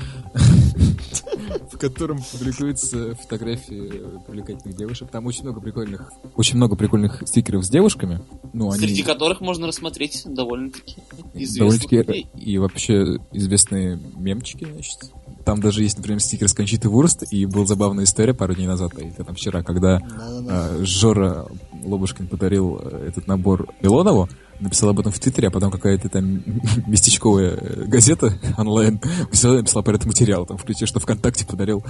В 1.72 1.78
котором 1.80 2.20
публикуются 2.32 3.14
фотографии 3.16 3.92
привлекательных 4.26 4.76
девушек. 4.78 5.10
Там 5.12 5.26
очень 5.28 5.44
много 5.44 5.62
прикольных, 5.62 6.12
очень 6.36 6.56
много 6.58 6.76
прикольных 6.76 7.22
стикеров 7.28 7.64
с 7.66 7.70
девушками. 7.70 8.20
Ну, 8.54 8.72
они 8.72 8.80
Среди 8.80 9.04
которых 9.04 9.42
можно 9.42 9.68
рассмотреть 9.68 10.24
довольно-таки 10.26 10.96
известных 11.34 11.58
довольно-таки 11.90 11.96
людей. 11.98 12.28
и 12.36 12.58
вообще 12.68 13.18
известные 13.32 14.00
мемчики, 14.16 14.66
значит. 14.72 15.12
Там 15.46 15.62
даже 15.62 15.82
есть, 15.82 15.98
например, 15.98 16.20
стикер 16.20 16.50
с 16.50 16.54
Кончиты 16.54 16.90
Вурст, 16.90 17.24
и 17.32 17.46
была 17.46 17.66
забавная 17.66 18.04
история 18.04 18.34
пару 18.34 18.54
дней 18.54 18.68
назад, 18.68 18.92
или 18.98 19.12
там 19.12 19.36
вчера, 19.36 19.64
когда 19.64 20.02
а, 20.50 20.80
Жора 20.84 21.46
Лобушкин 21.86 22.28
подарил 22.28 22.80
э, 22.84 23.08
этот 23.08 23.28
набор 23.28 23.70
Милонову, 23.82 24.28
написал 24.60 24.90
об 24.90 25.00
этом 25.00 25.12
в 25.12 25.20
Твиттере, 25.20 25.48
а 25.48 25.52
потом 25.52 25.72
какая-то 25.72 26.10
там 26.10 26.44
местечковая 26.88 27.52
э, 27.56 27.84
газета 27.86 28.38
онлайн 28.58 29.00
взяла 29.32 29.56
и 29.56 29.58
написала 29.60 29.84
про 29.84 29.96
этот 29.96 30.08
материал, 30.08 30.46
там, 30.46 30.58
включив, 30.58 30.88
что 30.88 31.00
ВКонтакте 31.00 31.46
подарил 31.46 31.84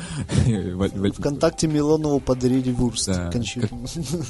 Вконтакте 1.18 1.68
Милонову 1.68 2.20
подарили 2.20 2.72
вурст. 2.72 3.07
Да, 3.07 3.30
Кончиту. 3.32 3.68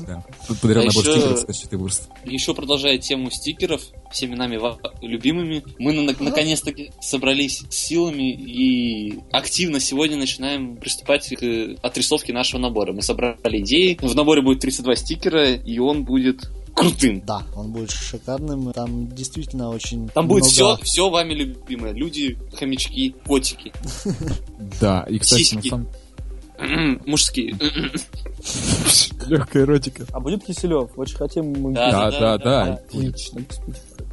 да, 0.07 0.23
подарил 0.61 0.83
А 0.83 0.85
набор 0.85 1.03
еще- 1.03 1.11
стикеров 1.13 1.39
с 1.39 1.45
Кончитой 1.45 1.79
Вурст. 1.79 2.09
Еще 2.25 2.53
продолжая 2.53 2.97
тему 2.97 3.29
стикеров, 3.31 3.81
всеми 4.11 4.35
нами 4.35 4.57
ва- 4.57 4.77
любимыми, 5.01 5.63
мы 5.79 5.93
на- 5.93 6.13
наконец-таки 6.19 6.91
собрались 7.01 7.63
с 7.69 7.75
силами 7.75 8.31
и 8.31 9.19
активно 9.31 9.79
сегодня 9.79 10.17
начинаем 10.17 10.77
приступать 10.77 11.27
к 11.35 11.75
отрисовке 11.81 12.33
нашего 12.33 12.59
набора. 12.59 12.93
Мы 12.93 13.01
собрали 13.01 13.59
идеи, 13.61 13.97
в 14.01 14.15
наборе 14.15 14.41
будет 14.41 14.59
32 14.59 14.95
стикера, 14.95 15.53
и 15.53 15.79
он 15.79 16.03
будет 16.03 16.49
крутым. 16.77 17.21
Да, 17.25 17.43
он 17.55 17.71
будет 17.71 17.91
шикарным. 17.91 18.71
Там 18.73 19.07
действительно 19.13 19.69
очень 19.69 20.07
Там 20.09 20.27
будет 20.27 20.43
много- 20.43 20.77
все, 20.77 20.85
все 20.85 21.09
вами 21.09 21.33
любимое. 21.33 21.91
Люди, 21.93 22.37
хомячки, 22.57 23.15
котики, 23.25 23.73
Да, 24.79 25.05
и, 25.09 25.17
кстати, 25.19 25.55
на 25.55 25.61
самом... 25.63 25.87
мужские. 27.05 27.55
Легкая 29.27 29.63
эротика. 29.63 30.05
А 30.11 30.19
будет 30.19 30.43
Киселев? 30.45 30.89
Очень 30.95 31.17
хотим 31.17 31.45
мы 31.51 31.73
Да, 31.73 32.11
Да, 32.11 32.37
да. 32.37 32.73
Отлично. 32.73 33.41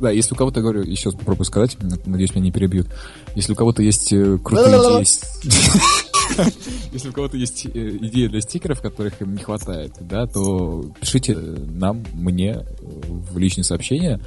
Да, 0.00 0.10
если 0.10 0.34
у 0.34 0.36
кого-то, 0.36 0.60
говорю, 0.60 0.82
еще 0.82 1.10
раз 1.10 1.18
попробую 1.18 1.46
сказать, 1.46 1.76
надеюсь, 2.04 2.34
меня 2.34 2.46
не 2.46 2.52
перебьют. 2.52 2.88
Если 3.36 3.52
у 3.52 3.56
кого-то 3.56 3.82
есть 3.82 4.12
э, 4.12 4.38
крутые 4.38 4.76
идеи... 4.76 5.04
Если 6.92 7.10
у 7.10 7.12
кого-то 7.12 7.36
есть 7.36 7.66
э, 7.66 7.68
идеи 7.68 8.26
для 8.26 8.40
стикеров, 8.40 8.80
которых 8.80 9.20
им 9.20 9.34
не 9.34 9.42
хватает, 9.42 9.92
да, 10.00 10.26
то 10.26 10.84
пишите 11.00 11.34
нам, 11.36 12.02
мне 12.12 12.52
э, 12.52 12.64
в 12.80 13.38
личные 13.38 13.64
сообщения. 13.64 14.20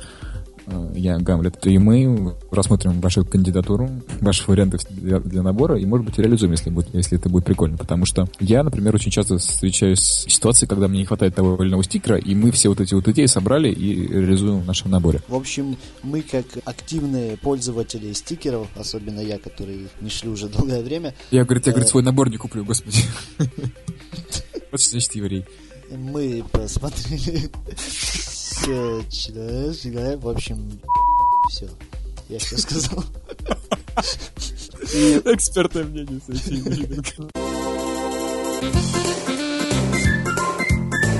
Э, 0.67 0.91
Я 0.95 1.17
Гамлет. 1.17 1.65
И 1.65 1.77
мы 1.77 2.35
рассмотрим 2.51 2.99
вашу 2.99 3.23
кандидатуру, 3.25 3.89
ваши 4.19 4.43
варианты 4.47 4.77
для, 4.89 5.19
для 5.19 5.41
набора, 5.41 5.77
и, 5.79 5.85
может 5.85 6.05
быть, 6.05 6.17
реализуем, 6.19 6.51
если, 6.51 6.69
будет, 6.69 6.93
если 6.93 7.17
это 7.17 7.29
будет 7.29 7.45
прикольно. 7.45 7.77
Потому 7.77 8.05
что 8.05 8.27
я, 8.39 8.63
например, 8.63 8.93
очень 8.95 9.11
часто 9.11 9.37
встречаюсь 9.37 9.99
с 9.99 10.25
ситуацией, 10.27 10.67
когда 10.67 10.87
мне 10.87 10.99
не 10.99 11.05
хватает 11.05 11.35
того 11.35 11.55
или 11.63 11.69
иного 11.69 11.83
стикера, 11.83 12.17
и 12.17 12.35
мы 12.35 12.51
все 12.51 12.69
вот 12.69 12.81
эти 12.81 12.93
вот 12.93 13.07
идеи 13.07 13.25
собрали 13.27 13.69
и 13.71 14.07
реализуем 14.07 14.59
в 14.59 14.65
нашем 14.67 14.91
наборе. 14.91 15.21
В 15.27 15.35
общем, 15.35 15.77
мы 16.03 16.21
как 16.21 16.45
активные 16.65 17.37
пользователи 17.37 18.11
стикеров, 18.13 18.67
особенно 18.75 19.19
я, 19.21 19.37
который 19.39 19.87
не 20.01 20.09
шлю 20.09 20.31
уже 20.33 20.47
долгое 20.49 20.81
время, 20.83 21.13
Я, 21.31 21.45
говорит, 21.45 21.65
я, 21.67 21.71
говорит, 21.71 21.87
Э. 21.87 21.91
свой 21.91 22.03
набор 22.03 22.29
не 22.29 22.37
куплю, 22.37 22.65
господи. 22.65 22.99
Вот 24.71 24.81
значит 24.81 25.15
еврей. 25.15 25.45
мы 25.91 26.43
посмотрели 26.51 27.49
человек, 28.65 30.21
в 30.21 30.29
общем, 30.29 30.79
все. 31.49 31.69
Я 32.29 32.39
все 32.39 32.57
сказал. 32.57 33.03
Экспертное 35.25 35.83
мнение 35.83 36.19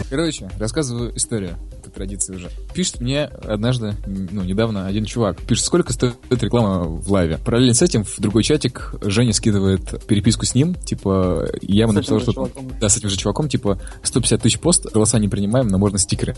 Короче, 0.10 0.50
рассказываю 0.58 1.16
историю. 1.18 1.58
Это 1.98 2.06
традиция 2.06 2.36
уже. 2.36 2.50
Пишет 2.74 3.02
мне 3.02 3.24
однажды, 3.24 3.96
ну, 4.06 4.44
недавно 4.44 4.86
один 4.86 5.06
чувак. 5.06 5.42
Пишет, 5.42 5.66
сколько 5.66 5.94
стоит 5.94 6.16
реклама 6.30 6.84
в 6.84 7.12
лайве. 7.12 7.40
Параллельно 7.44 7.74
с 7.74 7.82
этим 7.82 8.04
в 8.04 8.20
другой 8.20 8.44
чатик 8.44 8.94
Женя 9.02 9.34
скидывает 9.34 10.06
переписку 10.06 10.46
с 10.46 10.54
ним. 10.54 10.76
Типа, 10.76 11.48
я 11.62 11.84
ему 11.84 11.94
написал, 11.94 12.20
что... 12.20 12.34
чуваком. 12.34 12.72
Да, 12.80 12.90
с 12.90 12.98
этим 12.98 13.10
же 13.10 13.18
чуваком, 13.18 13.50
типа, 13.50 13.82
150 14.04 14.42
тысяч 14.42 14.60
пост, 14.60 14.86
голоса 14.94 15.18
не 15.18 15.28
принимаем, 15.28 15.68
но 15.68 15.78
можно 15.78 15.98
стикерами. 15.98 16.38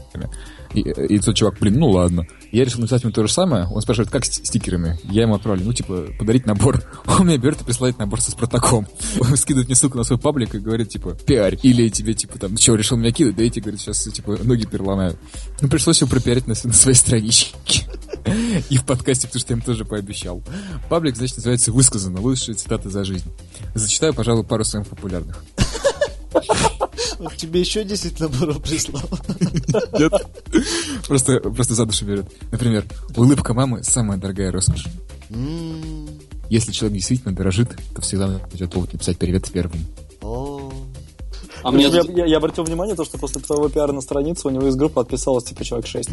И, 0.74 0.82
и 0.82 1.20
тот 1.20 1.36
чувак, 1.36 1.58
блин, 1.60 1.80
ну 1.80 1.90
ладно. 1.90 2.26
Я 2.52 2.64
решил 2.64 2.80
написать 2.80 3.04
ему 3.04 3.12
то 3.12 3.26
же 3.26 3.32
самое. 3.32 3.66
Он 3.66 3.82
спрашивает, 3.82 4.10
как 4.10 4.26
с 4.26 4.32
стикерами? 4.32 4.98
Я 5.04 5.24
ему 5.24 5.36
отправлю, 5.36 5.66
ну, 5.66 5.74
типа, 5.74 6.06
подарить 6.18 6.46
набор. 6.46 6.84
Он 7.06 7.26
мне 7.26 7.38
берет 7.38 7.62
и 7.62 7.64
присылает 7.66 7.98
набор 8.00 8.22
со 8.22 8.32
Спартаком. 8.32 8.88
Он 9.20 9.36
скидывает 9.36 9.68
мне 9.68 9.76
ссылку 9.76 9.98
на 9.98 10.04
свой 10.04 10.20
паблик 10.20 10.56
и 10.56 10.60
говорит, 10.60 10.90
типа, 10.90 11.16
пиарь. 11.26 11.60
Или 11.64 11.90
тебе, 11.90 12.14
типа, 12.14 12.40
там, 12.40 12.58
что, 12.58 12.76
решил 12.76 12.98
меня 12.98 13.12
кидать? 13.12 13.36
Да 13.36 13.50
тебе, 13.50 13.64
говорит, 13.64 13.82
сейчас, 13.82 14.04
типа, 14.04 14.38
ноги 14.44 14.66
переломаю. 14.66 15.18
Ну, 15.62 15.68
пришлось 15.68 16.02
его 16.02 16.10
пропиарить 16.10 16.48
на, 16.48 16.56
на 16.64 16.74
своей 16.74 16.96
страничке. 16.96 17.86
И 18.70 18.78
в 18.78 18.86
подкасте, 18.86 19.28
потому 19.28 19.42
что 19.42 19.54
я 19.54 19.58
им 19.58 19.64
тоже 19.64 19.86
пообещал. 19.86 20.44
Паблик, 20.90 21.16
значит, 21.16 21.38
называется 21.38 21.72
«Высказано. 21.72 22.22
Лучшие 22.22 22.56
цитаты 22.56 22.90
за 22.90 23.04
жизнь». 23.04 23.30
Зачитаю, 23.76 24.14
пожалуй, 24.14 24.44
пару 24.44 24.64
самых 24.64 24.88
популярных. 24.88 25.44
Вот 27.20 27.36
тебе 27.36 27.60
еще 27.60 27.84
10 27.84 28.20
наборов 28.22 28.62
прислал. 28.64 29.04
Нет. 30.00 30.14
Просто, 31.06 31.40
просто 31.42 31.74
за 31.74 31.86
душу 31.86 32.06
берет. 32.06 32.26
Например, 32.50 32.86
улыбка 33.16 33.54
мамы– 33.54 33.84
самая 33.84 34.18
дорогая 34.18 34.52
роскошь. 34.52 34.86
Если 36.50 36.72
человек 36.72 36.98
действительно 36.98 37.36
дорожит, 37.36 37.70
то 37.94 38.02
всегда 38.02 38.28
найдет 38.28 38.72
повод 38.72 38.94
написать 38.94 39.18
привет 39.18 39.52
первым. 39.52 39.86
А 41.64 41.72
мне 41.72 41.88
я, 41.88 42.02
я- 42.16 42.26
я 42.26 42.38
обратил 42.38 42.64
внимание, 42.64 42.96
то, 42.96 43.04
что 43.06 43.18
после 43.18 43.42
твоего 43.42 43.68
пиара 43.70 43.92
на 43.92 44.02
страницу 44.02 44.48
у 44.48 44.52
него 44.52 44.68
из 44.68 44.76
группы 44.76 45.02
отписалось 45.02 45.44
типа 45.44 45.64
человек 45.66 45.88
6. 45.88 46.10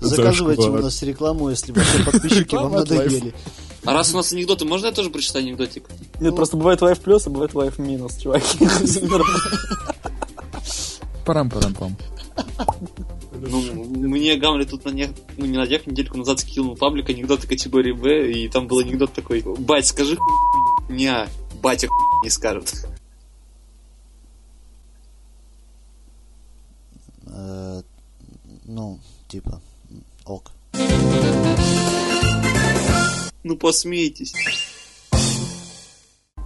Заказывайте 0.00 0.68
у 0.68 0.76
нас 0.82 1.02
рекламу, 1.02 1.50
если 1.50 1.72
ваши 1.72 2.04
подписчики 2.04 2.54
вам 2.54 2.72
надоели. 2.72 3.34
А 3.84 3.92
раз 3.92 4.12
у 4.12 4.16
нас 4.16 4.32
анекдоты, 4.32 4.64
можно 4.64 4.86
я 4.86 4.92
тоже 4.92 5.10
прочитаю 5.10 5.44
анекдотик? 5.46 5.84
Нет, 6.20 6.34
просто 6.36 6.56
бывает 6.56 6.80
лайф 6.82 6.98
плюс, 7.00 7.26
а 7.26 7.30
бывает 7.30 7.54
лайф 7.54 7.78
минус, 7.78 8.16
чуваки. 8.16 8.58
Парам-парам-пам. 11.24 11.96
Ну, 13.40 13.60
мне 13.84 14.36
Гамлет 14.36 14.70
тут 14.70 14.84
на, 14.84 14.90
не, 14.90 15.08
ну, 15.36 15.46
не 15.46 15.56
на 15.56 15.66
днях, 15.66 15.86
недельку 15.86 16.18
назад 16.18 16.40
скинул 16.40 16.74
паблик 16.76 17.08
анекдоты 17.10 17.46
категории 17.46 17.92
Б, 17.92 18.30
и 18.32 18.48
там 18.48 18.66
был 18.66 18.78
анекдот 18.80 19.12
такой, 19.12 19.42
бать, 19.42 19.86
скажи 19.86 20.16
хуй». 20.16 20.96
Батя 21.60 21.88
не 22.24 22.30
скажет. 22.30 22.86
Э, 27.26 27.82
Ну, 28.64 28.98
типа, 29.28 29.60
ок. 30.26 30.50
Ну, 33.42 33.56
посмейтесь. 33.56 34.34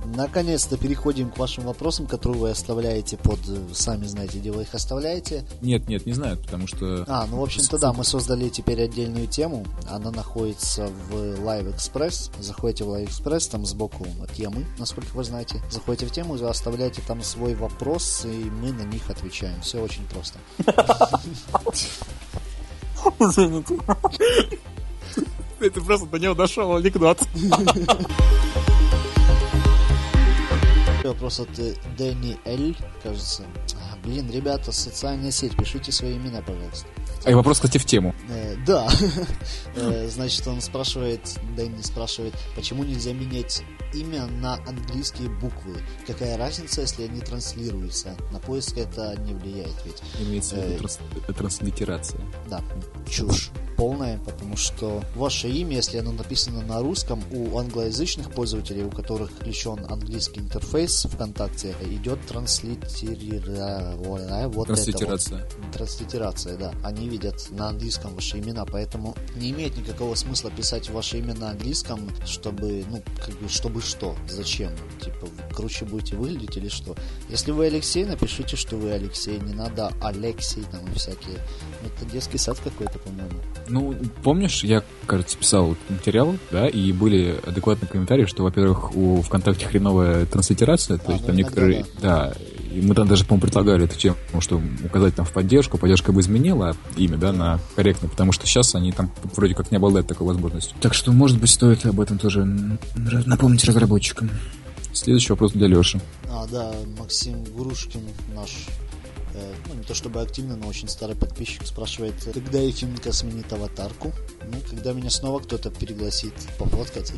Наконец-то 0.04 0.76
переходим 0.76 1.30
к 1.30 1.38
вашим 1.38 1.64
вопросам, 1.64 2.06
которые 2.06 2.40
вы 2.40 2.50
оставляете 2.50 3.16
под... 3.16 3.38
Сами 3.72 4.06
знаете, 4.06 4.38
где 4.38 4.50
вы 4.50 4.62
их 4.62 4.74
оставляете. 4.74 5.44
Нет, 5.60 5.88
нет, 5.88 6.06
не 6.06 6.12
знают, 6.12 6.42
потому 6.42 6.66
что... 6.66 7.04
А, 7.06 7.26
ну, 7.26 7.38
в 7.38 7.42
общем-то, 7.42 7.78
да, 7.78 7.92
мы 7.92 8.04
создали 8.04 8.48
теперь 8.48 8.82
отдельную 8.82 9.26
тему. 9.26 9.64
Она 9.88 10.10
находится 10.10 10.88
в 10.88 11.14
Live 11.14 11.74
Express. 11.74 12.30
Заходите 12.40 12.84
в 12.84 12.88
Live 12.88 13.08
Express, 13.08 13.50
там 13.50 13.64
сбоку 13.64 14.06
темы, 14.36 14.66
насколько 14.78 15.14
вы 15.14 15.24
знаете. 15.24 15.62
Заходите 15.70 16.06
в 16.06 16.12
тему, 16.12 16.34
оставляйте 16.42 17.02
там 17.06 17.22
свой 17.22 17.54
вопрос, 17.54 18.24
и 18.24 18.50
мы 18.50 18.72
на 18.72 18.82
них 18.82 19.08
отвечаем. 19.08 19.60
Все 19.62 19.80
очень 19.80 20.04
просто. 20.06 20.38
Извините. 23.18 23.78
Это 25.60 25.80
просто 25.80 26.06
до 26.06 26.18
него 26.18 26.34
дошел 26.34 26.74
анекдот. 26.74 27.20
Вопрос 31.04 31.40
от 31.40 31.58
э, 31.58 31.74
Дэнни 31.96 32.38
Эль, 32.44 32.76
кажется. 33.02 33.44
Блин, 34.04 34.30
ребята, 34.30 34.72
социальная 34.72 35.30
сеть, 35.30 35.56
пишите 35.56 35.92
свои 35.92 36.16
имена, 36.16 36.42
пожалуйста. 36.42 36.86
А 37.24 37.30
и 37.30 37.34
вопрос, 37.34 37.58
кстати, 37.58 37.78
в 37.78 37.84
тему. 37.84 38.14
Э, 38.28 38.56
да. 38.66 38.88
Э, 39.74 40.06
значит, 40.08 40.46
он 40.46 40.60
спрашивает, 40.60 41.20
Дэнни 41.56 41.80
спрашивает, 41.80 42.34
почему 42.54 42.84
нельзя 42.84 43.12
менять 43.12 43.62
имя 43.94 44.26
на 44.26 44.54
английские 44.66 45.28
буквы? 45.28 45.76
Какая 46.06 46.36
разница, 46.36 46.82
если 46.82 47.04
они 47.04 47.20
транслируются? 47.20 48.16
На 48.32 48.38
поиск 48.38 48.76
это 48.78 49.16
не 49.20 49.34
влияет 49.34 49.74
ведь. 49.84 50.02
Имеется 50.20 50.56
в 50.56 50.58
виду 50.58 50.74
Э, 50.74 50.78
транс- 50.78 50.98
транслитерация. 51.36 52.20
Да, 52.48 52.62
чушь 53.08 53.50
полная, 53.76 54.18
потому 54.18 54.56
что 54.56 55.02
ваше 55.16 55.48
имя, 55.48 55.76
если 55.76 55.98
оно 55.98 56.12
написано 56.12 56.60
на 56.62 56.80
русском, 56.80 57.20
у 57.32 57.58
англоязычных 57.58 58.30
пользователей, 58.30 58.84
у 58.84 58.90
которых 58.90 59.30
включен 59.32 59.84
английский 59.90 60.40
интерфейс 60.40 61.06
ВКонтакте, 61.10 61.74
идет 61.90 62.20
транслитерация. 62.26 63.96
Вот 63.96 64.20
это 64.20 64.48
вот. 64.48 64.66
Транслитерация. 64.66 65.48
Транслитерация, 65.72 66.56
да. 66.56 66.72
Они 66.84 67.08
видят 67.08 67.48
на 67.50 67.68
английском 67.70 68.14
ваши 68.14 68.38
имена, 68.38 68.64
поэтому 68.64 69.16
не 69.36 69.50
имеет 69.50 69.76
никакого 69.76 70.14
смысла 70.14 70.50
писать 70.50 70.90
ваше 70.90 71.18
имя 71.18 71.34
на 71.34 71.50
английском, 71.50 72.08
чтобы, 72.26 72.84
ну, 72.88 73.02
как 73.24 73.34
бы, 73.38 73.48
чтобы 73.48 73.80
что? 73.82 74.16
Зачем? 74.28 74.70
Типа, 75.00 75.28
круче 75.54 75.84
будете 75.84 76.16
выглядеть 76.16 76.56
или 76.56 76.68
что? 76.68 76.94
Если 77.28 77.50
вы 77.50 77.66
Алексей, 77.66 78.04
напишите, 78.04 78.56
что 78.56 78.76
вы 78.76 78.92
Алексей. 78.92 79.38
Не 79.38 79.54
надо 79.54 79.92
Алексей 80.00 80.64
там 80.70 80.80
и 80.92 80.94
всякие. 80.96 81.38
Это 81.84 82.10
детский 82.10 82.38
сад 82.38 82.58
какой-то, 82.62 82.98
по-моему. 82.98 83.40
Ну, 83.68 83.94
помнишь, 84.22 84.64
я, 84.64 84.82
кажется, 85.06 85.36
писал 85.36 85.76
материал, 85.88 86.36
да, 86.50 86.68
и 86.68 86.92
были 86.92 87.40
адекватные 87.46 87.88
комментарии, 87.88 88.26
что, 88.26 88.42
во-первых, 88.44 88.94
у 88.96 89.22
ВКонтакте 89.22 89.66
хреновая 89.66 90.26
транслитерация, 90.26 90.98
то 90.98 91.04
А, 91.08 91.12
есть 91.12 91.22
ну, 91.22 91.26
там 91.28 91.36
некоторые, 91.36 91.86
да, 92.00 92.32
и 92.72 92.80
мы 92.80 92.94
там 92.94 93.06
даже, 93.06 93.24
по-моему, 93.24 93.42
предлагали 93.42 93.84
эту 93.84 93.98
тему, 93.98 94.16
что 94.40 94.60
указать 94.84 95.14
там 95.14 95.26
в 95.26 95.32
поддержку, 95.32 95.78
поддержка 95.78 96.12
бы 96.12 96.20
изменила 96.20 96.76
имя, 96.96 97.16
да, 97.18 97.32
на 97.32 97.60
корректно, 97.76 98.08
потому 98.08 98.32
что 98.32 98.46
сейчас 98.46 98.74
они 98.74 98.92
там 98.92 99.10
вроде 99.34 99.54
как 99.54 99.70
не 99.70 99.76
обладают 99.76 100.06
такой 100.06 100.26
возможностью. 100.26 100.76
Так 100.80 100.94
что, 100.94 101.12
может 101.12 101.38
быть, 101.38 101.50
стоит 101.50 101.84
об 101.84 102.00
этом 102.00 102.18
тоже 102.18 102.44
напомнить 103.26 103.64
разработчикам. 103.64 104.30
Следующий 104.92 105.32
вопрос 105.32 105.52
для 105.52 105.68
Леши. 105.68 106.00
А, 106.28 106.46
да, 106.46 106.72
Максим 106.98 107.44
Грушкин, 107.44 108.02
наш, 108.34 108.50
э, 109.34 109.54
ну, 109.68 109.74
не 109.74 109.84
то 109.84 109.94
чтобы 109.94 110.20
активный, 110.20 110.56
но 110.56 110.68
очень 110.68 110.88
старый 110.88 111.16
подписчик, 111.16 111.66
спрашивает, 111.66 112.14
когда 112.32 112.58
Ефименко 112.58 113.12
сменит 113.12 113.50
аватарку? 113.52 114.12
Ну, 114.46 114.58
когда 114.68 114.92
меня 114.92 115.08
снова 115.08 115.40
кто-то 115.40 115.70
пригласит 115.70 116.34
пофоткать. 116.58 117.12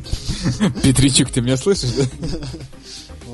Петричук, 0.83 1.31
ты 1.31 1.41
меня 1.41 1.57
слышишь, 1.57 1.91
да? 1.91 2.05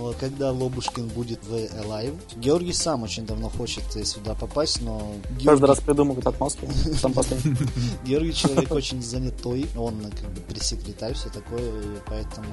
Ну, 0.02 0.16
Когда 0.20 0.52
Лобушкин 0.52 1.08
будет 1.10 1.44
в 1.46 1.54
Alive? 1.54 2.20
Георгий 2.38 2.74
сам 2.74 3.04
очень 3.04 3.26
давно 3.26 3.50
хочет 3.50 3.84
э, 3.96 4.04
сюда 4.04 4.34
попасть, 4.34 4.82
но 4.82 5.00
Каждый 5.24 5.44
Георгий, 5.44 5.66
раз 5.66 5.80
придумывают 5.80 6.26
отмазки. 6.26 6.68
Сам 7.00 7.14
потом. 7.14 7.38
Георгий 8.06 8.34
человек 8.34 8.72
очень 8.72 9.04
занятой, 9.04 9.68
он 9.78 10.04
э, 10.04 10.10
как 10.10 10.30
бы 10.32 10.42
пресс-секретарь, 10.42 11.14
все 11.14 11.30
такое, 11.30 11.72
поэтому, 12.08 12.48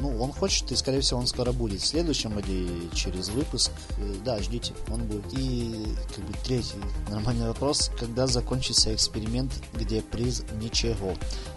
ну, 0.00 0.22
он 0.22 0.32
хочет, 0.32 0.72
и, 0.72 0.76
скорее 0.76 1.00
всего, 1.02 1.20
он 1.20 1.26
скоро 1.26 1.52
будет 1.52 1.82
в 1.82 1.86
следующем 1.86 2.38
или 2.38 2.88
через 2.94 3.28
выпуск. 3.28 3.72
Э, 3.98 4.14
Да, 4.24 4.40
ждите, 4.42 4.72
он 4.88 5.02
будет. 5.04 5.26
И, 5.32 5.84
как 6.14 6.24
бы, 6.24 6.32
третий 6.44 6.76
нормальный 7.10 7.46
вопрос, 7.48 7.90
когда 7.98 8.26
закончится 8.26 8.94
эксперимент, 8.94 9.52
где 9.74 10.00
приз 10.00 10.44
ничего? 10.62 11.12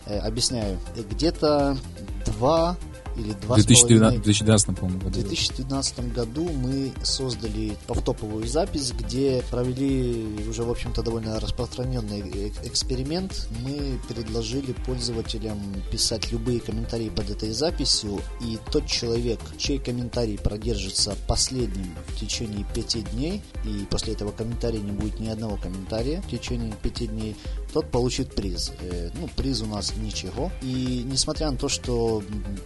Э, 0.06 0.20
Объясняю, 0.20 0.78
Э, 0.96 1.04
где-то 1.10 1.78
два 2.26 2.76
или 3.20 3.34
два 3.34 3.56
В 3.58 3.62
с 3.62 3.66
половиной 3.66 4.20
2012, 4.20 4.24
2012 4.24 4.80
по-моему, 4.80 5.00
в 5.00 5.04
году. 5.04 5.20
2012 5.22 6.14
году 6.14 6.50
мы 6.50 6.92
создали 7.04 7.78
топовую 7.88 8.48
запись, 8.48 8.94
где 8.98 9.44
провели 9.52 10.48
уже, 10.50 10.64
в 10.64 10.72
общем-то, 10.72 11.04
довольно 11.04 11.40
распространенный 11.40 12.22
э- 12.22 12.52
эксперимент. 12.64 13.48
Мы 13.62 14.00
предложили 14.08 14.74
пользователям 14.86 15.60
писать 15.92 16.32
любые 16.32 16.60
комментарии 16.60 17.10
под 17.10 17.30
этой 17.30 17.52
записью, 17.52 18.22
и 18.42 18.58
тот 18.72 18.86
человек, 18.86 19.40
чей 19.58 19.80
комментарий 19.80 20.38
продержится 20.38 21.16
последним 21.28 21.94
в 22.08 22.20
течение 22.20 22.66
пяти 22.74 23.02
дней, 23.02 23.42
и 23.66 23.86
после 23.90 24.14
этого 24.14 24.32
комментария 24.32 24.80
не 24.80 24.92
будет 24.92 25.20
ни 25.20 25.28
одного 25.28 25.58
комментария 25.58 26.22
в 26.22 26.30
течение 26.30 26.74
пяти 26.82 27.08
дней, 27.08 27.36
тот 27.74 27.92
получит 27.92 28.34
приз. 28.34 28.72
Э, 28.82 29.10
Ну, 29.20 29.28
приз 29.36 29.62
у 29.62 29.66
нас 29.66 29.94
ничего. 29.96 30.52
И 30.62 31.04
несмотря 31.06 31.52
на 31.52 31.58
то, 31.58 31.70
что 31.70 32.24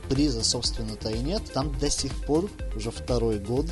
приза, 0.10 0.43
собственно-то 0.43 1.10
и 1.10 1.20
нет, 1.20 1.43
там 1.54 1.78
до 1.80 1.89
сих 1.89 2.12
пор, 2.26 2.49
уже 2.76 2.91
второй 2.91 3.39
год, 3.39 3.68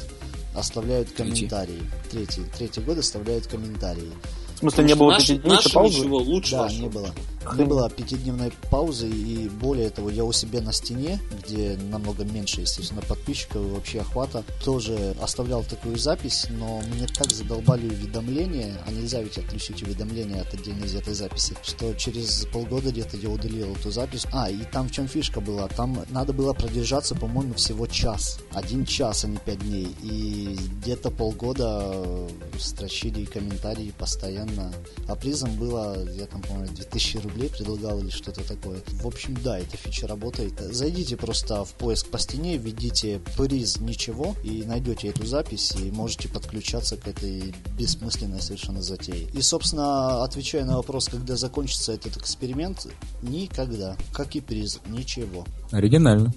оставляют 0.56 1.14
Третий. 1.14 1.34
комментарии. 1.48 1.82
Третий. 2.12 2.44
Третий 2.58 2.82
год 2.82 2.98
оставляют 2.98 3.48
комментарии. 3.48 4.12
В 4.56 4.60
смысле, 4.60 4.84
не 4.84 4.96
было 4.96 5.12
Наш- 5.12 5.30
Нашего 5.30 5.74
паузы? 5.74 6.00
ничего 6.00 6.18
лучше 6.18 6.52
Да, 6.52 6.62
вашего. 6.64 6.82
не 6.82 6.90
было. 6.90 7.12
Не 7.58 7.66
было 7.66 7.90
пятидневной 7.90 8.54
паузы, 8.70 9.10
и 9.10 9.50
более 9.50 9.90
того, 9.90 10.10
я 10.10 10.24
у 10.24 10.32
себя 10.32 10.62
на 10.62 10.72
стене, 10.72 11.20
где 11.44 11.78
намного 11.90 12.24
меньше, 12.24 12.62
естественно, 12.62 13.02
подписчиков 13.02 13.66
и 13.66 13.70
вообще 13.70 14.02
охвата, 14.02 14.44
тоже 14.64 15.16
оставлял 15.22 15.64
такую 15.64 15.98
запись, 15.98 16.48
но 16.50 16.82
мне 16.94 17.08
так 17.08 17.32
задолбали 17.32 17.88
уведомления, 17.88 18.78
а 18.86 18.92
нельзя 18.92 19.22
ведь 19.22 19.38
отключить 19.38 19.82
уведомления 19.84 20.42
от 20.42 20.54
отдельно 20.54 20.86
взятой 20.86 21.14
записи, 21.14 21.56
что 21.64 21.94
через 21.96 22.46
полгода 22.54 22.92
где-то 22.92 23.18
я 23.18 23.30
удалил 23.30 23.74
эту 23.74 23.92
запись. 23.92 24.26
А, 24.32 24.50
и 24.50 24.64
там 24.72 24.88
в 24.88 24.92
чем 24.92 25.08
фишка 25.08 25.42
была? 25.42 25.68
Там 25.68 26.06
надо 26.10 26.34
было 26.34 26.54
продержаться, 26.54 27.16
по-моему, 27.16 27.56
всего 27.56 27.88
час. 27.88 28.40
Один 28.52 28.86
час, 28.86 29.26
а 29.26 29.28
не 29.28 29.38
пять 29.38 29.60
дней. 29.60 29.96
И 30.04 30.58
где-то 30.80 31.10
полгода 31.12 31.92
э, 31.94 32.28
строчили 32.60 33.26
комментарии 33.26 33.94
постоянно. 33.98 34.72
А 35.08 35.16
призом 35.16 35.56
было, 35.56 36.08
я 36.12 36.28
там, 36.28 36.42
по-моему, 36.42 36.74
2000 36.76 37.18
рублей 37.18 37.31
предлагал 37.32 38.00
или 38.00 38.10
что-то 38.10 38.44
такое. 38.48 38.82
В 39.02 39.08
общем, 39.08 39.36
да, 39.44 39.60
эта 39.60 39.78
фича 39.78 40.08
работает. 40.08 40.54
Зайдите 40.60 41.18
просто 41.18 41.64
в 41.66 41.74
поиск 41.74 42.08
по 42.08 42.20
стене, 42.20 42.58
введите 42.58 43.20
приз 43.38 43.80
ничего 43.80 44.36
и 44.44 44.64
найдете 44.64 45.10
эту 45.10 45.26
запись 45.26 45.74
и 45.76 45.92
можете 45.92 46.30
подключаться 46.30 46.98
к 46.98 47.08
этой 47.08 47.54
бессмысленной 47.78 48.42
совершенно 48.42 48.82
затее. 48.82 49.28
И, 49.34 49.42
собственно, 49.42 50.24
отвечая 50.24 50.66
на 50.66 50.78
вопрос, 50.78 51.08
когда 51.08 51.36
закончится 51.36 51.94
этот 51.94 52.18
эксперимент, 52.18 52.88
никогда. 53.22 53.98
Как 54.14 54.36
и 54.36 54.42
приз, 54.42 54.80
ничего. 54.88 55.46
Оригинально. 55.72 56.34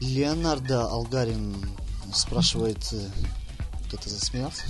Леонардо 0.00 0.82
Алгарин 0.86 1.54
спрашивает, 2.12 2.78
э, 2.92 3.00
кто-то 3.86 4.08
засмеялся? 4.10 4.62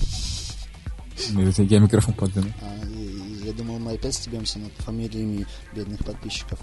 Это 1.16 1.62
Я 1.62 1.80
микрофон 1.80 2.14
подвину. 2.14 2.52
Я 3.48 3.54
думал, 3.54 3.78
мы 3.78 3.92
опять 3.94 4.14
стебемся 4.14 4.58
над 4.58 4.72
фамилиями 4.74 5.46
бедных 5.72 6.04
подписчиков. 6.04 6.58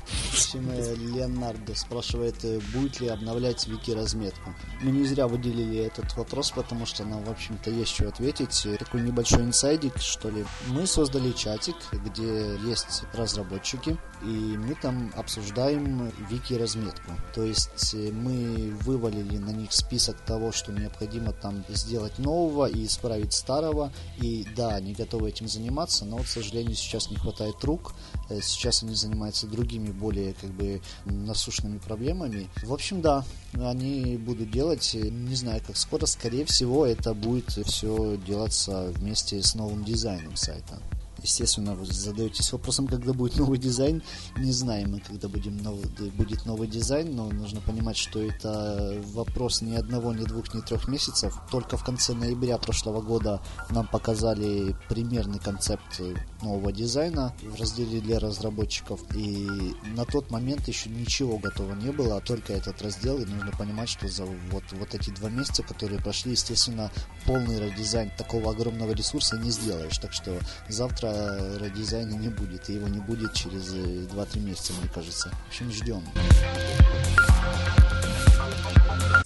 Леонардо 0.54 1.74
спрашивает, 1.74 2.36
э, 2.46 2.60
будет 2.76 3.00
ли 3.00 3.08
обновлять 3.08 3.66
вики-разметку. 3.66 4.54
Мы 4.84 4.92
не 4.92 5.04
зря 5.04 5.28
выделили 5.28 5.80
этот 5.80 6.16
вопрос, 6.16 6.52
потому 6.52 6.86
что 6.86 7.04
нам, 7.04 7.24
в 7.24 7.30
общем-то, 7.32 7.72
есть 7.72 7.92
что 7.92 8.08
ответить. 8.08 8.68
Такой 8.78 9.02
небольшой 9.02 9.42
инсайдик, 9.42 9.98
что 9.98 10.30
ли. 10.30 10.46
Мы 10.68 10.86
создали 10.86 11.32
чатик, 11.32 11.76
где 11.92 12.56
есть 12.58 13.02
разработчики, 13.14 13.98
и 14.24 14.58
мы 14.58 14.76
там 14.76 15.12
обсуждаем 15.16 16.12
вики-разметку. 16.30 17.12
То 17.34 17.44
есть 17.44 17.94
э, 17.94 18.12
мы 18.12 18.72
вывалили 18.82 19.38
на 19.38 19.52
них 19.52 19.74
список 19.74 20.20
того, 20.22 20.52
что 20.52 20.72
необходимо 20.72 21.32
там 21.32 21.64
сделать 21.70 22.18
нового 22.18 22.68
и 22.68 22.86
исправить 22.86 23.34
старого. 23.34 23.92
И 24.18 24.48
да, 24.56 24.76
они 24.76 24.94
готовы 24.94 25.30
этим 25.30 25.48
заниматься, 25.48 26.06
но, 26.06 26.18
к 26.18 26.28
сожалению, 26.28 26.76
сейчас 26.76 27.10
не 27.10 27.18
хватает 27.18 27.64
рук. 27.64 27.94
Э, 28.30 28.40
Сейчас 28.42 28.84
они 28.84 28.96
занимаются 28.96 29.48
другими, 29.48 29.92
более 29.92 30.34
как 30.34 30.52
бы 30.52 30.82
насущными 31.06 31.78
проблемами. 31.78 32.50
В 32.64 32.74
общем, 32.74 33.02
да, 33.02 33.26
они 33.54 34.18
будут 34.18 34.52
делать, 34.52 34.96
э, 34.96 35.00
не 35.00 35.36
знаю, 35.36 35.62
как 35.66 35.78
скоро, 35.78 36.06
скорее 36.06 36.46
всего, 36.46 36.86
это 36.86 37.14
будет 37.14 37.50
все 37.52 38.18
делаться 38.18 38.92
вместе 38.96 39.42
с 39.42 39.56
новым 39.56 39.84
дизайном 39.84 40.36
сайта. 40.36 40.80
Естественно, 41.26 41.74
вы 41.74 41.88
задаетесь 41.88 42.54
вопросом, 42.54 42.86
когда 42.86 43.12
будет 43.12 43.36
новый 43.38 43.58
дизайн. 43.58 44.04
Не 44.38 44.52
знаем 44.52 44.92
мы, 44.92 45.00
когда 45.00 45.28
будем 45.28 45.58
новый, 45.58 45.88
будет 46.12 46.46
новый 46.46 46.68
дизайн, 46.68 47.16
но 47.16 47.32
нужно 47.32 47.62
понимать, 47.62 47.98
что 47.98 48.22
это 48.22 49.02
вопрос 49.12 49.64
ни 49.64 49.76
одного, 49.76 50.14
ни 50.14 50.24
двух, 50.24 50.54
ни 50.54 50.62
трех 50.62 50.88
месяцев. 50.88 51.36
Только 51.50 51.78
в 51.78 51.84
конце 51.84 52.14
ноября 52.14 52.60
прошлого 52.60 53.02
года 53.02 53.42
нам 53.72 53.88
показали 53.88 54.76
примерный 54.88 55.40
концепт 55.40 56.00
нового 56.44 56.72
дизайна 56.72 57.34
в 57.42 57.60
разделе 57.60 58.02
для 58.02 58.20
разработчиков. 58.20 59.02
И 59.16 59.74
на 59.96 60.06
тот 60.06 60.30
момент 60.30 60.68
еще 60.68 60.92
ничего 60.92 61.40
готово 61.40 61.74
не 61.74 61.92
было, 61.92 62.18
а 62.18 62.22
только 62.22 62.54
этот 62.54 62.84
раздел. 62.84 63.18
И 63.18 63.26
нужно 63.26 63.50
понимать, 63.58 63.90
что 63.90 64.08
за 64.08 64.26
вот, 64.26 64.64
вот 64.74 64.94
эти 64.94 65.10
два 65.10 65.32
месяца, 65.32 65.64
которые 65.64 66.00
прошли, 66.00 66.34
естественно, 66.34 66.92
полный 67.26 67.60
редизайн 67.60 68.12
такого 68.16 68.52
огромного 68.52 68.92
ресурса 68.92 69.40
не 69.40 69.50
сделаешь. 69.50 69.98
Так 69.98 70.14
что 70.14 70.40
завтра 70.70 71.15
редизайна 71.60 72.14
не 72.14 72.30
будет, 72.30 72.70
и 72.70 72.74
его 72.74 72.88
не 72.88 73.00
будет 73.00 73.34
через 73.34 73.74
2-3 73.74 74.40
месяца, 74.40 74.74
мне 74.74 74.90
кажется. 74.94 75.30
В 75.30 75.48
общем, 75.50 75.72
ждем. 75.72 76.04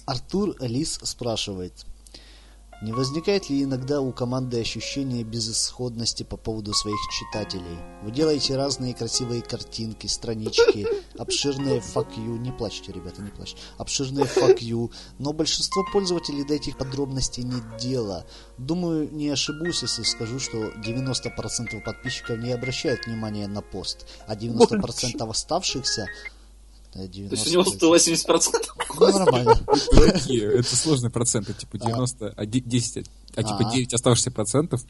Артур 0.06 0.56
Лис 0.60 0.98
спрашивает, 1.02 1.84
не 2.82 2.92
возникает 2.92 3.50
ли 3.50 3.62
иногда 3.62 4.00
у 4.00 4.10
команды 4.10 4.58
ощущение 4.58 5.22
безысходности 5.22 6.22
по 6.22 6.38
поводу 6.38 6.72
своих 6.72 6.98
читателей? 7.10 7.78
Вы 8.02 8.10
делаете 8.10 8.56
разные 8.56 8.94
красивые 8.94 9.42
картинки, 9.42 10.06
странички, 10.06 10.86
обширные 11.18 11.80
fuck 11.80 12.16
you, 12.16 12.38
не 12.38 12.52
плачьте, 12.52 12.92
ребята, 12.92 13.20
не 13.20 13.30
плачьте, 13.30 13.58
обширные 13.76 14.24
fuck 14.24 14.58
you, 14.60 14.90
но 15.18 15.34
большинство 15.34 15.84
пользователей 15.92 16.42
до 16.44 16.54
этих 16.54 16.78
подробностей 16.78 17.42
нет 17.42 17.76
дела. 17.78 18.24
Думаю, 18.56 19.12
не 19.12 19.28
ошибусь, 19.28 19.82
если 19.82 20.02
скажу, 20.02 20.38
что 20.38 20.70
90% 20.70 21.82
подписчиков 21.84 22.38
не 22.38 22.52
обращают 22.52 23.06
внимания 23.06 23.46
на 23.46 23.60
пост, 23.60 24.06
а 24.26 24.34
90% 24.34 25.28
оставшихся 25.28 26.06
90... 26.94 27.28
То 27.28 27.34
есть 27.34 27.46
у 27.46 27.50
него 27.50 27.96
180%? 27.96 28.50
Ну, 28.98 29.18
нормально. 29.18 29.60
Это 30.58 30.76
сложный 30.76 31.10
процент, 31.10 31.56
типа 31.56 31.78
90, 31.78 32.34
а 32.36 32.46
10, 32.46 33.10
а 33.36 33.42
типа 33.42 33.70
9 33.72 33.94
оставшихся 33.94 34.30
процентов 34.30 34.84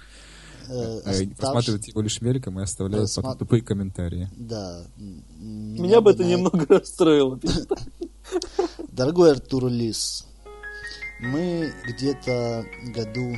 э, 0.68 1.00
э, 1.04 1.26
просматривают 1.36 1.86
его 1.86 2.00
лишь 2.00 2.20
мельком 2.20 2.58
и 2.58 2.62
оставляют 2.62 3.14
потом 3.14 3.36
тупые 3.36 3.62
комментарии. 3.62 4.30
Да. 4.36 4.86
Меня 4.96 6.00
бы 6.00 6.12
это 6.12 6.24
немного 6.24 6.64
расстроило. 6.68 7.38
Дорогой 8.92 9.32
Артур 9.32 9.68
Лис, 9.68 10.26
мы 11.20 11.72
где-то 11.86 12.64
году 12.94 13.36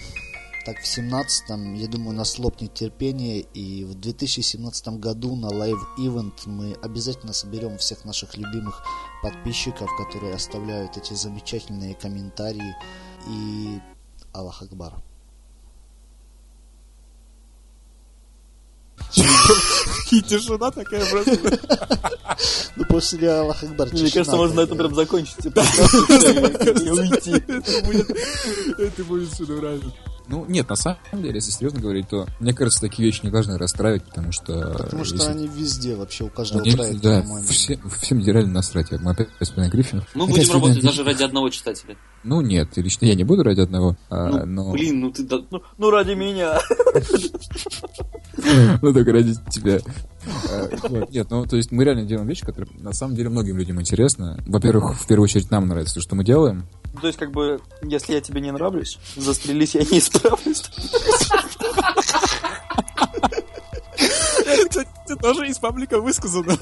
так 0.65 0.79
в 0.79 0.85
17-м, 0.85 1.75
я 1.75 1.89
думаю, 1.89 2.17
нас 2.17 2.39
лопнет 2.39 2.73
терпение, 2.75 3.41
и 3.41 3.85
в 3.85 3.95
2017 3.95 4.89
году 5.01 5.35
на 5.35 5.47
Live 5.47 5.81
Event 5.99 6.33
мы 6.47 6.75
обязательно 6.83 7.33
соберем 7.33 7.79
всех 7.79 8.05
наших 8.05 8.37
любимых 8.37 8.83
подписчиков, 9.23 9.91
которые 9.97 10.35
оставляют 10.35 10.97
эти 10.97 11.15
замечательные 11.15 11.95
комментарии, 11.95 12.75
и 13.29 13.81
Аллах 14.33 14.63
Акбар. 14.63 14.95
И 20.11 20.23
тишина 20.23 20.71
такая 20.71 21.05
просто. 21.11 21.59
Ну, 22.77 22.85
после 22.87 23.31
Аллах 23.31 23.63
Акбар 23.63 23.93
Мне 23.93 24.11
кажется, 24.11 24.37
можно 24.37 24.57
на 24.57 24.61
этом 24.63 24.79
прям 24.79 24.95
закончить. 24.95 25.45
И 25.45 26.91
уйти. 26.91 27.33
Это 28.79 29.05
будет 29.05 29.33
сюда 29.35 29.55
нравится. 29.55 29.93
Ну, 30.33 30.47
нет, 30.49 30.67
на 30.71 30.77
самом 30.77 30.99
деле, 31.13 31.35
если 31.35 31.51
серьезно 31.51 31.79
говорить, 31.79 32.09
то 32.09 32.27
мне 32.41 32.55
кажется, 32.55 32.81
такие 32.81 33.05
вещи 33.05 33.21
не 33.23 33.31
должны 33.31 33.59
расстраивать, 33.59 34.03
потому 34.05 34.33
что... 34.33 34.73
Потому 34.79 35.05
что 35.05 35.17
если... 35.17 35.31
они 35.31 35.47
везде 35.47 35.95
вообще, 35.95 36.25
у 36.25 36.31
каждого 36.31 36.63
они, 36.63 36.73
проекта, 36.73 37.03
Да, 37.03 37.43
все, 37.47 37.79
всем 38.01 38.19
реально 38.21 38.53
насрать. 38.53 38.91
Мы 38.93 39.11
опять 39.11 39.29
вспоминаем 39.39 39.71
Гриффинов. 39.73 40.09
Мы 40.15 40.25
будем 40.27 40.41
Хотя, 40.41 40.55
работать 40.55 40.83
даже 40.83 41.05
ради 41.05 41.23
одного 41.23 41.51
читателя. 41.51 41.99
Ну, 42.25 42.41
нет, 42.41 42.75
лично 42.77 43.05
я 43.05 43.15
не 43.15 43.25
буду 43.25 43.43
ради 43.43 43.61
одного, 43.61 43.99
а, 44.09 44.47
ну, 44.47 44.47
но... 44.47 44.73
Блин, 44.73 45.01
ну 45.01 45.13
ты... 45.13 45.29
Ну, 45.51 45.63
ну 45.77 45.91
ради 45.91 46.13
меня. 46.13 46.59
Ну, 48.81 48.93
только 48.93 49.13
ради 49.13 49.35
тебя. 49.51 49.79
А, 50.25 50.69
нет, 51.11 51.29
ну, 51.31 51.47
то 51.47 51.57
есть 51.57 51.73
мы 51.73 51.85
реально 51.85 52.05
делаем 52.05 52.29
вещи, 52.29 52.45
которые 52.45 52.71
на 52.79 52.93
самом 52.93 53.15
деле 53.15 53.29
многим 53.29 53.57
людям 53.57 53.81
интересны. 53.81 54.43
Во-первых, 54.47 55.01
в 55.01 55.07
первую 55.07 55.25
очередь 55.25 55.51
нам 55.51 55.67
нравится 55.67 55.95
то, 55.95 56.01
что 56.01 56.15
мы 56.15 56.25
делаем. 56.25 56.67
То 57.01 57.07
есть, 57.07 57.19
как 57.19 57.33
бы, 57.33 57.61
если 57.83 58.15
я 58.15 58.21
тебе 58.21 58.41
не 58.41 58.53
нравлюсь, 58.53 58.99
застрелись, 59.17 59.75
я 59.75 59.83
не 59.83 59.99
исправлюсь. 59.99 60.63
Это 64.45 65.17
тоже 65.21 65.49
из 65.49 65.59
паблика 65.59 66.01
высказано. 66.01 66.57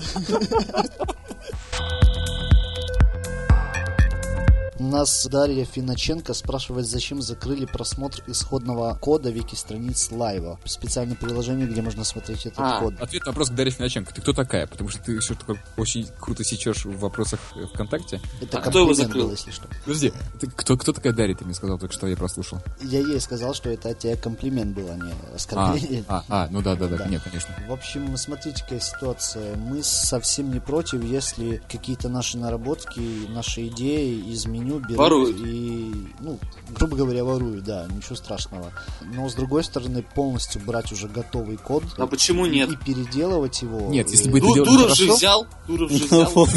Нас 4.80 5.26
Дарья 5.30 5.66
Финоченко 5.66 6.32
спрашивает, 6.32 6.86
зачем 6.86 7.20
закрыли 7.20 7.66
просмотр 7.66 8.22
исходного 8.26 8.94
кода 8.94 9.28
вики-страниц 9.28 10.10
лайва. 10.10 10.58
Специальное 10.64 11.16
приложение, 11.16 11.66
где 11.66 11.82
можно 11.82 12.02
смотреть 12.02 12.46
этот 12.46 12.60
а, 12.60 12.80
код. 12.80 12.94
Ответ 12.98 13.26
на 13.26 13.32
вопрос 13.32 13.50
к 13.50 13.52
Дарье 13.52 13.72
Финоченко. 13.72 14.14
Ты 14.14 14.22
кто 14.22 14.32
такая? 14.32 14.66
Потому 14.66 14.88
что 14.88 15.02
ты 15.02 15.12
еще 15.12 15.34
такой 15.34 15.60
очень 15.76 16.08
круто 16.18 16.44
сечешь 16.44 16.86
в 16.86 16.98
вопросах 16.98 17.40
ВКонтакте. 17.74 18.22
Это 18.40 18.56
а 18.56 18.62
кто 18.62 18.78
его 18.78 18.94
закрыл? 18.94 19.24
Был, 19.24 19.32
если 19.32 19.50
что. 19.50 19.68
Подожди, 19.84 20.14
ты, 20.40 20.46
кто, 20.46 20.78
кто 20.78 20.94
такая 20.94 21.12
Дарья, 21.12 21.34
ты 21.34 21.44
мне 21.44 21.52
сказал 21.52 21.78
только 21.78 21.92
что, 21.92 22.06
я 22.06 22.16
прослушал. 22.16 22.60
Я 22.80 23.00
ей 23.00 23.20
сказал, 23.20 23.52
что 23.52 23.68
это 23.68 23.92
тебе 23.92 24.16
комплимент 24.16 24.74
был, 24.74 24.88
а 24.90 24.96
не 24.96 25.12
оскорбление. 25.34 26.04
А, 26.08 26.24
а, 26.30 26.44
а 26.44 26.48
ну 26.50 26.62
да, 26.62 26.74
да, 26.74 26.88
да, 26.88 26.96
да, 26.96 27.06
нет, 27.06 27.20
конечно. 27.22 27.54
В 27.68 27.72
общем, 27.72 28.16
смотрите, 28.16 28.62
какая 28.62 28.80
ситуация. 28.80 29.56
Мы 29.56 29.82
совсем 29.82 30.50
не 30.50 30.60
против, 30.60 31.04
если 31.04 31.60
какие-то 31.70 32.08
наши 32.08 32.38
наработки, 32.38 33.28
наши 33.28 33.66
идеи 33.66 34.20
из 34.32 34.46
меню 34.70 34.80
меню 34.80 34.86
берут 34.86 34.98
воруют. 34.98 35.36
и, 35.40 35.92
ну, 36.20 36.38
грубо 36.76 36.96
говоря, 36.96 37.24
воруют, 37.24 37.64
да, 37.64 37.86
ничего 37.94 38.16
страшного. 38.16 38.72
Но 39.14 39.28
с 39.28 39.34
другой 39.34 39.64
стороны, 39.64 40.04
полностью 40.14 40.60
брать 40.62 40.92
уже 40.92 41.08
готовый 41.08 41.56
код. 41.56 41.84
А 41.96 42.06
почему 42.06 42.46
нет? 42.46 42.70
И 42.70 42.76
переделывать 42.76 43.62
его. 43.62 43.88
Нет, 43.88 44.10
если 44.10 44.30
бы 44.30 44.38
это 44.38 44.46
делали 44.54 44.68
Дуров 44.68 44.82
хорошо... 44.82 45.04
же 45.04 45.12
взял, 45.12 45.46
Дуров 45.66 45.90
же 45.90 46.04
взял. 46.04 46.48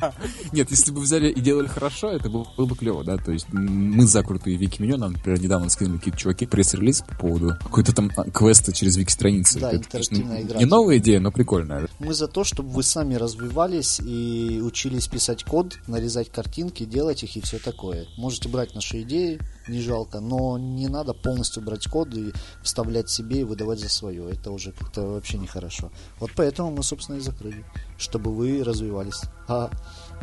Нет, 0.52 0.70
если 0.70 0.90
бы 0.90 1.00
взяли 1.00 1.30
и 1.30 1.40
делали 1.40 1.66
хорошо, 1.66 2.08
это 2.08 2.28
было 2.28 2.44
бы 2.56 2.76
клево, 2.76 3.04
да, 3.04 3.16
то 3.16 3.32
есть 3.32 3.46
мы 3.52 4.06
за 4.06 4.22
крутые 4.22 4.56
вики-меню, 4.56 4.96
нам, 4.96 5.12
например, 5.12 5.40
недавно 5.40 5.68
скинули 5.68 5.98
какие-то 5.98 6.18
чуваки 6.18 6.46
пресс-релиз 6.46 7.02
по 7.02 7.14
поводу 7.16 7.56
какой-то 7.62 7.94
там 7.94 8.10
а, 8.16 8.24
квеста 8.24 8.72
через 8.72 8.96
вики-страницы. 8.96 9.60
Да, 9.60 9.74
интерактивная 9.74 10.42
игра. 10.42 10.58
Не 10.58 10.64
новая 10.64 10.98
идея, 10.98 11.20
но 11.20 11.30
прикольная. 11.30 11.88
Мы 11.98 12.14
за 12.14 12.28
то, 12.28 12.44
чтобы 12.44 12.70
вы 12.70 12.82
сами 12.82 13.14
развивались 13.14 14.00
и 14.00 14.60
учились 14.62 15.06
писать 15.08 15.44
код, 15.44 15.78
нарезать 15.86 16.30
картинки, 16.30 16.84
делать 16.84 17.22
их 17.22 17.36
и 17.36 17.40
все 17.40 17.58
такое. 17.60 18.06
Можете 18.16 18.48
брать 18.48 18.74
наши 18.74 19.02
идеи, 19.02 19.38
не 19.68 19.80
жалко, 19.80 20.20
но 20.20 20.58
не 20.58 20.88
надо 20.88 21.14
полностью 21.14 21.62
брать 21.62 21.86
код 21.86 22.14
и 22.14 22.32
вставлять 22.62 23.08
себе 23.08 23.40
и 23.40 23.44
выдавать 23.44 23.78
за 23.80 23.88
свое. 23.88 24.30
Это 24.30 24.50
уже 24.50 24.72
как-то 24.72 25.02
вообще 25.02 25.38
нехорошо. 25.38 25.90
Вот 26.18 26.30
поэтому 26.34 26.70
мы, 26.70 26.82
собственно, 26.82 27.16
и 27.16 27.20
закрыли, 27.20 27.64
чтобы 27.98 28.34
вы 28.34 28.64
развивались. 28.64 29.22
А, 29.48 29.70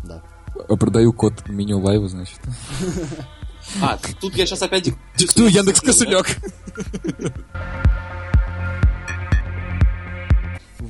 да. 0.03 0.23
А 0.67 0.75
продаю 0.75 1.13
код 1.13 1.47
меню 1.47 1.79
лайва, 1.79 2.07
значит. 2.07 2.39
А, 3.81 3.99
тут 4.21 4.33
я 4.35 4.45
сейчас 4.45 4.61
опять... 4.61 4.89
Диктую 5.17 5.49
Яндекс 5.49 5.81
кошелек. 5.81 6.25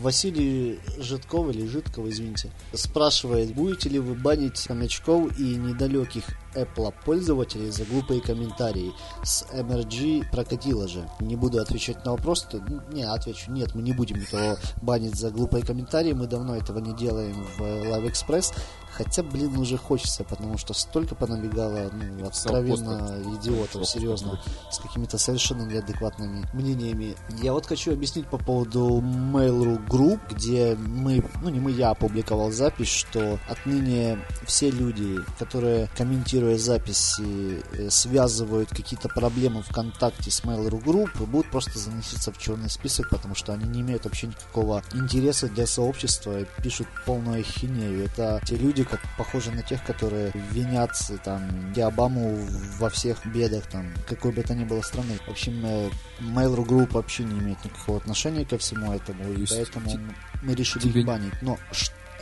Василий 0.01 0.79
Житков 0.97 1.49
или 1.49 1.65
Житков, 1.67 2.07
извините, 2.07 2.51
спрашивает, 2.73 3.53
будете 3.53 3.89
ли 3.89 3.99
вы 3.99 4.15
банить 4.15 4.65
хомячков 4.67 5.37
и 5.39 5.55
недалеких 5.55 6.23
Apple 6.57 6.93
пользователей 7.05 7.69
за 7.69 7.85
глупые 7.85 8.21
комментарии. 8.21 8.91
С 9.23 9.45
MRG 9.53 10.31
прокатило 10.31 10.87
же. 10.87 11.07
Не 11.19 11.35
буду 11.35 11.59
отвечать 11.59 12.03
на 12.05 12.11
вопрос. 12.11 12.43
То, 12.43 12.61
не, 12.91 13.03
отвечу. 13.03 13.51
Нет, 13.51 13.75
мы 13.75 13.81
не 13.81 13.93
будем 13.93 14.19
никого 14.19 14.57
банить 14.81 15.15
за 15.15 15.29
глупые 15.29 15.63
комментарии. 15.63 16.13
Мы 16.13 16.27
давно 16.27 16.55
этого 16.55 16.79
не 16.79 16.95
делаем 16.95 17.45
в 17.57 17.61
Live 17.61 18.11
Express. 18.11 18.53
Хотя, 18.97 19.23
блин, 19.23 19.57
уже 19.57 19.77
хочется, 19.77 20.23
потому 20.23 20.57
что 20.57 20.73
столько 20.73 21.15
понабегало 21.15 21.89
ну, 21.91 22.27
откровенно 22.27 23.21
идиотов, 23.35 23.87
серьезно, 23.87 24.39
с 24.71 24.79
какими-то 24.79 25.17
совершенно 25.17 25.63
неадекватными 25.63 26.47
мнениями. 26.53 27.15
Я 27.41 27.53
вот 27.53 27.65
хочу 27.65 27.93
объяснить 27.93 28.27
по 28.27 28.37
поводу 28.37 29.01
Mail.ru 29.01 29.85
Group, 29.87 30.19
где 30.31 30.75
мы, 30.75 31.23
ну 31.41 31.49
не 31.49 31.59
мы, 31.59 31.71
я 31.71 31.91
опубликовал 31.91 32.51
запись, 32.51 32.89
что 32.89 33.39
отныне 33.47 34.17
все 34.45 34.69
люди, 34.69 35.17
которые 35.39 35.89
комментируют 35.95 36.27
монтируя 36.27 36.57
записи, 36.57 37.63
э, 37.73 37.89
связывают 37.89 38.69
какие-то 38.69 39.07
проблемы 39.07 39.61
ВКонтакте 39.63 40.29
с 40.29 40.41
Mail.ru 40.43 40.83
Group, 40.83 41.25
будут 41.25 41.49
просто 41.49 41.79
заноситься 41.79 42.31
в 42.31 42.37
черный 42.37 42.69
список, 42.69 43.09
потому 43.09 43.33
что 43.33 43.53
они 43.53 43.65
не 43.65 43.81
имеют 43.81 44.05
вообще 44.05 44.27
никакого 44.27 44.83
интереса 44.93 45.47
для 45.47 45.65
сообщества 45.65 46.41
и 46.41 46.45
пишут 46.61 46.87
полную 47.05 47.39
ахинею. 47.39 48.05
Это 48.05 48.41
те 48.45 48.57
люди, 48.57 48.83
как 48.87 49.01
похожи 49.17 49.51
на 49.51 49.63
тех, 49.63 49.83
которые 49.83 50.31
винят 50.51 50.91
там 51.23 51.73
Диабаму 51.73 52.37
во 52.79 52.89
всех 52.89 53.25
бедах, 53.25 53.67
там, 53.67 53.93
какой 54.07 54.31
бы 54.31 54.41
это 54.41 54.53
ни 54.55 54.63
было 54.63 54.81
страны. 54.81 55.17
В 55.25 55.29
общем, 55.29 55.65
э, 55.65 55.89
Mail.ru 56.19 56.65
Group 56.65 56.93
вообще 56.93 57.23
не 57.23 57.39
имеет 57.39 57.63
никакого 57.63 57.97
отношения 57.97 58.45
ко 58.45 58.57
всему 58.57 58.93
этому, 58.93 59.31
и 59.33 59.45
поэтому 59.47 59.91
мы 60.41 60.55
решили 60.55 60.83
тебе... 60.83 61.01
их 61.01 61.07
банить. 61.07 61.33
Но 61.41 61.57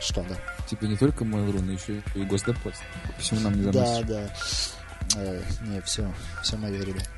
что, 0.00 0.22
да? 0.28 0.36
Тебе 0.66 0.88
не 0.88 0.96
только 0.96 1.24
Mail.ru, 1.24 1.62
но 1.62 1.72
еще 1.72 2.02
и 2.14 2.24
Госдеп. 2.24 2.82
Почему 3.16 3.40
нам 3.40 3.54
не 3.54 3.62
заносишь? 3.64 4.06
Да, 4.06 4.22
да. 4.22 4.30
Э, 5.16 5.42
не, 5.62 5.80
все, 5.82 6.12
все 6.42 6.56
мои 6.56 6.78
ребята. 6.78 7.08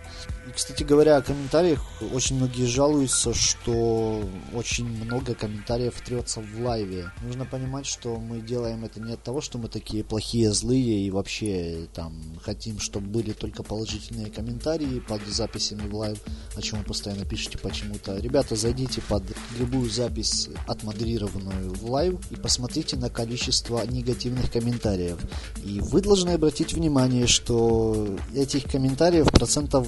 Кстати 0.59 0.83
говоря, 0.83 1.19
о 1.19 1.23
комментариях 1.23 1.81
очень 2.13 2.35
многие 2.35 2.67
жалуются, 2.67 3.33
что 3.33 4.21
очень 4.53 4.89
много 5.05 5.37
комментариев 5.37 6.01
трется 6.05 6.41
в 6.41 6.61
Live. 6.61 7.13
Нужно 7.23 7.45
понимать, 7.45 7.87
что 7.87 8.17
мы 8.17 8.41
делаем 8.41 8.85
это 8.85 9.01
не 9.01 9.13
от 9.13 9.23
того, 9.23 9.41
что 9.41 9.59
мы 9.59 9.69
такие 9.69 10.03
плохие, 10.03 10.53
злые 10.53 11.07
и 11.07 11.13
вообще 11.13 11.87
там 11.95 12.13
хотим, 12.43 12.81
чтобы 12.81 13.07
были 13.07 13.35
только 13.35 13.63
положительные 13.63 14.33
комментарии 14.33 14.99
под 14.99 15.25
записями 15.29 15.89
в 15.89 15.95
Live, 15.95 16.19
о 16.57 16.61
чем 16.61 16.81
вы 16.81 16.87
постоянно 16.87 17.25
пишете 17.25 17.57
почему-то. 17.59 18.17
Ребята, 18.17 18.57
зайдите 18.57 19.01
под 19.03 19.23
любую 19.61 19.89
запись 19.89 20.49
отмодерированную 20.67 21.73
в 21.73 21.89
Live 21.89 22.15
и 22.33 22.35
посмотрите 22.35 22.97
на 22.97 23.11
количество 23.11 23.87
негативных 23.87 24.51
комментариев. 24.51 25.21
И 25.63 25.79
вы 25.79 26.01
должны 26.01 26.31
обратить 26.31 26.73
внимание, 26.73 27.29
что 27.29 28.09
этих 28.35 28.65
комментариев 28.65 29.31
процентов 29.31 29.87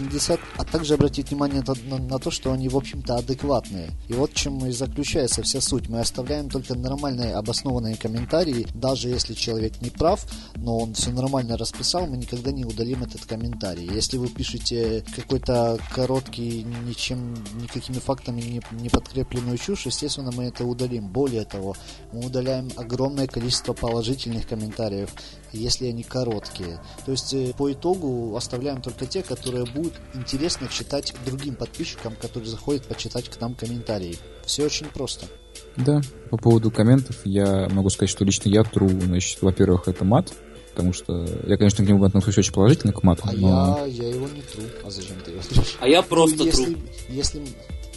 80, 0.00 0.40
а 0.56 0.64
также 0.64 0.94
обратить 0.94 1.30
внимание 1.30 1.62
на, 1.66 1.74
на, 1.96 2.02
на 2.02 2.18
то, 2.18 2.30
что 2.30 2.52
они, 2.52 2.68
в 2.68 2.76
общем-то, 2.76 3.16
адекватные. 3.16 3.90
И 4.08 4.12
вот 4.12 4.32
чем 4.32 4.64
и 4.66 4.72
заключается 4.72 5.42
вся 5.42 5.60
суть. 5.60 5.88
Мы 5.88 6.00
оставляем 6.00 6.48
только 6.48 6.74
нормальные 6.74 7.34
обоснованные 7.34 7.96
комментарии, 7.96 8.66
даже 8.74 9.08
если 9.08 9.34
человек 9.34 9.80
не 9.80 9.90
прав, 9.90 10.24
но 10.56 10.78
он 10.78 10.94
все 10.94 11.10
нормально 11.10 11.56
расписал, 11.56 12.06
мы 12.06 12.16
никогда 12.16 12.50
не 12.52 12.64
удалим 12.64 13.02
этот 13.02 13.24
комментарий. 13.24 13.88
Если 13.92 14.16
вы 14.16 14.28
пишете 14.28 15.04
какой-то 15.14 15.78
короткий, 15.94 16.64
ничем, 16.86 17.34
никакими 17.60 17.98
фактами 17.98 18.40
не, 18.40 18.60
не 18.72 18.88
подкрепленную 18.88 19.58
чушь, 19.58 19.86
естественно, 19.86 20.30
мы 20.32 20.44
это 20.44 20.64
удалим. 20.64 21.08
Более 21.08 21.44
того, 21.44 21.76
мы 22.12 22.26
удаляем 22.26 22.70
огромное 22.76 23.26
количество 23.26 23.72
положительных 23.72 24.46
комментариев, 24.46 25.10
если 25.52 25.86
они 25.86 26.02
короткие. 26.02 26.80
То 27.04 27.12
есть, 27.12 27.32
э, 27.34 27.52
по 27.56 27.72
итогу 27.72 28.36
оставляем 28.36 28.82
только 28.82 29.06
те, 29.06 29.22
которые 29.22 29.64
будут 29.64 29.94
интересно 30.14 30.68
читать 30.68 31.14
другим 31.24 31.54
подписчикам, 31.54 32.14
которые 32.20 32.48
заходят 32.48 32.84
почитать 32.84 33.28
к 33.28 33.40
нам 33.40 33.54
комментарии. 33.54 34.16
Все 34.44 34.64
очень 34.64 34.86
просто. 34.86 35.26
Да, 35.76 36.00
по 36.30 36.36
поводу 36.36 36.70
комментов 36.70 37.16
я 37.24 37.68
могу 37.70 37.90
сказать, 37.90 38.10
что 38.10 38.24
лично 38.24 38.48
я 38.48 38.64
тру, 38.64 38.88
значит, 38.88 39.40
во-первых, 39.42 39.88
это 39.88 40.04
мат, 40.04 40.32
потому 40.70 40.92
что 40.92 41.26
я, 41.46 41.56
конечно, 41.56 41.84
к 41.84 41.88
нему 41.88 42.04
отношусь 42.04 42.38
очень 42.38 42.52
положительно 42.52 42.92
к 42.92 43.02
мату, 43.02 43.22
а 43.24 43.32
но... 43.32 43.86
я, 43.86 44.04
я 44.04 44.08
его 44.14 44.28
не 44.28 44.42
тру. 44.42 44.62
А 44.84 44.90
зачем 44.90 45.16
ты 45.24 45.32
его 45.32 45.40
трешь? 45.42 45.76
А 45.80 45.88
я 45.88 46.02
просто 46.02 46.38
ну, 46.38 46.44
если, 46.46 46.64
тру. 46.64 46.82
Если... 47.08 47.42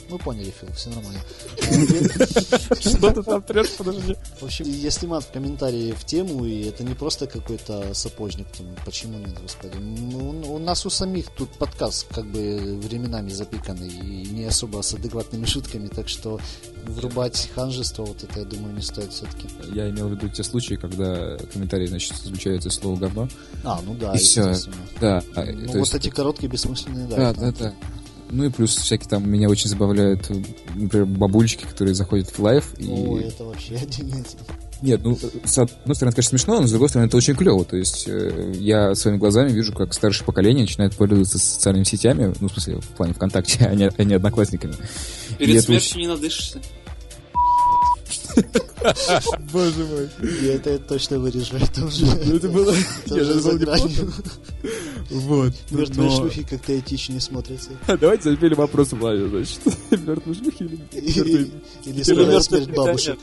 Мы 0.09 0.17
поняли, 0.19 0.53
Фил, 0.59 0.69
все 0.73 0.89
нормально. 0.89 1.19
Что 2.79 3.11
ты 3.11 3.23
там 3.23 3.41
трешь, 3.41 3.71
подожди. 3.77 4.15
В 4.39 4.43
общем, 4.43 4.65
если 4.65 5.07
мат 5.07 5.23
в 5.23 5.31
комментарии 5.31 5.91
в 5.91 6.05
тему, 6.05 6.45
и 6.45 6.63
это 6.63 6.83
не 6.83 6.93
просто 6.93 7.27
какой-то 7.27 7.93
сапожник, 7.93 8.47
почему 8.85 9.17
нет, 9.19 9.39
господи? 9.41 9.77
Ну, 9.77 10.53
у 10.53 10.59
нас 10.59 10.85
у 10.85 10.89
самих 10.89 11.29
тут 11.31 11.49
подкаст 11.57 12.07
как 12.13 12.25
бы 12.25 12.79
временами 12.83 13.29
запиканный 13.29 13.89
и 13.89 14.27
не 14.29 14.45
особо 14.45 14.81
с 14.81 14.93
адекватными 14.93 15.45
шутками, 15.45 15.87
так 15.87 16.07
что 16.09 16.39
врубать 16.85 17.49
ханжество, 17.55 18.05
вот 18.05 18.23
это, 18.23 18.39
я 18.39 18.45
думаю, 18.45 18.75
не 18.75 18.81
стоит 18.81 19.11
все-таки. 19.13 19.47
Я 19.73 19.89
имел 19.89 20.09
в 20.09 20.11
виду 20.11 20.29
те 20.29 20.43
случаи, 20.43 20.75
когда 20.75 21.37
комментарии, 21.53 21.87
значит, 21.87 22.13
исключаются 22.13 22.69
слово 22.69 22.97
говно. 22.97 23.27
А, 23.63 23.81
ну 23.85 23.93
да, 23.95 24.13
И 24.13 24.17
все. 24.17 24.49
естественно. 24.49 24.75
Да. 24.99 25.23
а, 25.35 25.45
Ну, 25.45 25.79
вот 25.79 25.93
эти 25.95 26.09
короткие, 26.09 26.49
бессмысленные, 26.49 27.07
да. 27.07 27.15
Да, 27.15 27.33
да, 27.33 27.51
да. 27.51 27.73
Ну 28.33 28.45
и 28.45 28.49
плюс 28.49 28.75
всякие 28.75 29.07
там 29.07 29.29
меня 29.29 29.47
очень 29.47 29.69
забавляют, 29.69 30.29
например, 30.73 31.05
бабульчики, 31.05 31.65
которые 31.65 31.93
заходят 31.93 32.27
в 32.29 32.39
Live 32.39 32.73
и... 32.79 32.89
О, 32.89 33.19
это 33.19 33.43
вообще 33.43 33.75
отдельная. 33.81 34.23
Нет, 34.81 35.01
ну, 35.03 35.17
с 35.45 35.57
одной 35.59 35.95
стороны, 35.95 36.09
это, 36.09 36.15
конечно, 36.17 36.37
смешно, 36.37 36.59
но 36.59 36.67
с 36.67 36.71
другой 36.71 36.89
стороны, 36.89 37.07
это 37.07 37.15
очень 37.15 37.35
клево. 37.35 37.63
То 37.63 37.77
есть 37.77 38.05
э, 38.07 38.53
я 38.57 38.93
своими 38.95 39.17
глазами 39.17 39.49
вижу, 39.49 39.71
как 39.71 39.93
старшее 39.93 40.25
поколение 40.25 40.63
начинает 40.63 40.93
пользоваться 40.95 41.39
социальными 41.39 41.85
сетями, 41.85 42.33
ну, 42.41 42.49
в 42.49 42.51
смысле, 42.51 42.81
в 42.81 42.87
плане 42.87 43.13
ВКонтакте, 43.13 43.65
а 43.69 43.75
не, 43.75 43.89
а 43.95 44.03
не 44.03 44.15
одноклассниками. 44.15 44.73
И 45.29 45.35
Перед 45.35 45.57
это 45.57 45.65
смертью 45.67 45.99
не 45.99 46.07
надышишься. 46.07 46.59
Боже 49.51 49.85
мой. 49.85 50.09
И 50.21 50.45
это 50.45 50.71
я 50.71 50.77
точно 50.77 51.19
вырежу, 51.19 51.55
это 51.57 51.85
уже... 51.85 52.05
Это 52.05 52.49
было... 52.49 52.71
Это 53.05 53.13
Нет, 53.15 53.23
уже 53.23 53.31
это 53.31 53.39
за 53.41 53.49
было 53.49 53.57
не 53.57 53.65
гранью. 53.65 54.13
Вот. 55.09 55.53
Мертвые 55.71 56.09
Но- 56.09 56.17
шлюхи 56.17 56.43
как-то 56.43 56.77
этичнее 56.77 57.21
смотрятся. 57.21 57.71
Давайте 57.99 58.31
запилим 58.31 58.57
вопрос 58.57 58.91
в 58.91 59.03
лайве, 59.03 59.27
значит. 59.27 59.59
Мертвые 59.91 60.35
шлюхи 60.35 60.63
или 60.63 60.79
мертвые 60.91 61.51
Или 61.85 62.39
смерть 62.41 62.69
бабушек. 62.75 63.19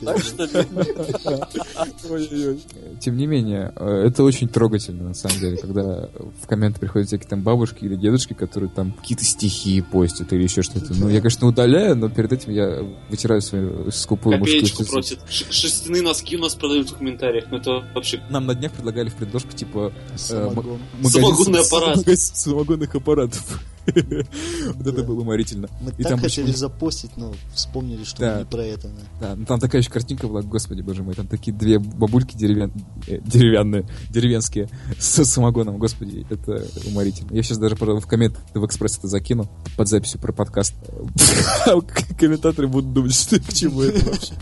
Тем 2.99 3.17
не 3.17 3.27
менее, 3.27 3.73
э, 3.75 4.07
это 4.07 4.23
очень 4.23 4.47
трогательно, 4.47 5.09
на 5.09 5.13
самом 5.13 5.39
деле, 5.39 5.57
когда 5.57 6.09
в 6.41 6.47
комменты 6.47 6.79
приходят 6.79 7.07
всякие 7.07 7.27
там 7.27 7.41
бабушки 7.41 7.83
или 7.83 7.95
дедушки, 7.95 8.33
которые 8.33 8.69
там 8.69 8.93
какие-то 8.93 9.23
стихи 9.23 9.81
постят 9.81 10.31
или 10.33 10.43
еще 10.43 10.61
что-то. 10.61 10.93
Ну, 10.93 11.09
я, 11.09 11.19
конечно, 11.19 11.47
удаляю, 11.47 11.95
но 11.95 12.09
перед 12.09 12.31
этим 12.31 12.51
я 12.51 12.83
вытираю 13.09 13.41
свою 13.41 13.91
скупую 13.91 14.37
мужскую 14.37 14.65
Ш- 15.03 15.45
Шерстяные 15.51 16.01
носки 16.01 16.37
у 16.37 16.39
нас 16.39 16.55
продают 16.55 16.89
в 16.91 16.97
комментариях. 16.97 17.45
Ну 17.51 17.57
это 17.57 17.83
вообще... 17.93 18.21
Нам 18.29 18.45
на 18.45 18.55
днях 18.55 18.71
предлагали 18.71 19.09
в 19.09 19.15
предложку, 19.15 19.51
типа, 19.53 19.91
Самогон. 20.15 20.79
магазин 20.99 21.21
Самогонный 21.21 21.63
с- 21.63 21.67
аппарат. 21.73 21.99
самогонных 22.17 22.95
аппаратов. 22.95 23.59
Вот 23.85 24.87
это 24.87 25.03
было 25.03 25.21
уморительно. 25.21 25.67
Мы 25.81 25.91
так 25.91 26.19
хотели 26.19 26.51
запостить, 26.51 27.17
но 27.17 27.33
вспомнили, 27.53 28.03
что 28.03 28.39
не 28.39 28.45
про 28.45 28.63
это. 28.63 28.89
да. 29.19 29.35
Ну 29.35 29.45
там 29.45 29.59
такая 29.59 29.81
еще 29.81 29.91
картинка 29.91 30.27
была, 30.27 30.41
господи, 30.41 30.81
боже 30.81 31.03
мой, 31.03 31.15
там 31.15 31.27
такие 31.27 31.55
две 31.55 31.79
бабульки 31.79 32.35
э, 32.35 33.19
деревянные, 33.25 33.87
деревенские, 34.09 34.69
с 34.99 35.23
самогоном, 35.25 35.77
господи, 35.77 36.25
это 36.29 36.65
уморительно. 36.85 37.33
Я 37.33 37.43
сейчас 37.43 37.57
даже, 37.57 37.75
в 37.75 38.07
коммент 38.07 38.37
в 38.53 38.65
экспресс 38.65 38.97
это 38.97 39.07
закину 39.07 39.49
под 39.77 39.87
записью 39.87 40.19
про 40.19 40.31
подкаст. 40.31 40.73
Комментаторы 42.19 42.67
будут 42.67 42.93
думать, 42.93 43.13
что 43.13 43.39
к 43.39 43.53
чему 43.53 43.81
это 43.81 44.05
вообще. 44.05 44.33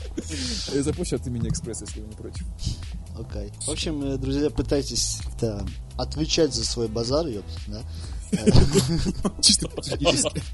Я 0.74 0.84
запущу 0.84 1.16
от 1.16 1.28
имени 1.28 1.50
экспресса, 1.50 1.86
если 1.86 2.02
вы 2.02 2.08
не 2.08 2.16
против. 2.16 2.46
Окей. 3.20 3.52
В 3.66 3.70
общем, 3.70 4.02
э, 4.04 4.18
друзья, 4.18 4.50
пытайтесь 4.50 5.20
отвечать 5.98 6.54
за 6.54 6.66
свой 6.66 6.88
базар, 6.88 7.28
ёпт, 7.28 7.50
да? 7.68 7.82
Чисто. 9.42 9.70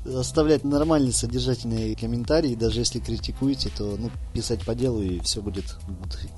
Оставлять 0.05 0.63
нормальные 0.63 1.13
содержательные 1.13 1.95
комментарии, 1.95 2.55
даже 2.55 2.79
если 2.79 2.99
критикуете, 2.99 3.69
то 3.75 3.95
ну, 3.97 4.11
писать 4.33 4.63
по 4.65 4.75
делу 4.75 5.01
и 5.01 5.19
все 5.19 5.41
будет. 5.41 5.77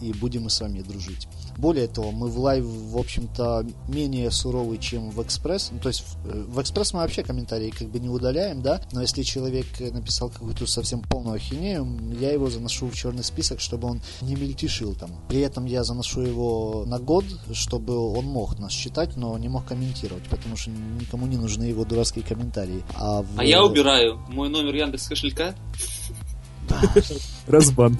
И 0.02 0.14
будем 0.14 0.44
мы 0.44 0.50
с 0.50 0.60
вами 0.60 0.82
дружить. 0.82 1.28
Более 1.58 1.88
того, 1.88 2.12
мы 2.12 2.28
в 2.28 2.40
Live, 2.40 2.66
в 2.66 2.98
общем-то, 2.98 3.66
менее 3.88 4.32
суровый, 4.32 4.78
чем 4.78 5.10
в 5.10 5.22
экспресс. 5.22 5.70
Ну, 5.72 5.80
то 5.80 5.90
есть 5.90 6.02
в, 6.02 6.28
э, 6.28 6.44
в 6.44 6.62
экспресс 6.62 6.94
мы 6.94 7.00
вообще 7.00 7.24
комментарии 7.24 7.70
как 7.70 7.90
бы 7.90 8.00
не 8.00 8.10
удаляем, 8.10 8.62
да, 8.62 8.82
но 8.92 9.02
если 9.02 9.24
человек 9.24 9.66
написал 9.80 10.30
какую-то 10.30 10.66
совсем 10.68 11.02
полную 11.02 11.36
ахинею, 11.36 11.88
я 12.20 12.32
его 12.32 12.50
заношу 12.50 12.88
в 12.88 12.96
черный 12.96 13.24
список, 13.24 13.60
чтобы 13.60 13.88
он 13.88 14.02
не 14.22 14.36
мельтешил 14.36 14.96
там. 14.96 15.12
При 15.28 15.42
этом 15.42 15.66
я 15.66 15.84
заношу 15.84 16.22
его 16.22 16.84
на 16.88 17.00
год, 17.00 17.26
чтобы 17.54 17.98
он 17.98 18.26
мог 18.26 18.58
нас 18.60 18.72
читать, 18.72 19.18
но 19.18 19.38
не 19.38 19.50
мог 19.50 19.66
комментировать, 19.66 20.24
потому 20.30 20.56
что 20.56 20.72
никому 20.72 21.27
не 21.28 21.38
нужны 21.38 21.66
его 21.66 21.86
дурацкие 21.86 22.24
комментарии. 22.26 22.84
А, 22.96 23.22
в- 23.22 23.28
А 23.38 23.44
я 23.44 23.64
убираю 23.64 24.20
мой 24.30 24.50
номер 24.50 24.76
Яндекс 24.76 25.08
кошелька. 25.08 25.54
Разбан. 27.48 27.98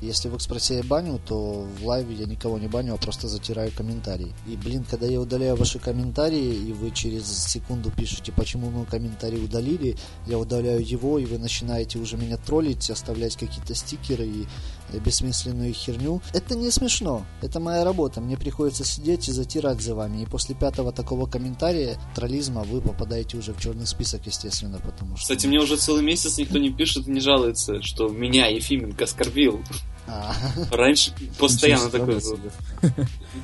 Если 0.00 0.28
в 0.28 0.36
экспрессе 0.36 0.76
я 0.76 0.82
баню, 0.82 1.20
то 1.26 1.66
в 1.78 1.86
лайве 1.86 2.14
я 2.14 2.26
никого 2.26 2.58
не 2.58 2.68
баню, 2.68 2.94
а 2.94 2.96
просто 2.98 3.28
затираю 3.28 3.72
комментарии. 3.72 4.34
И, 4.46 4.56
блин, 4.56 4.84
когда 4.88 5.06
я 5.06 5.20
удаляю 5.20 5.56
ваши 5.56 5.78
комментарии, 5.78 6.54
и 6.54 6.72
вы 6.72 6.90
через 6.90 7.26
секунду 7.26 7.90
пишете, 7.90 8.32
почему 8.32 8.70
мы 8.70 8.84
комментарий 8.84 9.42
удалили, 9.42 9.96
я 10.26 10.38
удаляю 10.38 10.86
его, 10.86 11.18
и 11.18 11.24
вы 11.24 11.38
начинаете 11.38 11.98
уже 11.98 12.16
меня 12.16 12.36
троллить, 12.36 12.90
оставлять 12.90 13.36
какие-то 13.36 13.74
стикеры 13.74 14.26
и 14.26 14.46
э, 14.92 14.98
бессмысленную 14.98 15.72
херню. 15.72 16.20
Это 16.34 16.54
не 16.54 16.70
смешно. 16.70 17.24
Это 17.40 17.60
моя 17.60 17.84
работа. 17.84 18.20
Мне 18.20 18.36
приходится 18.36 18.84
сидеть 18.84 19.28
и 19.28 19.32
затирать 19.32 19.80
за 19.80 19.94
вами. 19.94 20.22
И 20.22 20.26
после 20.26 20.54
пятого 20.54 20.92
такого 20.92 21.26
комментария 21.26 21.98
троллизма 22.14 22.62
вы 22.62 22.80
попадаете 22.80 23.38
уже 23.38 23.54
в 23.54 23.60
черный 23.60 23.86
список, 23.86 24.26
естественно, 24.26 24.78
потому 24.84 25.16
что... 25.16 25.22
Кстати, 25.22 25.46
мне 25.46 25.58
уже 25.58 25.76
целый 25.76 26.02
месяц 26.02 26.36
никто 26.38 26.58
не 26.58 26.70
пишет 26.70 27.08
и 27.08 27.10
не 27.10 27.20
жалуется, 27.20 27.80
что 27.86 28.08
меня 28.08 28.46
Ефименко 28.48 29.04
оскорбил. 29.04 29.62
А, 30.08 30.32
Раньше 30.70 31.12
постоянно 31.38 31.90
такой 31.90 32.20
себе. 32.20 32.50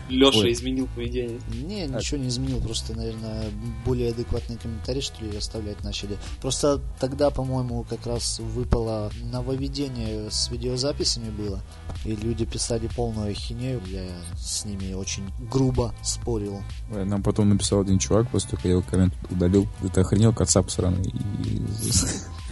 Леша 0.09 0.51
изменил 0.53 0.88
поведение. 0.95 1.40
Не, 1.53 1.86
ничего 1.86 2.20
не 2.20 2.28
изменил, 2.28 2.61
просто, 2.61 2.95
наверное, 2.95 3.47
более 3.84 4.11
адекватные 4.11 4.59
комментарии, 4.59 5.01
что 5.01 5.24
ли, 5.24 5.36
оставлять 5.36 5.82
начали. 5.82 6.16
Просто 6.40 6.80
тогда, 7.01 7.30
по-моему, 7.30 7.84
как 7.88 8.07
раз 8.07 8.38
выпало 8.38 9.11
нововведение 9.32 10.30
с 10.30 10.51
видеозаписями 10.51 11.30
было, 11.30 11.61
и 12.05 12.14
люди 12.14 12.45
писали 12.45 12.88
полную 12.95 13.32
ахинею, 13.32 13.82
я 13.86 14.05
с 14.36 14.64
ними 14.64 14.93
очень 14.93 15.32
грубо 15.51 15.93
спорил. 16.05 16.62
Ой, 16.93 17.05
Нам 17.05 17.22
потом 17.22 17.49
написал 17.49 17.80
один 17.80 17.99
чувак, 17.99 18.28
после 18.30 18.51
того, 18.51 18.57
как 18.59 18.64
я 18.66 18.70
его 18.72 18.82
коммент 18.82 19.14
удалил, 19.30 19.66
ты 19.93 20.01
охренел, 20.01 20.32
кацап 20.32 20.70
сраный, 20.70 21.09
и, 21.45 21.61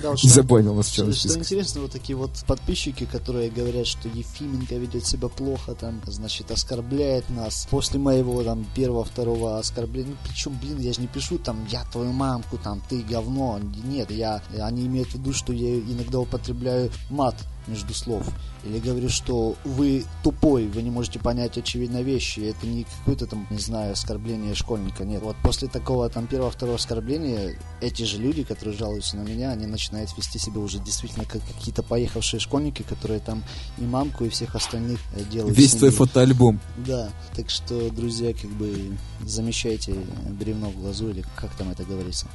Да, 0.03 0.11
вот 0.11 0.19
что- 0.19 0.29
забанил 0.29 0.75
нас 0.75 0.91
Что, 0.91 1.13
что 1.13 1.39
интересно, 1.39 1.83
вот 1.83 1.93
такие 1.93 2.17
вот 2.17 2.31
подписчики, 2.47 3.05
которые 3.05 3.51
говорят, 3.51 3.87
что 3.87 4.09
Ефименко 4.09 4.75
ведет 4.77 5.07
себя 5.07 5.29
плохо, 5.29 5.75
там, 5.75 6.01
значит, 6.07 6.51
оскорбляет 6.51 7.29
нас. 7.31 7.67
После 7.71 7.99
моего 7.99 8.43
там 8.43 8.67
первого-второго 8.75 9.59
оскорбления, 9.59 10.11
ну, 10.11 10.17
причем, 10.29 10.59
блин, 10.61 10.79
я 10.79 10.93
же 10.93 11.01
не 11.01 11.07
пишу 11.07 11.39
там, 11.39 11.67
я 11.71 11.85
твою 11.85 12.13
мамку, 12.13 12.59
там, 12.59 12.83
ты 12.89 13.03
говно. 13.03 13.61
Нет, 13.85 14.11
я, 14.11 14.43
они 14.59 14.87
имеют 14.87 15.11
в 15.11 15.15
виду, 15.17 15.33
что 15.33 15.53
я 15.53 15.79
иногда 15.79 16.21
употребляю 16.21 16.91
мат 17.11 17.37
между 17.71 17.95
слов. 17.95 18.27
Или 18.65 18.79
говорю, 18.79 19.09
что 19.09 19.57
вы 19.65 20.05
тупой, 20.23 20.67
вы 20.67 20.83
не 20.83 20.91
можете 20.91 21.19
понять 21.19 21.57
очевидные 21.57 22.03
вещи. 22.03 22.41
Это 22.41 22.67
не 22.67 22.85
какое-то 22.99 23.27
там, 23.27 23.47
не 23.51 23.59
знаю, 23.59 23.93
оскорбление 23.93 24.55
школьника. 24.55 25.05
Нет, 25.05 25.23
вот 25.23 25.37
после 25.43 25.69
такого 25.69 26.09
там 26.11 26.27
первого-второго 26.27 26.77
оскорбления 26.77 27.59
эти 27.81 28.03
же 28.03 28.19
люди, 28.19 28.43
которые 28.43 28.77
жалуются 28.77 29.17
на 29.17 29.23
меня, 29.23 29.53
они 29.53 29.67
начинают 29.67 30.17
вести 30.17 30.39
себя 30.39 30.61
уже 30.61 30.79
действительно 30.79 31.25
как 31.25 31.43
какие-то 31.47 31.83
поехавшие 31.83 32.41
школьники, 32.41 32.83
которые 32.83 33.21
там 33.21 33.43
и 33.79 33.83
мамку, 33.83 34.25
и 34.25 34.29
всех 34.29 34.55
остальных 34.55 35.01
э, 35.15 35.23
делают. 35.31 35.57
Весь 35.57 35.73
твой 35.73 35.91
фотоальбом. 35.91 36.61
Да, 36.77 37.11
так 37.35 37.49
что, 37.49 37.91
друзья, 37.91 38.35
как 38.35 38.51
бы 38.51 38.97
замещайте 39.25 39.95
бревно 40.31 40.71
в 40.71 40.77
глазу, 40.77 41.11
или 41.11 41.25
как 41.37 41.55
там 41.57 41.71
это 41.71 41.85
говорится. 41.85 42.27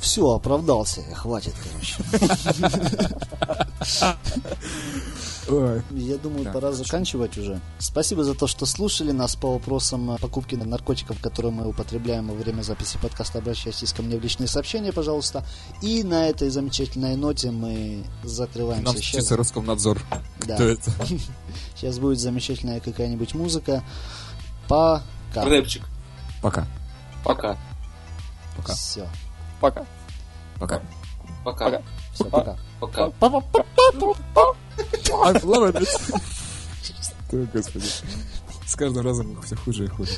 Все, 0.00 0.30
оправдался, 0.30 1.02
хватит, 1.14 1.54
короче. 1.62 2.02
Я 5.90 6.16
думаю, 6.18 6.44
Так, 6.44 6.52
пора 6.52 6.68
хорошо. 6.68 6.84
заканчивать 6.84 7.36
уже. 7.36 7.60
Спасибо 7.78 8.24
за 8.24 8.34
то, 8.34 8.46
что 8.46 8.66
слушали 8.66 9.10
нас 9.10 9.34
по 9.36 9.52
вопросам 9.52 10.16
покупки 10.20 10.54
наркотиков, 10.54 11.20
которые 11.20 11.52
мы 11.52 11.68
употребляем 11.68 12.28
во 12.28 12.34
время 12.34 12.62
записи 12.62 12.98
подкаста. 13.02 13.38
Обращайтесь 13.38 13.92
ко 13.92 14.02
мне 14.02 14.16
в 14.16 14.22
личные 14.22 14.46
сообщения, 14.46 14.92
пожалуйста. 14.92 15.44
И 15.82 16.04
на 16.04 16.28
этой 16.28 16.50
замечательной 16.50 17.16
ноте 17.16 17.50
мы 17.50 18.04
закрываемся. 18.22 18.84
Нам 18.84 18.96
Сейчас, 18.96 19.30
Роскомнадзор. 19.30 20.00
да. 20.46 20.54
Кто 20.54 20.64
это? 20.64 20.92
Сейчас 21.76 21.98
будет 21.98 22.20
замечательная 22.20 22.80
какая-нибудь 22.80 23.34
музыка. 23.34 23.82
Пока. 24.68 25.02
Рэпчик. 25.44 25.82
Пока. 26.42 26.66
Пока. 27.24 27.58
Пока. 28.56 28.74
Все. 28.74 29.06
Пока. 29.60 29.84
Пока. 30.58 30.80
Пока. 31.44 31.82
Все, 32.12 32.24
пока. 32.24 32.56
Пока. 32.80 33.02
I 33.02 33.10
love 35.42 35.72
it. 35.72 35.88
Ой, 37.32 37.48
Господи. 37.52 37.84
С 38.66 38.74
каждым 38.76 39.04
разом 39.04 39.40
все 39.42 39.56
хуже 39.56 39.84
и 39.84 39.88
хуже. 39.88 40.12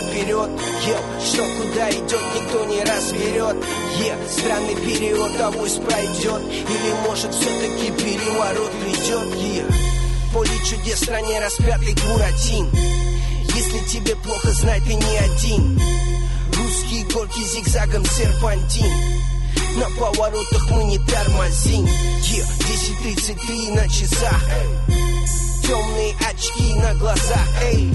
Наперед 0.00 0.50
Ел, 0.86 1.00
что 1.24 1.42
куда 1.60 1.90
идет, 1.90 2.22
никто 2.34 2.64
не 2.64 2.82
разберет. 2.82 3.56
Е, 3.98 4.16
странный 4.30 4.76
период, 4.76 5.40
авось 5.40 5.74
пройдет. 5.74 6.42
Или 6.50 6.92
может 7.06 7.34
все-таки 7.34 7.90
переворот 7.92 8.70
придет. 8.70 9.34
Е, 9.36 9.64
поле 10.32 10.58
чудес 10.64 11.00
в 11.00 11.04
стране 11.04 11.40
распятый 11.40 11.94
буратин. 11.94 12.70
Если 13.54 13.88
тебе 13.88 14.14
плохо, 14.16 14.52
знай, 14.52 14.80
ты 14.80 14.94
не 14.94 15.16
один. 15.18 15.80
Русские 16.56 17.04
горки 17.06 17.40
зигзагом 17.40 18.04
серпантин. 18.06 18.92
На 19.76 19.90
поворотах 19.98 20.70
мы 20.70 20.84
не 20.84 20.98
тормозим. 20.98 21.86
Е, 21.86 22.44
10.33 23.04 23.74
на 23.74 23.88
часах. 23.88 24.42
Темные 25.62 26.14
очки 26.30 26.74
на 26.74 26.94
глазах. 26.94 27.48
Эй, 27.62 27.92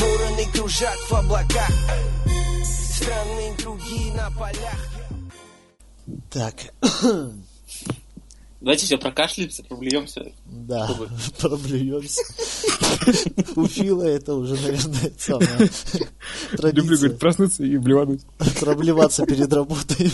вороны 0.00 0.46
кружат 0.52 0.96
в 1.08 1.12
облаках. 1.14 1.70
Странные 2.64 3.54
круги 3.56 4.10
на 4.16 4.30
полях 4.32 4.78
Так, 6.30 6.54
Давайте 8.60 8.86
все 8.86 8.98
прокашляемся, 8.98 9.62
проблюемся. 9.62 10.32
да, 10.46 10.88
Чтобы- 10.88 11.08
проблюемся. 11.38 12.22
У 13.54 13.66
Фила 13.68 14.02
это 14.02 14.34
уже, 14.34 14.54
наверное, 14.56 15.12
Люблю, 15.28 15.38
традиция. 16.56 16.82
говорит, 16.82 17.18
проснуться 17.20 17.62
и 17.62 17.76
блевануть. 17.78 18.22
Проблеваться 18.58 19.24
перед 19.26 19.52
работой. 19.52 20.12